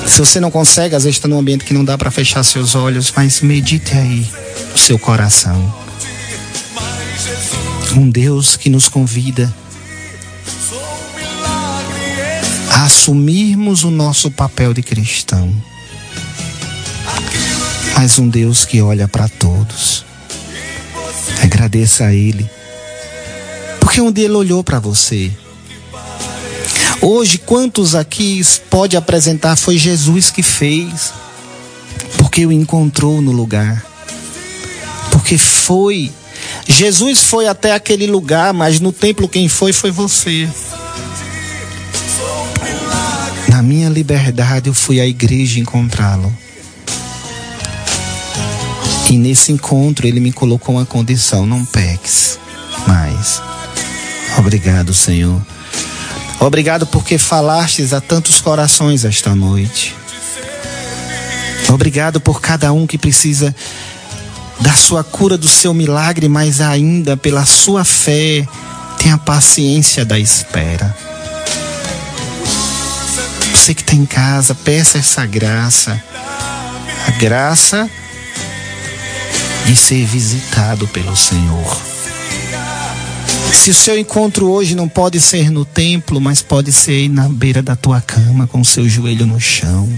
Se 0.04 0.18
você 0.18 0.40
não 0.40 0.50
consegue, 0.50 0.96
às 0.96 1.04
vezes 1.04 1.16
está 1.16 1.28
num 1.28 1.38
ambiente 1.38 1.64
que 1.64 1.72
não 1.72 1.84
dá 1.84 1.96
para 1.96 2.10
fechar 2.10 2.42
seus 2.42 2.74
olhos, 2.74 3.12
mas 3.14 3.40
medite 3.40 3.96
aí 3.96 4.28
o 4.74 4.78
seu 4.78 4.98
coração. 4.98 5.72
Um 7.96 8.10
Deus 8.10 8.56
que 8.56 8.68
nos 8.68 8.88
convida 8.88 9.54
a 12.72 12.84
assumirmos 12.86 13.84
o 13.84 13.92
nosso 13.92 14.28
papel 14.28 14.74
de 14.74 14.82
cristão. 14.82 15.54
Mas 17.94 18.18
um 18.18 18.28
Deus 18.28 18.64
que 18.64 18.82
olha 18.82 19.06
para 19.06 19.28
todos. 19.28 20.04
Agradeça 21.40 22.06
a 22.06 22.12
Ele. 22.12 22.50
Um 24.00 24.10
dia 24.10 24.24
Ele 24.24 24.34
olhou 24.34 24.64
para 24.64 24.78
você. 24.78 25.30
Hoje, 27.00 27.38
quantos 27.38 27.94
aqui 27.94 28.40
pode 28.68 28.96
apresentar 28.96 29.56
foi 29.56 29.78
Jesus 29.78 30.30
que 30.30 30.42
fez? 30.42 31.12
Porque 32.16 32.44
o 32.44 32.52
encontrou 32.52 33.20
no 33.20 33.30
lugar. 33.30 33.84
Porque 35.10 35.38
foi 35.38 36.10
Jesus 36.66 37.20
foi 37.20 37.46
até 37.46 37.72
aquele 37.72 38.06
lugar, 38.06 38.52
mas 38.52 38.80
no 38.80 38.92
templo 38.92 39.28
quem 39.28 39.48
foi 39.48 39.72
foi 39.72 39.90
você. 39.90 40.48
Na 43.48 43.62
minha 43.62 43.88
liberdade 43.88 44.68
eu 44.68 44.74
fui 44.74 45.00
à 45.00 45.06
igreja 45.06 45.60
encontrá-lo. 45.60 46.32
E 49.10 49.16
nesse 49.16 49.52
encontro 49.52 50.06
ele 50.06 50.20
me 50.20 50.32
colocou 50.32 50.74
uma 50.74 50.84
condição: 50.84 51.46
não 51.46 51.64
peques 51.64 52.38
mais. 52.86 53.53
Obrigado, 54.38 54.92
Senhor. 54.92 55.40
Obrigado 56.40 56.86
porque 56.86 57.16
falastes 57.18 57.92
a 57.92 58.00
tantos 58.00 58.40
corações 58.40 59.04
esta 59.04 59.34
noite. 59.34 59.94
Obrigado 61.68 62.20
por 62.20 62.40
cada 62.40 62.72
um 62.72 62.86
que 62.86 62.98
precisa 62.98 63.54
da 64.60 64.72
sua 64.72 65.02
cura, 65.02 65.36
do 65.36 65.48
seu 65.48 65.72
milagre, 65.74 66.28
mas 66.28 66.60
ainda 66.60 67.16
pela 67.16 67.44
sua 67.44 67.84
fé, 67.84 68.46
tenha 68.98 69.18
paciência 69.18 70.04
da 70.04 70.18
espera. 70.18 70.94
Você 73.52 73.74
que 73.74 73.82
está 73.82 73.94
em 73.94 74.04
casa, 74.04 74.54
peça 74.54 74.98
essa 74.98 75.24
graça. 75.24 76.02
A 77.08 77.10
graça 77.12 77.88
de 79.66 79.74
ser 79.74 80.04
visitado 80.04 80.86
pelo 80.88 81.16
Senhor. 81.16 81.93
Se 83.62 83.70
o 83.70 83.74
seu 83.74 83.98
encontro 83.98 84.50
hoje 84.50 84.74
não 84.74 84.88
pode 84.88 85.20
ser 85.20 85.50
no 85.50 85.64
templo, 85.64 86.20
mas 86.20 86.42
pode 86.42 86.70
ser 86.70 87.08
na 87.08 87.28
beira 87.28 87.62
da 87.62 87.74
tua 87.74 88.00
cama, 88.00 88.46
com 88.46 88.60
o 88.60 88.64
seu 88.64 88.86
joelho 88.88 89.26
no 89.26 89.40
chão. 89.40 89.88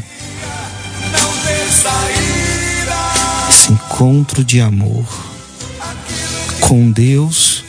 esse 3.66 3.72
encontro 3.72 4.44
de 4.44 4.60
amor 4.60 5.04
com 6.60 6.90
Deus 6.90 7.64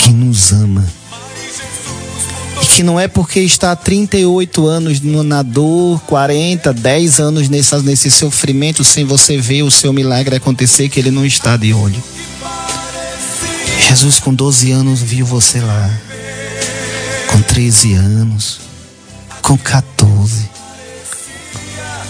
que 0.00 0.10
nos 0.10 0.52
ama. 0.52 0.86
E 2.62 2.66
que 2.66 2.82
não 2.82 2.98
é 2.98 3.08
porque 3.08 3.40
está 3.40 3.72
há 3.72 3.76
38 3.76 4.66
anos 4.66 5.00
na 5.00 5.42
dor, 5.42 6.00
40, 6.06 6.72
10 6.72 7.20
anos 7.20 7.48
nesse, 7.48 7.76
nesse 7.82 8.10
sofrimento, 8.10 8.82
sem 8.82 9.04
você 9.04 9.36
ver 9.36 9.62
o 9.62 9.70
seu 9.70 9.92
milagre 9.92 10.36
acontecer, 10.36 10.88
que 10.88 10.98
ele 10.98 11.10
não 11.10 11.26
está 11.26 11.56
de 11.56 11.74
olho. 11.74 12.02
Jesus, 13.88 14.18
com 14.18 14.34
12 14.34 14.70
anos, 14.72 15.00
viu 15.00 15.26
você 15.26 15.60
lá. 15.60 15.90
Com 17.28 17.42
13 17.42 17.94
anos. 17.94 18.60
Com 19.42 19.58
14 19.58 20.52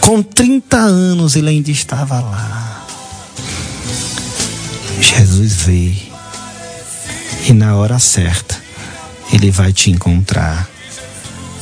com 0.03 0.23
30 0.23 0.77
anos 0.77 1.37
ele 1.37 1.49
ainda 1.49 1.71
estava 1.71 2.21
lá. 2.21 2.85
Jesus 5.01 5.55
veio. 5.55 6.13
E 7.49 7.53
na 7.53 7.77
hora 7.77 7.99
certa, 7.99 8.61
ele 9.33 9.51
vai 9.51 9.73
te 9.73 9.91
encontrar. 9.91 10.69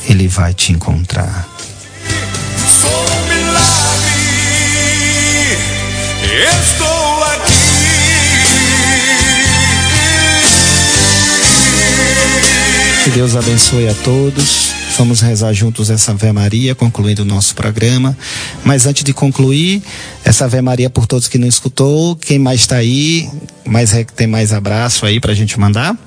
Ele 0.09 0.27
vai 0.27 0.53
te 0.53 0.73
encontrar. 0.73 1.47
Sou 2.81 3.05
milagre. 3.29 4.11
Estou 6.51 7.20
Que 13.03 13.09
Deus 13.09 13.35
abençoe 13.35 13.87
a 13.87 13.95
todos. 13.95 14.69
Vamos 14.95 15.21
rezar 15.21 15.51
juntos 15.53 15.89
essa 15.89 16.11
Ave 16.11 16.31
Maria, 16.31 16.75
concluindo 16.75 17.23
o 17.23 17.25
nosso 17.25 17.55
programa. 17.55 18.15
Mas 18.63 18.85
antes 18.85 19.03
de 19.03 19.11
concluir, 19.11 19.81
essa 20.23 20.45
Ave 20.45 20.61
Maria 20.61 20.87
por 20.87 21.07
todos 21.07 21.27
que 21.27 21.39
não 21.39 21.47
escutou, 21.47 22.15
quem 22.15 22.37
mais 22.37 22.59
está 22.59 22.75
aí, 22.75 23.27
mais, 23.65 23.91
tem 24.15 24.27
mais 24.27 24.53
abraço 24.53 25.03
aí 25.07 25.19
para 25.19 25.31
a 25.31 25.35
gente 25.35 25.59
mandar? 25.59 25.97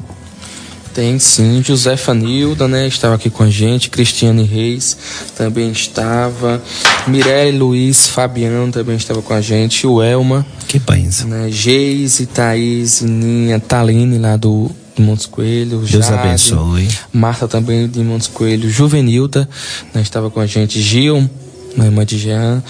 Tem 0.94 1.18
sim, 1.18 1.60
José 1.64 1.96
Fanilda, 1.96 2.68
né? 2.68 2.86
Estava 2.86 3.16
aqui 3.16 3.28
com 3.28 3.42
a 3.42 3.50
gente, 3.50 3.90
Cristiane 3.90 4.44
Reis 4.44 4.96
também 5.36 5.72
estava, 5.72 6.62
Mirelle 7.08 7.58
Luiz 7.58 8.06
Fabiano 8.06 8.70
também 8.70 8.94
estava 8.94 9.20
com 9.20 9.34
a 9.34 9.40
gente, 9.40 9.84
o 9.84 10.00
Elma. 10.00 10.46
Que 10.68 10.78
bênção. 10.78 11.28
Né? 11.28 11.48
Geise, 11.50 12.26
Thaís, 12.26 13.00
Ninha, 13.00 13.58
Taline 13.58 14.16
lá 14.16 14.36
do 14.36 14.70
de 14.96 15.02
Montes 15.02 15.26
Coelho, 15.26 15.78
Deus 15.78 16.06
Jade, 16.06 16.14
abençoe. 16.14 16.88
Marta 17.12 17.48
também 17.48 17.88
de 17.88 18.00
Montes 18.00 18.28
Coelho, 18.28 18.68
Juvenilda, 18.70 19.48
né, 19.92 20.00
estava 20.00 20.30
com 20.30 20.40
a 20.40 20.46
gente, 20.46 20.80
Gil, 20.80 21.28
minha 21.76 21.88
irmã 21.88 22.04
de 22.04 22.18
Jean, 22.18 22.62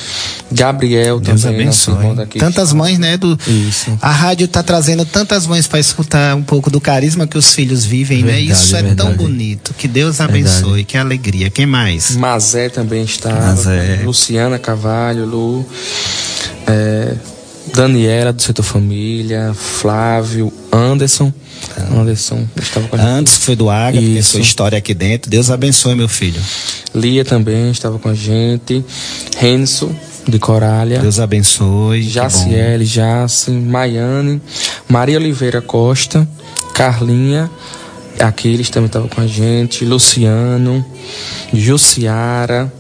Gabriel 0.51 1.21
Deus 1.21 1.43
também, 1.43 1.63
abençoe. 1.63 2.15
Daqui, 2.15 2.39
tantas 2.39 2.73
mães, 2.73 2.99
né? 2.99 3.17
Do, 3.17 3.39
Isso. 3.47 3.97
A 4.01 4.11
rádio 4.11 4.47
está 4.47 4.63
trazendo 4.63 5.05
tantas 5.05 5.47
mães 5.47 5.67
para 5.67 5.79
escutar 5.79 6.35
um 6.35 6.43
pouco 6.43 6.71
do 6.71 6.81
carisma 6.81 7.27
que 7.27 7.37
os 7.37 7.55
filhos 7.55 7.85
vivem, 7.85 8.23
né? 8.23 8.33
verdade, 8.33 8.49
né? 8.49 8.53
Isso 8.55 8.77
é 8.77 8.83
verdade. 8.83 9.09
tão 9.09 9.17
bonito. 9.17 9.75
Que 9.77 9.87
Deus 9.87 10.21
abençoe, 10.21 10.63
verdade. 10.63 10.85
que 10.85 10.97
alegria. 10.97 11.51
Quem 11.51 11.67
mais? 11.67 12.17
Mazé 12.17 12.69
também 12.69 13.03
está. 13.05 13.31
Mazé. 13.31 14.01
Luciana 14.05 14.59
Cavalho, 14.59 15.27
Lu. 15.27 15.67
É, 16.67 17.15
Daniela 17.75 18.33
do 18.33 18.41
setor 18.41 18.63
família, 18.63 19.53
Flávio, 19.55 20.53
Anderson. 20.73 21.33
Anderson 21.91 22.47
estava 22.61 22.89
com 22.89 22.97
a 22.97 22.99
gente. 22.99 23.09
Antes 23.09 23.37
foi 23.39 23.57
do 23.57 23.71
Água, 23.71 24.01
tem 24.01 24.23
sua 24.23 24.41
história 24.41 24.79
aqui 24.79 24.95
dentro. 24.95 25.31
Deus 25.31 25.51
abençoe, 25.51 25.95
meu 25.95 26.09
filho. 26.09 26.41
Lia 26.95 27.25
também 27.25 27.71
estava 27.71 27.99
com 27.99 28.09
a 28.09 28.15
gente. 28.15 28.85
Renzo, 29.37 29.95
de 30.29 30.39
Corália. 30.39 30.99
Deus 30.99 31.21
abençoe. 31.21 32.03
Jaciele, 32.03 32.85
Jace, 32.85 33.51
Maiane, 33.51 34.41
Maria 34.89 35.19
Oliveira 35.19 35.61
Costa, 35.61 36.27
Carlinha, 36.75 37.51
Aquiles 38.19 38.71
também 38.71 38.87
estava 38.87 39.09
com 39.09 39.21
a 39.21 39.27
gente, 39.27 39.85
Luciano, 39.85 40.85
Jussiara, 41.53 42.73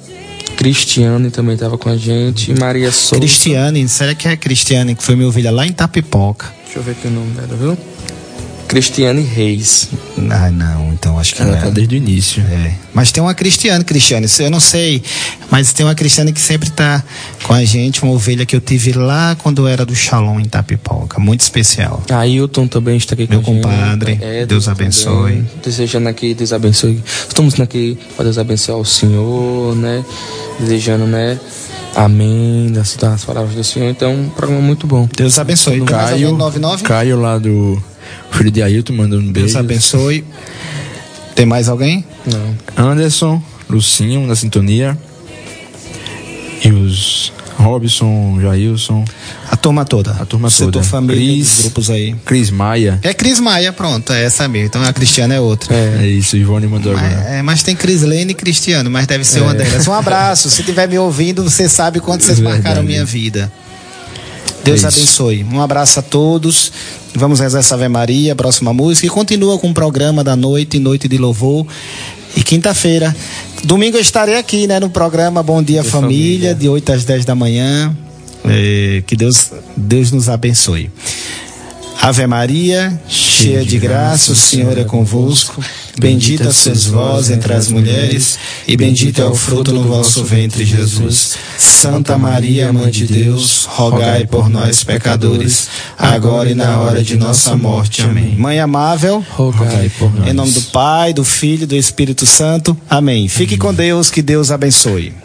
Cristiane 0.56 1.30
também 1.30 1.54
estava 1.54 1.76
com 1.76 1.88
a 1.88 1.96
gente, 1.96 2.58
Maria 2.58 2.90
Souza. 2.92 3.16
Cristiane, 3.16 3.86
será 3.88 4.14
que 4.14 4.28
é 4.28 4.32
a 4.32 4.36
Cristiane 4.36 4.94
que 4.94 5.02
foi 5.02 5.16
minha 5.16 5.28
ovelha 5.28 5.50
lá 5.50 5.66
em 5.66 5.72
Tapipoca? 5.72 6.52
Deixa 6.64 6.78
eu 6.78 6.82
ver 6.82 6.92
aqui 6.92 7.08
o 7.08 7.10
nome 7.10 7.32
dela, 7.32 7.56
viu? 7.56 7.76
Cristiane 8.68 9.22
Reis. 9.22 9.88
Ah, 10.30 10.50
não, 10.50 10.92
então 10.92 11.18
acho 11.18 11.34
que 11.34 11.42
Ela 11.42 11.52
não 11.52 11.60
tá 11.60 11.70
desde 11.70 11.94
o 11.94 11.96
início. 11.96 12.42
É. 12.42 12.74
Mas 12.92 13.12
tem 13.12 13.22
uma 13.22 13.34
Cristiane, 13.34 13.84
Cristiane, 13.84 14.26
eu 14.38 14.50
não 14.50 14.60
sei, 14.60 15.02
mas 15.50 15.72
tem 15.72 15.84
uma 15.84 15.94
Cristiane 15.94 16.32
que 16.32 16.40
sempre 16.40 16.70
tá 16.70 17.02
com 17.42 17.52
a 17.52 17.64
gente, 17.64 18.02
uma 18.02 18.12
ovelha 18.12 18.46
que 18.46 18.54
eu 18.54 18.60
tive 18.60 18.92
lá 18.92 19.36
quando 19.36 19.66
era 19.66 19.84
do 19.84 19.94
Shalom 19.94 20.38
em 20.40 20.44
Tapipoca, 20.44 21.18
muito 21.20 21.40
especial. 21.40 22.02
Ailton 22.10 22.66
também 22.66 22.96
está 22.96 23.14
aqui 23.14 23.26
Meu 23.28 23.42
com 23.42 23.54
Meu 23.54 23.62
compadre, 23.62 24.18
é, 24.20 24.46
Deus 24.46 24.68
abençoe. 24.68 25.32
Também, 25.32 25.46
desejando 25.62 26.08
aqui, 26.08 26.34
Deus 26.34 26.52
abençoe. 26.52 27.02
Estamos 27.28 27.58
aqui 27.60 27.98
para 28.16 28.24
Deus 28.24 28.38
abençoar 28.38 28.78
o 28.78 28.84
Senhor, 28.84 29.74
né? 29.76 30.04
Desejando, 30.60 31.06
né? 31.06 31.38
Amém, 31.96 32.72
das, 32.72 32.96
das 32.96 33.24
palavras 33.24 33.54
do 33.54 33.62
Senhor. 33.62 33.88
Então, 33.88 34.12
um 34.12 34.28
programa 34.28 34.60
muito 34.60 34.86
bom. 34.86 35.08
Deus 35.16 35.38
abençoe. 35.38 35.80
Caio, 35.82 36.32
99? 36.32 36.82
Caio 36.82 37.20
lá 37.20 37.38
do 37.38 37.80
Filho 38.36 38.50
de 38.50 38.62
Ailton 38.62 38.92
mandando 38.94 39.22
um 39.22 39.32
beijo. 39.32 39.46
Deus 39.48 39.56
abençoe. 39.56 40.24
Tem 41.34 41.46
mais 41.46 41.68
alguém? 41.68 42.04
Não. 42.26 42.90
Anderson, 42.90 43.42
Lucinho 43.68 44.26
na 44.26 44.34
sintonia. 44.34 44.96
E 46.64 46.70
os 46.70 47.32
Robson, 47.58 48.38
Jailson. 48.40 49.04
A 49.50 49.56
turma 49.56 49.84
toda. 49.84 50.12
A 50.12 50.26
turma 50.26 50.50
Setor 50.50 50.72
toda. 50.72 50.84
família, 50.84 51.16
Cris, 51.16 51.60
grupos 51.60 51.90
aí. 51.90 52.14
Cris 52.24 52.50
Maia. 52.50 52.98
É 53.02 53.14
Cris 53.14 53.40
Maia, 53.40 53.72
pronto, 53.72 54.12
é 54.12 54.24
essa 54.24 54.46
mesmo. 54.48 54.66
Então 54.66 54.82
a 54.82 54.92
Cristiana 54.92 55.34
é 55.34 55.40
outra. 55.40 55.74
É, 55.74 56.00
é 56.02 56.06
isso, 56.06 56.36
Ivone 56.36 56.66
mandou 56.66 56.92
mas, 56.94 57.12
agora. 57.12 57.28
É, 57.28 57.42
mas 57.42 57.62
tem 57.62 57.74
Crislene 57.74 58.32
e 58.32 58.34
Cristiano, 58.34 58.90
mas 58.90 59.06
deve 59.06 59.24
ser 59.24 59.40
é. 59.40 59.42
uma 59.42 59.54
delas. 59.54 59.86
Um 59.86 59.92
abraço. 59.92 60.50
Se 60.50 60.60
estiver 60.60 60.88
me 60.88 60.98
ouvindo, 60.98 61.42
você 61.42 61.68
sabe 61.68 62.00
quanto 62.00 62.24
vocês 62.24 62.38
Verdade. 62.38 62.62
marcaram 62.62 62.82
minha 62.82 63.04
vida. 63.04 63.50
Deus 64.64 64.82
é 64.82 64.88
abençoe. 64.88 65.44
Um 65.44 65.60
abraço 65.60 66.00
a 66.00 66.02
todos. 66.02 66.72
Vamos 67.14 67.38
rezar 67.40 67.60
essa 67.60 67.74
Ave 67.74 67.88
Maria, 67.88 68.34
próxima 68.34 68.72
música. 68.72 69.06
E 69.06 69.10
continua 69.10 69.58
com 69.58 69.70
o 69.70 69.74
programa 69.74 70.24
da 70.24 70.34
noite, 70.34 70.78
Noite 70.78 71.06
de 71.06 71.18
Louvor. 71.18 71.66
E 72.36 72.42
quinta-feira. 72.42 73.14
Domingo 73.62 73.96
eu 73.96 74.00
estarei 74.00 74.36
aqui, 74.36 74.66
né, 74.66 74.80
no 74.80 74.90
programa 74.90 75.42
Bom 75.42 75.62
Dia 75.62 75.84
Família, 75.84 76.50
família, 76.50 76.54
de 76.54 76.68
8 76.68 76.92
às 76.92 77.04
10 77.04 77.24
da 77.24 77.34
manhã. 77.34 77.96
É, 78.46 79.02
que 79.06 79.16
Deus, 79.16 79.52
Deus 79.76 80.10
nos 80.10 80.28
abençoe. 80.28 80.90
Ave 82.04 82.26
Maria, 82.26 83.00
cheia 83.08 83.64
de 83.64 83.78
graça, 83.78 84.32
o 84.32 84.36
Senhor 84.36 84.76
é 84.76 84.84
convosco. 84.84 85.64
Bendita 85.98 86.52
sois 86.52 86.84
vós 86.84 87.30
entre 87.30 87.54
as 87.54 87.68
mulheres, 87.68 88.38
e 88.68 88.76
bendito 88.76 89.22
é 89.22 89.24
o 89.24 89.34
fruto 89.34 89.72
do 89.72 89.82
vosso 89.84 90.22
ventre, 90.22 90.66
Jesus. 90.66 91.34
Santa 91.56 92.18
Maria, 92.18 92.70
Mãe 92.70 92.90
de 92.90 93.06
Deus, 93.06 93.64
rogai 93.64 94.26
por 94.26 94.50
nós, 94.50 94.84
pecadores, 94.84 95.68
agora 95.96 96.50
e 96.50 96.54
na 96.54 96.78
hora 96.78 97.02
de 97.02 97.16
nossa 97.16 97.56
morte. 97.56 98.02
Amém. 98.02 98.36
Mãe 98.36 98.60
amável, 98.60 99.24
rogai 99.30 99.90
por 99.98 100.14
nós. 100.14 100.28
Em 100.28 100.34
nome 100.34 100.52
do 100.52 100.60
Pai, 100.60 101.14
do 101.14 101.24
Filho 101.24 101.62
e 101.62 101.66
do 101.66 101.74
Espírito 101.74 102.26
Santo. 102.26 102.76
Amém. 102.90 103.28
Fique 103.28 103.56
com 103.56 103.72
Deus, 103.72 104.10
que 104.10 104.20
Deus 104.20 104.50
abençoe. 104.50 105.23